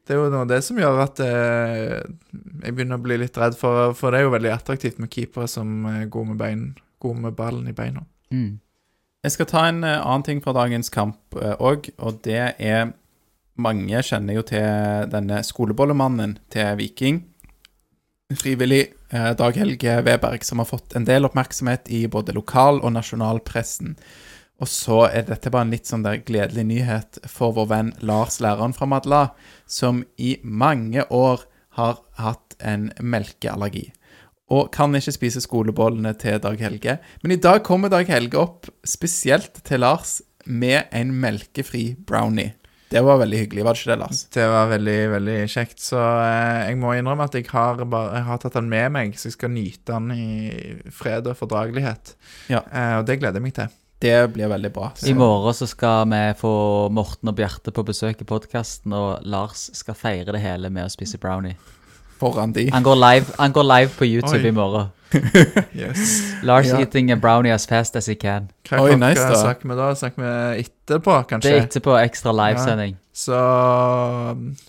[0.03, 2.01] Det er jo noe av det som gjør at eh,
[2.67, 5.47] jeg begynner å bli litt redd, for, for det er jo veldig attraktivt med keepere
[5.51, 6.67] som er gode med bein,
[7.03, 8.05] gode med ballen i beina.
[8.35, 8.59] Mm.
[9.23, 12.91] Jeg skal ta en eh, annen ting fra dagens kamp òg, og det er
[13.63, 17.19] Mange kjenner jo til denne skolebollemannen til Viking.
[18.33, 18.81] Frivillig
[19.13, 23.93] eh, Dag Helge Weberg, som har fått en del oppmerksomhet i både lokal- og nasjonalpressen.
[24.57, 28.41] Og så er dette bare en litt sånn der gledelig nyhet for vår venn Lars,
[28.41, 29.23] læreren fra Madla,
[29.69, 31.45] som i mange år
[31.77, 33.91] har hatt en melkeallergi.
[34.51, 36.99] Og kan ikke spise skolebollene til Dag Helge.
[37.23, 42.57] Men i dag kommer Dag Helge opp spesielt til Lars med en melkefri brownie.
[42.93, 44.19] Det var veldig hyggelig, var det ikke det, Lars?
[44.35, 45.79] Det var veldig, veldig kjekt.
[45.81, 49.15] Så eh, jeg må innrømme at jeg har, bare, jeg har tatt den med meg,
[49.17, 52.13] så jeg skal nyte den i fred og fordragelighet.
[52.53, 52.61] Ja.
[52.69, 53.73] Eh, og det gleder jeg meg til.
[54.03, 54.91] Det blir veldig bra.
[55.07, 56.55] I morgen så skal vi få
[56.93, 60.93] Morten og Bjarte på besøk i podkasten, og Lars skal feire det hele med å
[60.93, 61.57] spise brownie.
[62.23, 62.69] Foran de.
[62.73, 64.49] Han går live, han går live på YouTube Oi.
[64.49, 64.91] i morgen.
[65.77, 66.23] Yes.
[66.43, 66.79] Lars Ja.
[66.81, 68.47] eating a brownie as fast as he can.
[68.69, 69.35] Hva Oi, klokka nice da.
[69.43, 69.89] snakker vi da?
[69.95, 71.51] Snakker vi etterpå, Det kanskje?
[71.53, 72.97] er etterpå ekstra livesending.
[73.13, 73.37] Så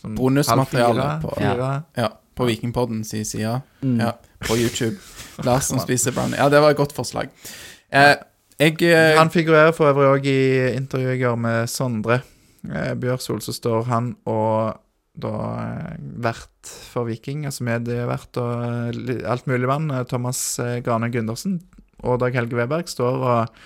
[0.01, 1.83] sånn Bonusmateriale halv på- fire, fire.
[1.97, 3.61] Ja, på Vikingpodden sin side.
[3.81, 3.99] Mm.
[4.01, 4.11] Ja,
[4.47, 4.97] på YouTube.
[5.47, 6.37] Lars som spiser brownie.
[6.37, 7.29] Ja, det var et godt forslag.
[7.91, 8.15] Eh,
[8.59, 12.19] jeg eh, Han figurerer for øvrig òg i intervjuet jeg gjør med Sondre
[12.73, 14.75] eh, Bjørsol, så står han og
[15.13, 15.95] da eh,
[16.25, 20.43] vert for Viking, altså medievert og eh, alt mulig mann, eh, Thomas
[20.85, 21.59] Grane Gundersen
[22.03, 23.59] og Dag Helge Weberg, står og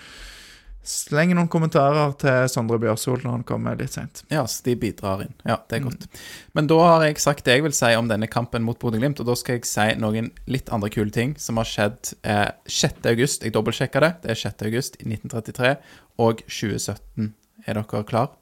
[0.87, 4.21] slenger noen kommentarer til Sondre Bjørsol når han kommer litt seint.
[4.31, 5.33] Ja, så de bidrar inn.
[5.47, 6.07] Ja, det er godt.
[6.55, 9.27] Men da har jeg sagt det jeg vil si om denne kampen mot Bodø-Glimt, og
[9.27, 13.03] da skal jeg si noen litt andre kule ting som har skjedd eh, 6.
[13.11, 13.43] august.
[13.43, 14.13] Jeg dobbeltsjekka det.
[14.23, 14.67] Det er 6.
[14.69, 15.75] august 1933
[16.23, 17.33] og 2017.
[17.67, 18.36] Er dere klar?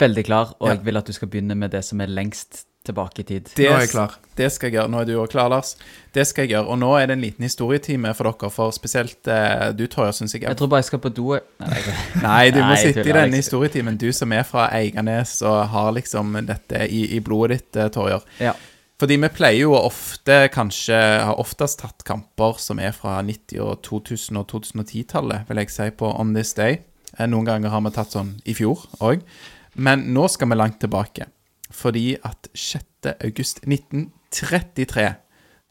[0.00, 0.74] Veldig klar, og Ja.
[0.74, 3.44] jeg vil at du skal begynne med det som er lengst tilbake i tid.
[3.56, 4.14] Det, Nå er jeg klar.
[4.36, 4.90] Det skal jeg gjøre.
[4.90, 5.76] Nå er du òg klar, Lars.
[6.12, 6.66] Det skal jeg gjøre.
[6.68, 10.34] Og nå er det en liten historietime for dere, for spesielt eh, du, Torje, syns
[10.34, 11.30] jeg er Jeg tror bare jeg skal på do.
[11.60, 11.80] Nei,
[12.22, 15.92] nei, du må Nei, sitte i denne historietimen, du som er fra Eiganes og har
[15.96, 18.20] liksom dette i, i blodet ditt, eh, Torjer.
[18.40, 18.52] Ja.
[19.00, 23.80] Fordi vi pleier jo ofte kanskje har oftest tatt kamper som er fra 90- og
[23.86, 26.82] 2000- og 2010-tallet, vil jeg si, på On This Day.
[27.18, 29.24] Eh, Noen ganger har vi tatt sånn i fjor òg.
[29.74, 31.28] Men nå skal vi langt tilbake.
[31.74, 32.84] Fordi at 6.
[33.24, 35.14] august 1933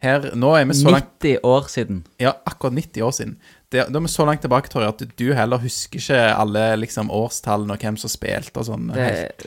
[0.04, 2.04] her, Nå er vi så langt 90 år siden.
[2.20, 3.38] ja, akkurat 90 år siden.
[3.72, 7.12] Det, da er vi så langt tilbake, Torje, at du heller husker ikke alle liksom,
[7.12, 8.92] årstallene og hvem som spilte og sånn,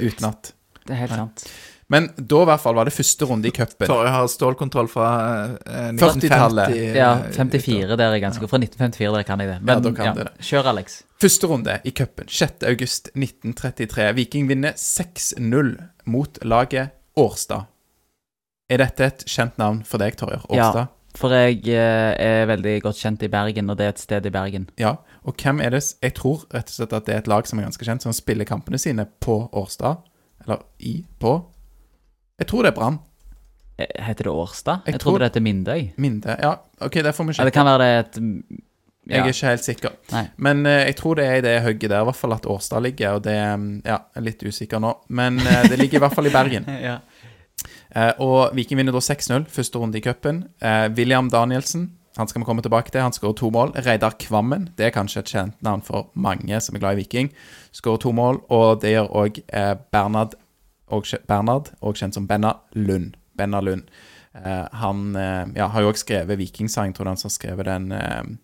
[0.00, 0.52] uten at.
[0.86, 1.44] Det er helt sant.
[1.92, 3.86] Men da i hvert fall var det første runde i cupen.
[3.86, 5.10] Torje har stålkontroll fra
[5.54, 6.74] eh, 40-tallet.
[6.96, 8.48] Ja, eh, 54 der er ganske.
[8.50, 9.60] Fra 1954 der kan jeg det.
[9.62, 10.32] Men Ja, da kan du det.
[10.42, 10.98] kjør, Alex.
[11.22, 12.66] Første runde i cupen, 6.
[12.66, 14.10] august 1933.
[14.18, 15.72] Viking vinner 6-0
[16.10, 17.70] mot laget Årstad.
[18.68, 20.42] Er dette et kjent navn for deg, Torjer?
[20.50, 20.88] Ja.
[21.16, 24.32] For jeg eh, er veldig godt kjent i Bergen, og det er et sted i
[24.34, 24.66] Bergen.
[24.76, 24.96] Ja.
[25.24, 27.58] Og hvem er det Jeg tror rett og slett at det er et lag som
[27.62, 30.02] er ganske kjent, som spiller kampene sine på Årstad.
[30.44, 31.38] Eller i på
[32.36, 32.98] Jeg tror det er Brann.
[33.78, 34.86] Eh, Heter det Årstad?
[34.86, 35.90] Jeg Jeg, trodde det heter Mindøy.
[35.96, 38.22] Mindøy, Ja, OK, det får vi Ja, det kan være det et
[39.06, 39.14] ja.
[39.14, 39.90] Jeg er ikke helt sikker.
[40.10, 40.24] Nei.
[40.36, 42.82] Men uh, jeg tror det er i det hugget der, i hvert fall at Årstad
[42.82, 44.96] ligger, og det mm, Ja, jeg er litt usikker nå.
[45.08, 46.66] Men uh, det ligger i hvert fall i Bergen.
[46.88, 46.96] ja.
[47.94, 50.48] uh, og Viking vinner da 6-0, første runde i cupen.
[50.98, 53.76] William Danielsen, han skal vi komme tilbake til, han skårer to mål.
[53.86, 57.30] Reidar Kvammen, det er kanskje et kjent navn for mange som er glad i Viking,
[57.70, 58.42] skårer to mål.
[58.50, 59.38] Og det gjør òg
[59.94, 60.34] Bernhard,
[60.92, 63.16] og, Bernhard, også kjent som Benna Lund.
[63.36, 63.88] Benna Lund.
[64.44, 67.92] Eh, han eh, ja, har jo òg skrevet vikingsang, tror jeg han har skrevet den
[67.96, 68.34] eh,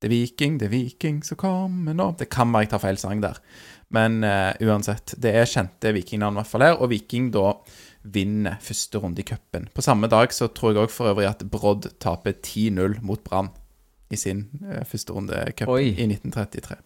[0.00, 2.10] Det er Viking, det er Viking som kommer nå.
[2.18, 3.38] Det kan være jeg tar feil sang der.
[3.92, 6.76] Men eh, uansett, det er kjente vikingnavn i hvert fall her.
[6.80, 7.52] Og Viking da
[8.00, 9.68] vinner første runde i cupen.
[9.74, 13.50] På samme dag så tror jeg òg for øvrig at Brodd taper 10-0 mot Brann
[14.10, 14.46] i sin
[14.88, 16.78] første runde i cupen i 1933.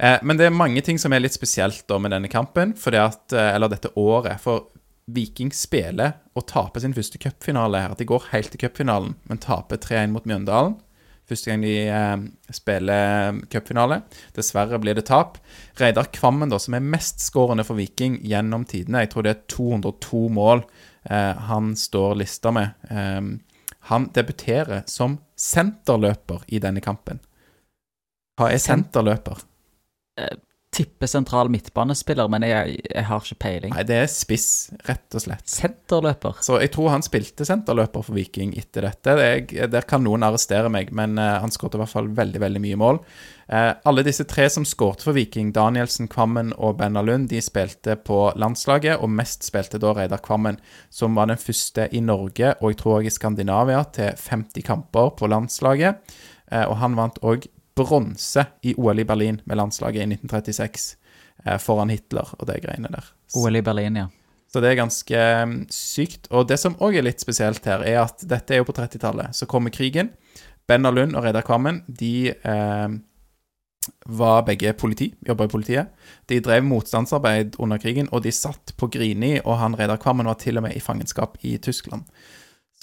[0.00, 2.98] Eh, men det er mange ting som er litt spesielt da med denne kampen, fordi
[3.02, 4.40] at, eh, eller dette året.
[4.42, 4.68] For
[5.06, 7.94] Viking spiller og taper sin første cupfinale her.
[7.98, 10.78] De går helt til cupfinalen, men taper 3-1 mot Mjøndalen.
[11.28, 12.16] Første gang de eh,
[12.52, 14.02] spiller cupfinale.
[14.36, 15.38] Dessverre blir det tap.
[15.80, 20.26] Reidar Kvammen, da, som er mestskårende for Viking gjennom tidene, jeg tror det er 202
[20.36, 20.64] mål
[21.08, 22.76] eh, han står lista med.
[22.90, 23.32] Eh,
[23.88, 27.20] han debuterer som senterløper i denne kampen.
[28.40, 29.44] Hva er senterløper?
[30.74, 33.74] Tipper sentral midtbanespiller, men jeg, jeg har ikke peiling.
[33.76, 35.44] Nei, det er spiss, rett og slett.
[35.46, 36.40] Senterløper.
[36.42, 39.14] Så jeg tror han spilte senterløper for Viking etter dette.
[39.14, 42.42] Det er, der kan noen arrestere meg, men uh, han skåret i hvert fall veldig
[42.42, 43.00] veldig mye mål.
[43.44, 47.94] Eh, alle disse tre som skårte for Viking, Danielsen, Kvammen og Benna Lund, de spilte
[48.00, 50.58] på landslaget, og mest spilte da Reidar Kvammen,
[50.90, 55.12] som var den første i Norge og jeg tror også i Skandinavia til 50 kamper
[55.18, 56.16] på landslaget.
[56.50, 57.46] Eh, og han vant òg
[57.76, 60.96] bronse i OL i Berlin med landslaget i 1936,
[61.44, 63.08] eh, foran Hitler og de greiene der.
[63.34, 64.10] OL i Berlin, ja.
[64.52, 66.28] Så det er ganske mm, sykt.
[66.30, 69.34] Og det som òg er litt spesielt her, er at dette er jo på 30-tallet.
[69.34, 70.12] Så kommer krigen.
[70.70, 72.94] Benna Lund og Reidar Kvammen de eh,
[74.06, 75.90] var begge politi, jobba i politiet.
[76.30, 80.38] De drev motstandsarbeid under krigen, og de satt på Grini, og han Reidar Kvammen var
[80.40, 82.06] til og med i fangenskap i Tyskland.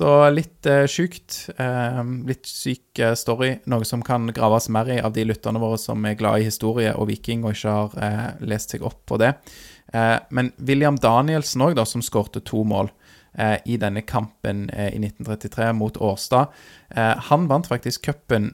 [0.01, 1.49] Så litt eh, sjukt.
[1.61, 3.51] Eh, litt syk eh, story.
[3.69, 6.89] Noe som kan graves mer i av de lytterne våre som er glad i historie
[6.97, 9.35] og viking og ikke har eh, lest seg opp på det.
[9.93, 12.89] Eh, men William Danielsen òg, som skårte to mål
[13.37, 16.49] eh, i denne kampen i 1933 mot Årstad,
[17.29, 18.49] han vant faktisk cupen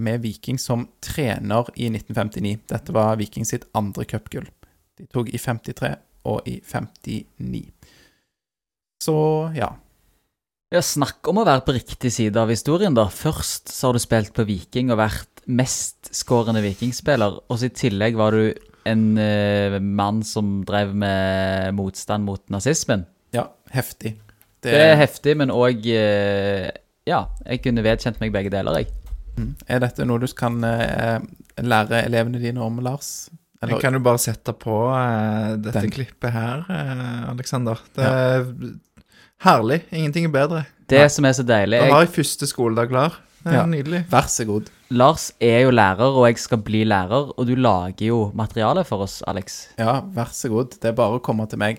[0.00, 2.62] med Viking som trener i 1959.
[2.72, 4.48] Dette var Viking sitt andre cupgull.
[4.96, 5.92] De tok i 53
[6.32, 7.60] og i 59.
[9.04, 9.18] Så
[9.58, 9.68] ja.
[10.68, 13.06] Ja, Snakk om å være på riktig side av historien, da.
[13.08, 18.18] Først så har du spilt på Viking og vært mestskårende vikingspiller, og så i tillegg
[18.20, 18.50] var du
[18.88, 23.06] en uh, mann som drev med motstand mot nazismen.
[23.32, 24.18] Ja, heftig.
[24.60, 26.68] Det, er heftig, men òg uh,
[27.08, 28.92] Ja, jeg kunne vedkjent meg begge deler, jeg.
[29.38, 29.54] Mm.
[29.72, 31.16] Er dette noe du kan uh,
[31.64, 33.30] lære elevene dine om, Lars?
[33.58, 35.90] Jeg kan jo bare sette på eh, dette Den.
[35.90, 37.80] klippet her, eh, Alexander.
[37.96, 38.44] Det er
[39.44, 39.82] herlig.
[39.92, 40.64] Ingenting er bedre.
[40.88, 43.18] Det som er så deilig Da jeg, har jeg første skoledag klar.
[43.44, 43.66] Det er Ja.
[43.66, 44.04] nydelig.
[44.10, 44.70] Vær så god.
[44.90, 49.02] Lars er jo lærer, og jeg skal bli lærer, og du lager jo materiale for
[49.04, 49.68] oss, Alex.
[49.78, 50.70] Ja, vær så god.
[50.80, 51.78] Det er bare å komme til meg.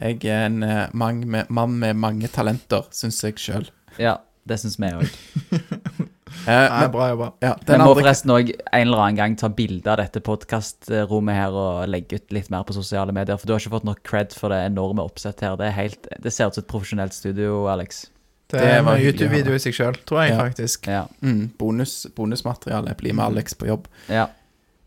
[0.00, 3.68] Jeg er en eh, mang med, mann med mange talenter, syns jeg sjøl.
[3.98, 5.10] Ja, det syns vi òg.
[6.46, 7.32] Eh, Nei, men, bra jobba.
[7.44, 11.34] ja, Vi må andre forresten òg en eller annen gang ta bilde av dette podkastrommet
[11.36, 14.00] her og legge ut litt mer på sosiale medier, for du har ikke fått nok
[14.06, 15.56] cred for det enorme oppsettet her.
[15.60, 18.06] Det, er helt, det ser ut som et profesjonelt studio, Alex.
[18.50, 20.38] Det Det er var en YouTube-video i seg sjøl, tror jeg Ja.
[20.42, 20.86] faktisk.
[20.90, 21.04] Ja.
[21.20, 23.86] mm, bonus, bonusmateriale blir med Alex på jobb.
[24.08, 24.26] ja.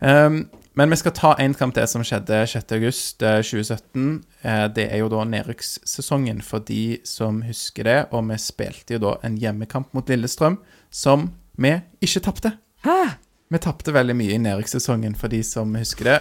[0.00, 4.24] Um, men vi skal ta en kamp til som skjedde 6.8.2017.
[4.44, 7.98] Uh, det er jo da nedrykkssesongen for de som husker det.
[8.12, 10.58] Og vi spilte jo da en hjemmekamp mot Lillestrøm
[10.90, 11.70] som vi
[12.02, 12.52] ikke tapte.
[13.50, 16.18] Vi tapte veldig mye i nedrykkssesongen for de som husker det.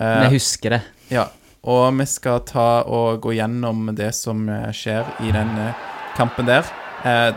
[0.00, 0.80] Uh, Vi husker det.
[1.10, 1.28] Ja,
[1.66, 5.74] og vi skal ta og gå gjennom det som eh, skjer i den eh,
[6.16, 6.66] kampen der.
[7.04, 7.32] Eh,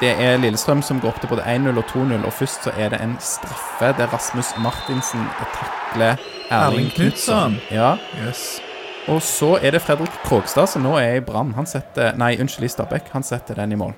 [0.00, 2.88] Det er Lillestrøm som går opp til både 1-0 og 2-0, og først så er
[2.94, 6.16] det en straffe der Rasmus Martinsen takler
[6.50, 7.56] Erling Erling Knutson.
[7.58, 7.58] Knutson.
[7.74, 8.60] Ja, Yes.
[9.08, 11.50] og så er det Fredrik Krogstad som nå er i Brann.
[11.58, 13.10] Han setter Nei, unnskyld, i Stabæk.
[13.12, 13.94] Han setter den i mål.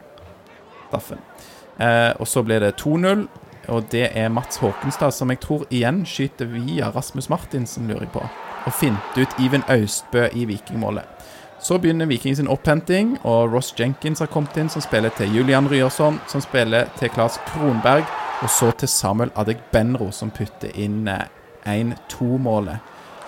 [0.89, 1.19] Straffen.
[1.81, 3.27] Eh, og så blir det 2-0,
[3.69, 8.13] og det er Mats Håkenstad som jeg tror igjen skyter via Rasmus Martinsen, lurer jeg
[8.13, 8.25] på.
[8.67, 11.05] Og finte ut Even Austbø i Vikingmålet.
[11.61, 15.69] Så begynner Viking sin opphenting, og Ross Jenkins har kommet inn, som spiller til Julian
[15.69, 18.05] Ryerson, som spiller til Claes Kronberg,
[18.43, 21.29] og så til Samuel Adegbenro, som putter inn eh,
[21.69, 22.81] 1-2-målet.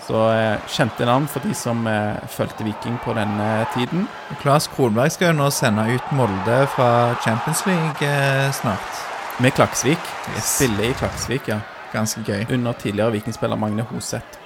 [0.06, 4.08] Så eh, kjente navn for de som eh, fulgte Viking på denne tiden.
[4.30, 9.02] Og Claes Kronberg skal jo nå sende ut Molde fra Champions League eh, snart.
[9.40, 10.10] Med Klaksvik.
[10.34, 10.56] Yes.
[10.56, 11.60] Spiller i Klaksvik, ja.
[11.92, 12.46] Ganske gøy.
[12.50, 14.40] Under tidligere vikingspiller Magne Hoseth.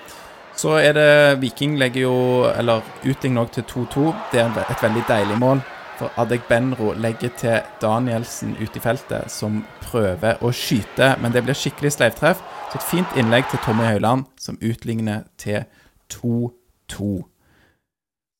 [0.57, 2.15] Så er det Viking legger jo
[2.49, 4.07] Eller utligner òg til 2-2.
[4.33, 5.61] Det er et veldig deilig mål.
[5.97, 11.56] For Adegbenro legger til Danielsen ute i feltet, som prøver å skyte, men det blir
[11.56, 12.43] skikkelig sleivtreff.
[12.70, 15.64] Så et fint innlegg til Tommy Høiland, som utligner til
[16.12, 17.24] 2-2.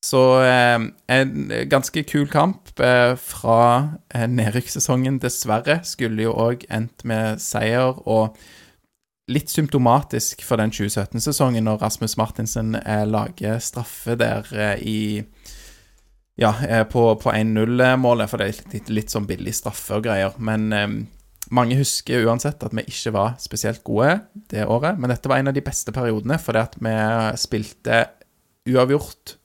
[0.05, 0.85] Så eh,
[1.17, 3.63] en ganske kul kamp eh, fra
[4.15, 5.19] eh, nedrykkssesongen.
[5.25, 8.37] Dessverre skulle jo òg endt med seier, og
[9.33, 15.01] litt symptomatisk for den 2017-sesongen når Rasmus Martinsen eh, lager straffe der eh, i
[16.37, 20.37] Ja, eh, på, på 1-0-målet, for det er litt, litt sånn billig straffe og greier.
[20.37, 20.91] Men eh,
[21.57, 24.19] mange husker uansett at vi ikke var spesielt gode
[24.53, 25.01] det året.
[25.01, 26.95] Men dette var en av de beste periodene, fordi at vi
[27.41, 28.03] spilte
[28.69, 29.37] uavgjort.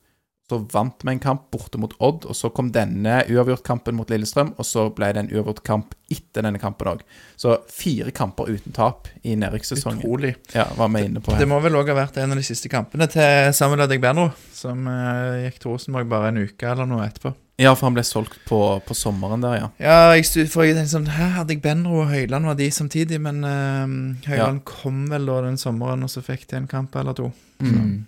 [0.52, 4.52] Så vant vi en kamp borte mot Odd, og så kom denne uavgjort-kampen mot Lillestrøm,
[4.60, 7.04] og så ble det en uavgjort kamp etter denne kampen òg.
[7.40, 10.02] Så fire kamper uten tap i nedrykkssesongen.
[10.02, 10.34] Utrolig.
[10.52, 11.48] Ja, var vi inne på Det her.
[11.48, 15.46] må vel òg ha vært en av de siste kampene til Samuel Adegbenro, som eh,
[15.46, 17.32] gikk til Rosenborg bare en uke eller noe etterpå.
[17.60, 19.66] Ja, for han ble solgt på, på sommeren der, ja.
[19.80, 23.84] Ja, jeg for jeg tenkte sånn Hæ, Adegbenro og Høyland var de samtidig, men uh,
[24.28, 27.28] Høyland kom vel da den sommeren, og så fikk de en kamp eller to.
[27.62, 28.00] Mm.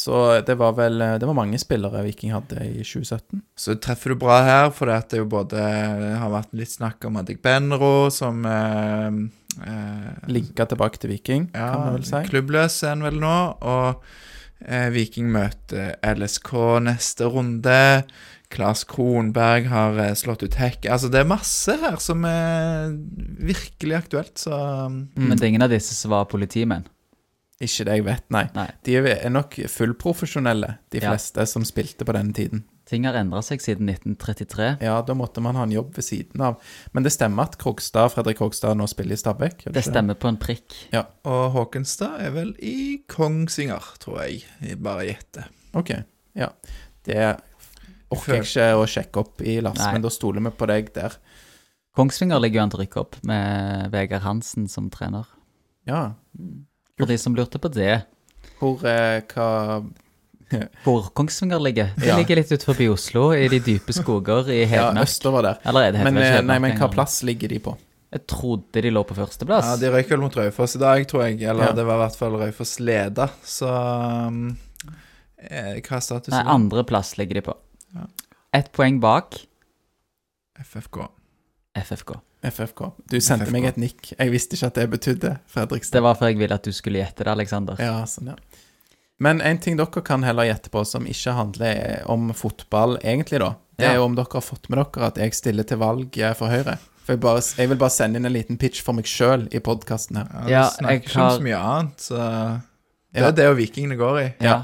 [0.00, 0.16] Så
[0.46, 3.42] det var vel Det var mange spillere Viking hadde i 2017.
[3.58, 5.60] Så treffer du bra her, for det det jo både
[6.00, 9.20] det har vært litt snakk om Adegbenro som eh,
[9.66, 12.22] eh, Linka tilbake til Viking, Ja, kan man vel si.
[12.30, 13.36] klubbløs er han vel nå.
[13.60, 14.04] Og
[14.64, 16.52] eh, Viking møter LSK
[16.86, 17.78] neste runde.
[18.50, 20.88] Klas Kronberg har eh, slått ut hekk.
[20.90, 22.94] Altså, det er masse her som er
[23.38, 24.56] virkelig aktuelt, så
[24.90, 25.28] Mm.
[25.28, 26.86] Men det er ingen av disse som var politimenn.
[27.60, 28.46] Ikke det jeg vet, nei.
[28.56, 28.68] Nei.
[28.86, 31.10] De er nok fullprofesjonelle, de Ja.
[31.10, 32.62] fleste som spilte på denne tiden.
[32.86, 34.78] Ting har endra seg siden 1933.
[34.82, 36.56] Ja, da måtte man ha en jobb ved siden av.
[36.92, 39.64] Men det stemmer at Krogstad, Fredrik Krogstad nå spiller i Stabæk?
[39.70, 40.74] Det ikke stemmer på en prikk.
[40.92, 41.04] Ja.
[41.24, 44.42] Og Håkenstad er vel i Kongsvinger, tror jeg.
[44.62, 45.44] Jeg bare gjetter.
[45.74, 45.92] Ok,
[46.34, 46.48] ja.
[47.04, 47.40] Det
[48.10, 49.92] orker jeg ikke å sjekke opp i Lars, Nei.
[49.92, 51.14] men da stoler vi på deg der.
[51.94, 55.26] Kongsvinger ligger jo an til å rykke opp, med Vegard Hansen som trener.
[55.86, 56.14] Ja.
[57.00, 58.02] For de som lurte på det.
[58.60, 59.48] Hvor eh, Hva
[60.84, 61.92] Hvor Kongsvinger ligger?
[61.96, 62.16] Det Ja.
[62.18, 65.06] ligger litt ut forbi Oslo, i de dype skoger i Ja, Hedmark.
[65.06, 65.60] østover der.
[65.64, 66.94] Eller er det Men, eh, nei, Hedmark men hva engang?
[66.96, 67.76] plass ligger de på?
[68.12, 69.64] Jeg trodde de lå på førsteplass.
[69.70, 71.42] Ja, De røyk vel mot Raufoss i dag, tror jeg.
[71.46, 71.72] Eller Ja.
[71.72, 73.68] det var i hvert fall Raufoss leda, så
[74.26, 74.56] um,
[75.38, 76.34] eh, Hva er statusen?
[76.34, 77.54] Nei, andreplass ligger de på.
[77.94, 78.06] Ja.
[78.52, 79.38] Ett poeng bak
[80.58, 81.06] FFK.
[81.76, 82.16] FFK.
[82.42, 82.82] FFK.
[83.10, 83.52] Du sendte FFK.
[83.52, 84.12] meg et nikk.
[84.18, 85.98] Jeg visste ikke at det betydde Fredrikstad.
[85.98, 87.76] Det var for jeg ville at du skulle gjette det, Aleksander.
[87.82, 88.36] Ja, sånn, ja.
[89.20, 93.50] Men en ting dere kan heller gjette på, som ikke handler om fotball egentlig, da,
[93.76, 96.32] det er jo om dere har fått med dere at jeg stiller til valg eh,
[96.38, 96.78] for Høyre.
[97.04, 99.60] For jeg, bare, jeg vil bare sende inn en liten pitch for meg sjøl i
[99.64, 100.32] podkasten her.
[100.32, 102.16] Ja, Ja, det snakker ikke om så mye annet, så
[103.12, 103.28] Det Ja.
[103.28, 104.26] er det jo vikingene går i.
[104.46, 104.58] Ja.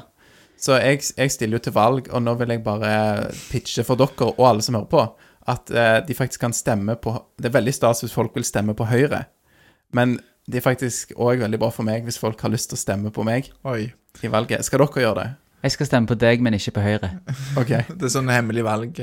[0.56, 4.28] Så jeg, jeg stiller jo til valg, og nå vil jeg bare pitche for dere
[4.32, 5.02] og alle som hører på,
[5.46, 8.74] at eh, de faktisk kan stemme på Det er veldig stas hvis folk vil stemme
[8.74, 9.24] på Høyre,
[9.94, 12.82] men det er faktisk òg veldig bra for meg hvis folk har lyst til å
[12.82, 13.88] stemme på meg Oi.
[14.22, 14.62] i valget.
[14.66, 15.28] Skal dere gjøre det?
[15.66, 17.08] Jeg skal stemme på deg, men ikke på Høyre.
[17.60, 17.72] Ok.
[17.88, 18.98] Det er sånn hemmelig valg,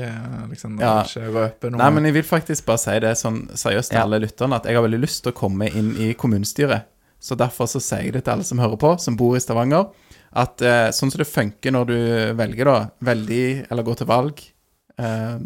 [0.48, 0.78] liksom.
[0.80, 1.02] Ja.
[1.04, 1.80] Ikke røpe noe.
[1.82, 4.04] Nei, men jeg vil faktisk bare si det sånn seriøst til Ja.
[4.06, 6.86] alle lytterne, at jeg har veldig lyst til å komme inn i kommunestyret.
[7.20, 9.90] Så derfor så sier jeg det til alle som hører på, som bor i Stavanger,
[10.32, 11.98] at eh, sånn som det funker når du
[12.40, 12.78] velger da,
[13.12, 14.40] veldig, eller går til valg,
[14.98, 15.36] eh,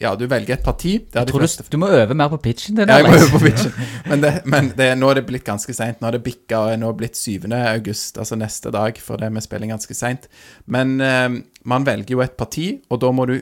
[0.00, 1.30] ja, du velger et parti du,
[1.72, 3.72] du må øve mer på pitchen din, ja, jeg må øve på pitchen.
[4.10, 5.98] Men, det, men det, nå er det blitt ganske seint.
[6.00, 7.48] Nå er det bikka, og er nå blitt 7.
[7.56, 10.28] august, altså neste dag, for det vi spiller ganske seint.
[10.70, 13.34] Men eh, man velger jo et parti, og da må du,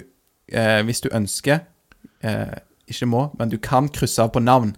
[0.53, 1.59] eh, hvis du ønsker
[2.23, 2.57] eh,
[2.89, 4.75] Ikke må, men du kan krysse av på navn.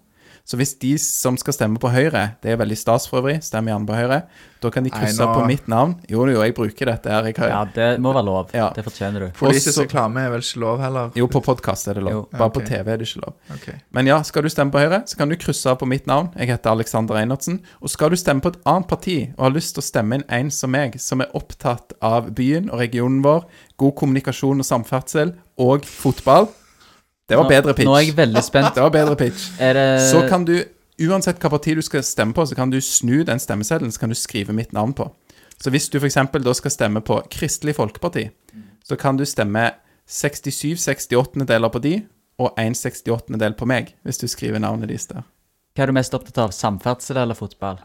[0.47, 3.73] Så hvis de som skal stemme på Høyre, det er veldig stas for øvrig, stemmer
[3.73, 4.18] gjerne på Høyre,
[4.62, 5.97] da kan de krysse av nå- på mitt navn.
[6.09, 7.24] Jo, jo, jeg bruker dette her.
[7.27, 8.51] Jeg har, Ja, det må være lov.
[8.55, 8.70] Ja.
[8.70, 9.31] Det fortjener du.
[9.35, 11.10] Politisk reklame er vel ikke lov heller?
[11.18, 12.12] Jo, på podkast er det lov.
[12.12, 12.28] Jo.
[12.31, 12.60] Bare okay.
[12.60, 13.35] på TV er det ikke lov.
[13.56, 13.74] Okay.
[13.90, 16.31] Men ja, skal du stemme på Høyre, så kan du krysse på mitt navn.
[16.39, 17.60] Jeg heter Alexander Einertsen.
[17.82, 20.24] Og skal du stemme på et annet parti, og har lyst til å stemme inn
[20.31, 23.43] en som meg, som er opptatt av byen og regionen vår,
[23.77, 26.47] god kommunikasjon og samferdsel, og fotball
[27.28, 27.86] Det var Nå- bedre pitch.
[27.89, 28.74] Nå er jeg veldig spent.
[28.74, 29.48] Det var bedre pitch.
[29.59, 30.65] Det Så kan du,
[31.09, 34.09] uansett hva parti du skal stemme på, så kan du snu den stemmeseddelen, så kan
[34.09, 35.11] du skrive mitt navn på.
[35.59, 36.15] Så hvis du f.eks.
[36.32, 38.28] da skal stemme på Kristelig Folkeparti,
[38.85, 39.70] så kan du stemme
[40.07, 41.94] 67 68-deler på de,
[42.39, 45.24] og 1 68-del på meg, hvis du skriver navnet deres der.
[45.74, 46.53] Hva er du mest opptatt av?
[46.55, 47.81] Samferdsel eller fotball?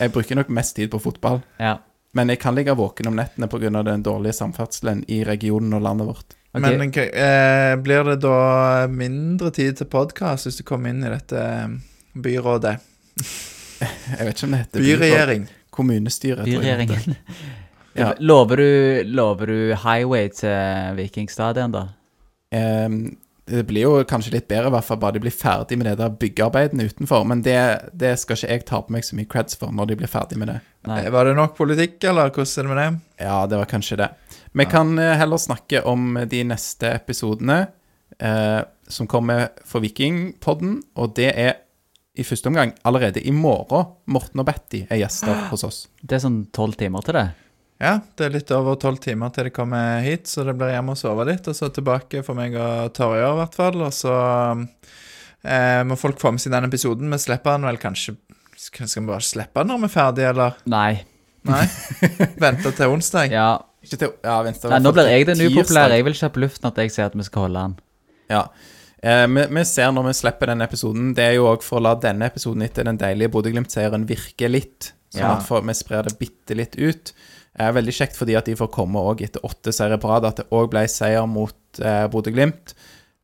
[0.00, 1.78] Jeg bruker nok mest tid på fotball, Ja.
[2.12, 3.82] men jeg kan ligge våken om nettene pga.
[3.82, 6.34] den dårlige samferdselen i regionen og landet vårt.
[6.52, 6.62] Ok.
[6.64, 11.42] Men eh, blir det da mindre tid til podkast hvis du kommer inn i dette
[11.44, 11.76] eh,
[12.16, 12.74] byrådet?
[14.18, 15.46] Jeg vet ikke om det heter Byregjering.
[15.70, 16.44] Kommunestyret.
[16.44, 16.60] tror jeg.
[16.88, 17.16] Byregjeringen.
[17.98, 18.12] Ja.
[18.18, 21.80] Lover, du, lover du highway til Vikingstadion, da?
[22.54, 23.16] Um,
[23.48, 25.96] det blir jo kanskje litt bedre, i hvert fall bare de blir ferdig med det
[25.98, 27.24] der byggearbeidene utenfor.
[27.26, 27.56] Men det,
[27.96, 30.38] det skal ikke jeg ta på meg så mye creds for når de blir ferdig
[30.38, 30.58] med det.
[30.86, 31.00] Nei.
[31.06, 33.24] Eh, Var det nok politikk, eller hvordan er det med det?
[33.24, 34.10] Ja, det var kanskje det.
[34.52, 37.66] Vi kan eh, heller snakke om de neste episodene
[38.18, 41.58] eh, som kommer for Vikingpodden, og det er
[42.18, 43.92] i første omgang allerede i morgen.
[44.10, 45.82] Morten og Betty er gjester hos oss.
[46.00, 47.26] Det er sånn tolv timer til det.
[47.78, 50.96] Ja, det er litt over tolv timer til de kommer hit, så det blir hjemme
[50.96, 53.78] og sove litt, og så tilbake for meg og Torjer, i hvert fall.
[53.86, 54.16] Og så
[55.44, 57.12] eh, må folk få med seg den episoden.
[57.14, 58.16] Vi slipper den vel kanskje
[58.58, 60.56] skal vi bare slippe den når vi er ferdige, eller?
[60.66, 61.04] Nei.
[61.46, 61.64] Nei?
[62.42, 63.30] Vente til onsdag?
[63.30, 63.52] Ja,
[63.88, 64.70] Ikke til, ja, venstre.
[64.74, 65.96] Nei, nå blir jeg den upopulære.
[65.96, 67.78] Jeg vil ikke på luften at jeg sier at vi skal holde den.
[68.28, 68.42] Ja.
[69.00, 71.84] Eh, vi, vi ser når vi slipper denne episoden Det er jo òg for å
[71.86, 74.92] la denne episoden etter den deilige Bodø-Glimt-seieren virke litt.
[75.14, 75.36] Sånn Ja.
[75.38, 77.12] at for, vi sprer det bitte litt ut.
[77.58, 80.26] Eh, veldig kjekt fordi at de får komme òg etter åtte seire på rad.
[80.28, 82.74] At det òg ble seier mot eh, Bodø-Glimt.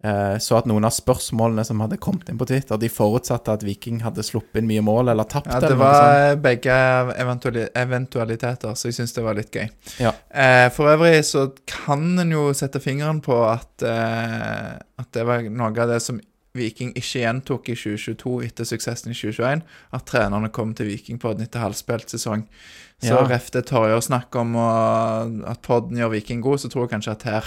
[0.05, 3.63] Eh, så at noen av spørsmålene som hadde kommet inn på Twitter, de forutsatte at
[3.65, 5.49] Viking hadde sluppet inn mye mål eller tapt.
[5.49, 6.77] Ja, det var begge
[7.17, 9.65] eventuali eventualiteter, så jeg syns det var litt gøy.
[10.05, 10.13] Ja.
[10.29, 15.49] Eh, for øvrig så kan en jo sette fingeren på at, eh, at det var
[15.49, 16.21] noe av det som
[16.55, 19.63] Viking ikke gjentok i 2022 etter suksessen i 2021,
[19.97, 22.45] at trenerne kom til Viking på den etter halvspilt sesong.
[23.03, 23.25] Så Ja.
[23.27, 27.11] ref det å snakker om og at podden gjør Viking god, så tror jeg kanskje
[27.11, 27.45] at her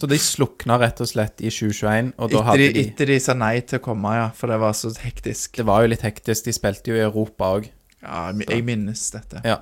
[0.00, 3.06] Så de slukna rett og slett i 2021, og da etter hadde de, de etter
[3.12, 5.56] de sa nei til å komme, ja, for det var så hektisk.
[5.60, 6.44] Det var jo litt hektisk.
[6.48, 7.68] De spilte jo i Europa òg.
[8.00, 9.42] Ja, jeg minnes dette.
[9.44, 9.58] Ja.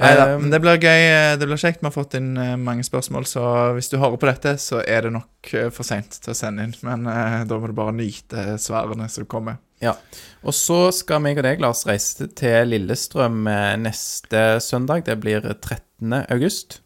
[0.00, 1.02] Neida, Um, men det blir gøy.
[1.06, 1.80] eh, Det blir kjekt.
[1.80, 3.42] Vi har fått inn eh, mange spørsmål, så
[3.76, 6.64] hvis du hører på dette, så er det nok eh, for seint til å sende
[6.66, 6.74] inn.
[6.82, 9.60] Men uh, da må du bare nyte svarene som kommer.
[9.84, 9.94] Ja.
[10.42, 13.44] Og så skal meg og deg, Lars, reise til Lillestrøm
[13.82, 15.04] neste søndag.
[15.06, 16.24] Det blir 13.
[16.30, 16.80] august.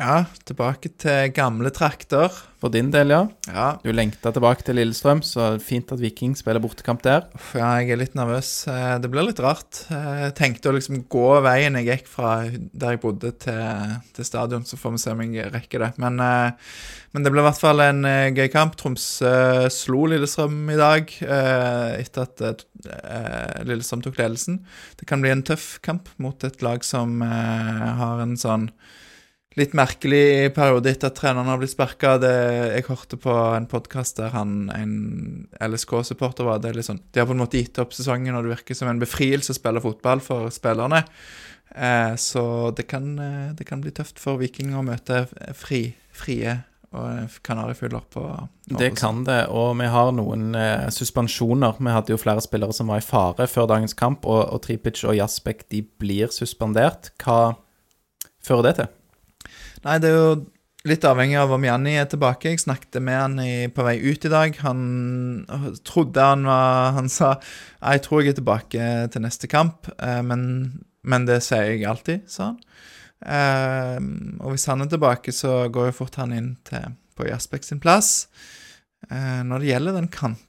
[0.00, 2.32] Ja, tilbake til gamle trakter.
[2.60, 3.18] For din del, ja.
[3.52, 7.26] Ja, Du lengta tilbake til Lillestrøm, så fint at Viking spiller bortekamp der.
[7.36, 8.66] uff, ja jeg er litt nervøs.
[8.68, 9.82] Eh, Det blir litt rart.
[9.90, 14.24] Eh, Jeg tenkte å liksom gå veien jeg gikk fra der jeg bodde til, til
[14.24, 15.90] stadion, så får vi se om jeg rekker det.
[15.98, 16.52] Men, eh,
[17.12, 18.02] men det blir i hvert fall en
[18.34, 18.76] gøy kamp.
[18.76, 22.64] Tromsø slo Lillestrøm i dag etter at
[23.66, 24.62] Lillestrøm tok ledelsen.
[24.96, 28.70] Det kan bli en tøff kamp mot et lag som har en sånn
[29.58, 32.14] litt merkelig periode etter at treneren har blitt sparka.
[32.22, 34.94] Jeg hørte på en podkast der han, en
[35.58, 38.46] LSK-supporter var det er litt sånn De har på en måte gitt opp sesongen, og
[38.46, 41.02] det virker som en befrielse å spille fotball for spillerne.
[41.74, 45.24] Eh, så det kan, eh, det kan bli tøft for Viking å møte
[45.54, 46.60] fri, frie
[46.90, 48.24] og kanarifugler på
[48.66, 51.78] Det kan det, og vi har noen eh, suspensjoner.
[51.78, 55.02] Vi hadde jo flere spillere som var i fare før dagens kamp, og, og Tripic
[55.04, 57.12] og Jasbek de blir suspendert.
[57.22, 57.56] Hva
[58.42, 58.90] fører det til?
[59.80, 60.32] Nei, det er jo
[60.88, 62.52] litt avhengig av om Janni er tilbake.
[62.52, 64.56] Jeg snakket med han i, på vei ut i dag.
[64.64, 64.82] Han
[65.88, 67.34] trodde han var Han sa
[67.80, 70.42] jeg tror jeg er tilbake til neste kamp, eh, men,
[71.00, 72.58] men det sier jeg alltid, sa han.
[73.20, 73.96] Eh,
[74.40, 77.80] og hvis han er tilbake, så går jo fort han inn til, på Jasbek sin
[77.80, 78.28] plass.
[79.08, 80.46] Eh, når det gjelder den kant,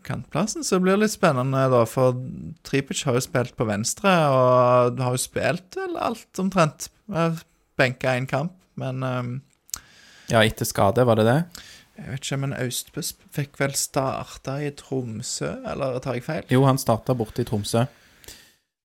[0.00, 1.84] kantplassen, så blir det litt spennende, da.
[1.84, 2.16] For
[2.64, 6.88] Tripic har jo spilt på venstre, og har jo spilt vel alt omtrent.
[7.76, 9.32] Benka én kamp, men um,
[10.30, 11.38] Ja, etter skade, var det det?
[11.98, 13.02] jeg vet ikke, men Austbø
[13.36, 16.46] fikk vel starta i Tromsø, eller tar jeg feil?
[16.50, 17.84] Jo, han starta borte i Tromsø.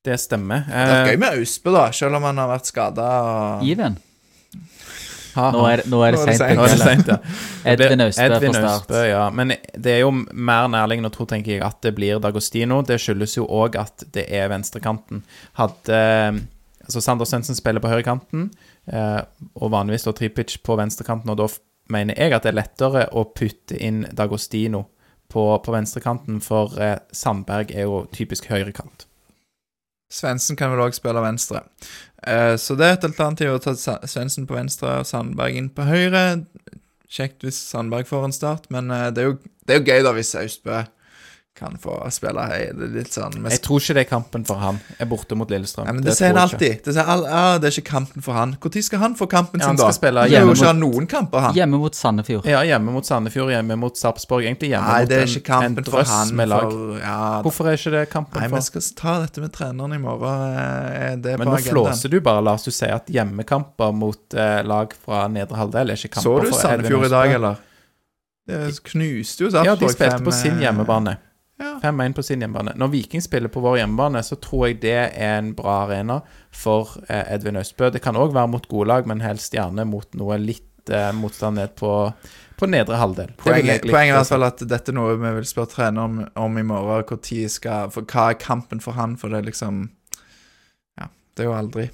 [0.05, 0.65] Det stemmer.
[0.68, 3.07] Det er Eh, gøy med Austbø, da, selv om han har vært skada.
[3.64, 3.95] Iven.
[5.38, 7.18] ha, Nå er, nå er det Nå er det seint på ja.
[7.73, 8.93] Edvin Austbø Edvin start.
[9.07, 9.26] Ja.
[9.34, 12.81] Men det er jo mer nærliggende å tro, tenker jeg, at det blir Dagostino.
[12.88, 15.23] Det skyldes jo òg at det er venstrekanten.
[15.59, 16.03] Hadde
[16.88, 21.47] Altså, Sander Svendsen spiller på høyrekanten, eh, og vanligvis står Tripic på venstrekanten, og da
[21.91, 24.85] mener jeg at det er lettere å putte inn Dagostino
[25.31, 29.07] på, på venstrekanten, for eh, Sandberg er jo typisk høyrekant.
[30.14, 31.65] Svendsen kan vel òg spille venstre.
[32.23, 35.88] Eh, så det er et alternativ å ta Svendsen på venstre og Sandberg inn på
[35.88, 36.23] høyre.
[37.11, 40.07] Kjekt hvis Sandberg får en start, men eh, det, er jo, det er jo gøy
[40.07, 40.85] da hvis Austbø
[41.57, 44.45] kan få spille Hei, Det er litt sånn med Jeg tror ikke det er kampen
[44.47, 44.77] for han.
[45.01, 45.88] Er borte mot Lillestrøm.
[45.89, 46.84] Ja, men det, sier han alltid.
[46.85, 48.55] Det sier all, ah, det er ikke kampen for han.
[48.61, 49.89] Når skal han få kampen Ja, sin, da?
[49.97, 51.55] spille hjemme jo ikke ha mot- noen kamper, han.
[51.57, 52.45] Hjemme mot Sandefjord.
[52.45, 54.45] Ja, hjemme mot Sandefjord, hjemme mot Sarpsborg.
[54.45, 56.35] Egentlig hjemme Nei, mot det en, en kampen for drøss han.
[56.35, 56.71] med lag.
[56.71, 59.97] For, ja, Hvorfor er ikke det kampen Nei, vi skal ta dette med treneren i
[59.97, 60.57] morgen.
[60.57, 62.63] eh, Det er Men på nå flåser du bare, Lars.
[62.63, 66.51] Du sier at hjemmekamper mot eh, lag fra nedre halvdel er ikke Så kamper du
[66.51, 67.55] for Edvin Sandefjord i dag, eller?
[68.47, 69.65] Det knuste jo Sarpsborg.
[69.67, 71.17] Ja, de spilte på sin eh, hjemmebane.
[71.57, 71.79] Ja.
[71.84, 72.75] 5-1 på sin hjemmebane.
[72.77, 76.19] Når Viking spiller på vår hjemmebane, så tror jeg det er en bra arena
[76.53, 77.89] for eh, Edvin Østbø.
[77.93, 81.57] Det kan òg være mot gode lag, men helst gjerne mot noe litt eh, motstand
[81.57, 81.91] ned på,
[82.61, 83.34] på nedre halvdel.
[83.41, 86.19] Poenget, poenget er i hvert fall at dette er noe vi vil spørre trener om,
[86.38, 87.07] om i morgen.
[87.09, 89.17] Hvor tid skal For hva er kampen for han?
[89.17, 89.88] For det er liksom
[91.01, 91.89] Ja, det er jo aldri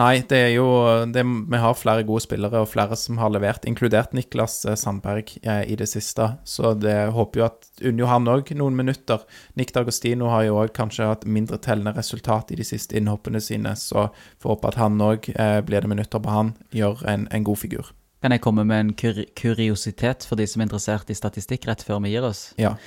[0.00, 0.66] Nei, det er jo
[1.12, 5.34] det, Vi har flere gode spillere og flere som har levert, inkludert Niklas eh, Sandberg
[5.42, 6.30] eh, i det siste.
[6.48, 9.20] Så det håper jo at unner jo han òg noen minutter.
[9.60, 13.74] Nick D'Agostino har jo òg kanskje hatt mindre tellende resultat i de siste innhoppene sine,
[13.76, 14.06] så
[14.40, 17.60] får håpe at han òg eh, blir det minutter på han, gjør en, en god
[17.60, 17.92] figur.
[18.24, 21.84] Kan jeg komme med en kur kuriositet for de som er interessert i statistikk rett
[21.84, 22.46] før vi gir oss?
[22.56, 22.78] Ja.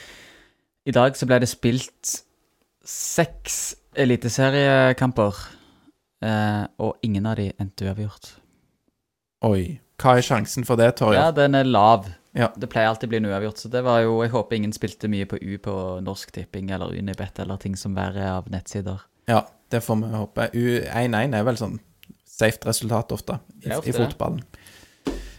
[0.89, 2.15] I dag så ble det spilt
[2.85, 5.37] seks eliteseriekamper.
[6.23, 8.33] Eh, og ingen av de endte uavgjort.
[9.45, 9.79] Oi.
[10.01, 11.19] Hva er sjansen for det, Torje?
[11.19, 12.07] Ja, den er lav.
[12.35, 12.49] Ja.
[12.59, 15.07] Det pleier alltid å bli en uavgjort, så det var jo Jeg håper ingen spilte
[15.07, 18.99] mye på U på Norsk Tipping eller Unibet eller ting som verre er av nettsider.
[19.31, 20.49] Ja, det får vi håpe.
[20.53, 21.77] U- 1-1 er vel sånn
[22.27, 24.41] safe resultat ofte i, ofte i fotballen.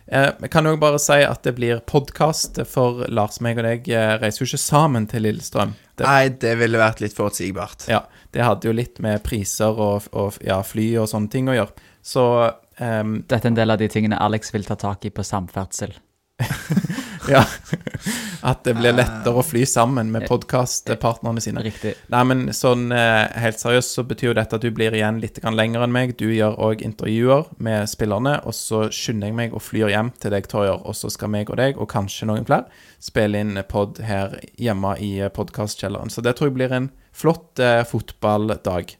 [0.08, 3.88] Eh, Jeg kan jo bare si at det blir podkast, for Lars, meg og deg
[3.92, 5.74] eh, reiser jo ikke sammen til Lillestrøm.
[5.98, 7.88] Det, Nei, det ville vært litt forutsigbart.
[7.90, 8.04] ja,
[8.36, 11.86] det hadde jo litt med priser og, og ja, fly og sånne ting å gjøre.
[12.04, 15.24] Så um, Dette er en del av de tingene Alex vil ta tak i på
[15.24, 15.96] samferdsel.
[17.30, 17.44] ja
[18.46, 21.62] At det blir lettere å fly sammen med podkastpartnerne sine.
[21.64, 21.96] Riktig.
[22.12, 25.40] Nei, men sånn eh, helt seriøst så betyr jo dette at du blir igjen litt
[25.42, 26.14] lenger enn meg.
[26.20, 30.36] Du gjør òg intervjuer med spillerne, og så skynder jeg meg og flyr hjem til
[30.36, 30.78] deg, Torjer.
[30.86, 32.70] Og så skal meg og deg, og kanskje noen flere,
[33.02, 36.12] spille inn pod her hjemme i podkastkjelleren.
[36.12, 38.94] Så det tror jeg blir en flott eh, fotballdag.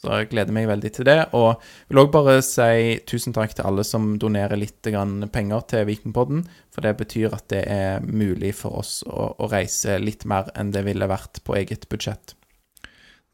[0.00, 1.18] Så jeg gleder meg veldig til det.
[1.36, 1.60] Og
[1.90, 6.46] vil òg bare si tusen takk til alle som donerer litt penger til Vikingpodden.
[6.72, 10.72] For det betyr at det er mulig for oss å, å reise litt mer enn
[10.72, 12.34] det ville vært på eget budsjett.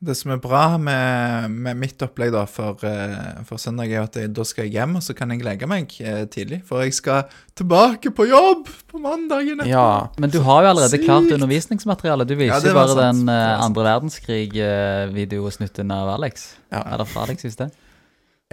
[0.04, 4.12] Det som er bra med, med mitt opplegg da for, eh, for søndag, er at
[4.20, 6.58] jeg, da skal jeg hjem, og så kan jeg legge meg eh, tidlig.
[6.68, 7.22] For jeg skal
[7.56, 9.72] tilbake på jobb på mandagen etterpå.
[9.72, 10.12] Ja.
[10.20, 11.08] Men du har jo allerede Sykt.
[11.08, 12.28] klart undervisningsmateriale.
[12.28, 13.24] Du viser jo ja, bare sant.
[13.24, 16.60] den uh, andre verdenskrig-videosnutten av Alex.
[16.68, 16.84] Ja.
[16.92, 17.72] Eller fra Alex, hvis det.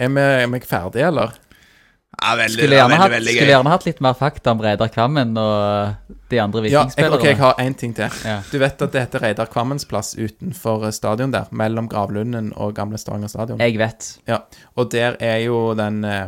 [0.00, 1.36] Er vi, er vi ferdige, eller?
[2.22, 4.60] Ja, veldig, Skulle ja, gjerne, veldig, hatt, veldig skulle gjerne hatt litt mer fakta om
[4.64, 7.24] Reidar Kvammen og de andre Ja, jeg, vikingspillerne.
[7.28, 8.08] jeg har én ting til.
[8.24, 8.38] Ja.
[8.50, 12.98] Du vet at det heter Reidar Kvammens plass utenfor stadion der, mellom Gravlunden og Gamle
[12.98, 13.58] Stavanger stadion.
[13.60, 14.18] Jeg vet.
[14.30, 14.38] Ja,
[14.76, 16.26] og der er jo den eh,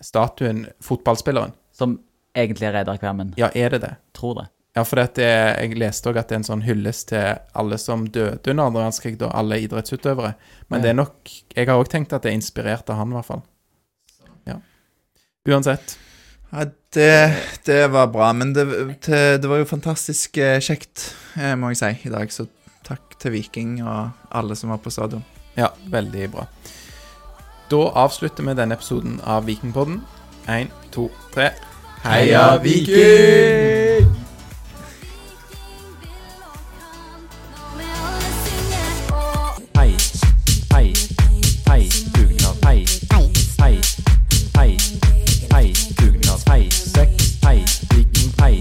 [0.00, 1.52] statuen fotballspilleren.
[1.76, 1.98] Som
[2.36, 3.34] egentlig er Reidar Kvammen.
[3.40, 3.94] Ja, er det det?
[4.16, 4.46] Tror det.
[4.76, 8.02] Ja, for det, jeg leste òg at det er en sånn hyllest til alle som
[8.12, 10.34] døde under andre verdenskrig, da, alle idrettsutøvere.
[10.68, 10.82] Men Ja.
[10.82, 13.24] det er nok Jeg har òg tenkt at det er inspirert av han, i hvert
[13.24, 13.42] fall.
[15.46, 15.96] Uansett.
[16.52, 16.64] Ja,
[16.94, 17.12] det,
[17.66, 18.66] det var bra, men det,
[19.04, 22.32] til, det var jo fantastisk eh, kjekt, eh, må jeg si, i dag.
[22.32, 22.48] Så
[22.86, 25.24] takk til Viking og alle som var på stadion.
[25.56, 26.46] Ja, veldig bra.
[27.70, 30.02] Da avslutter vi denne episoden av Vikingpodden.
[30.46, 31.50] Én, to, tre.
[32.04, 34.14] Heia Viking!
[48.46, 48.60] hei,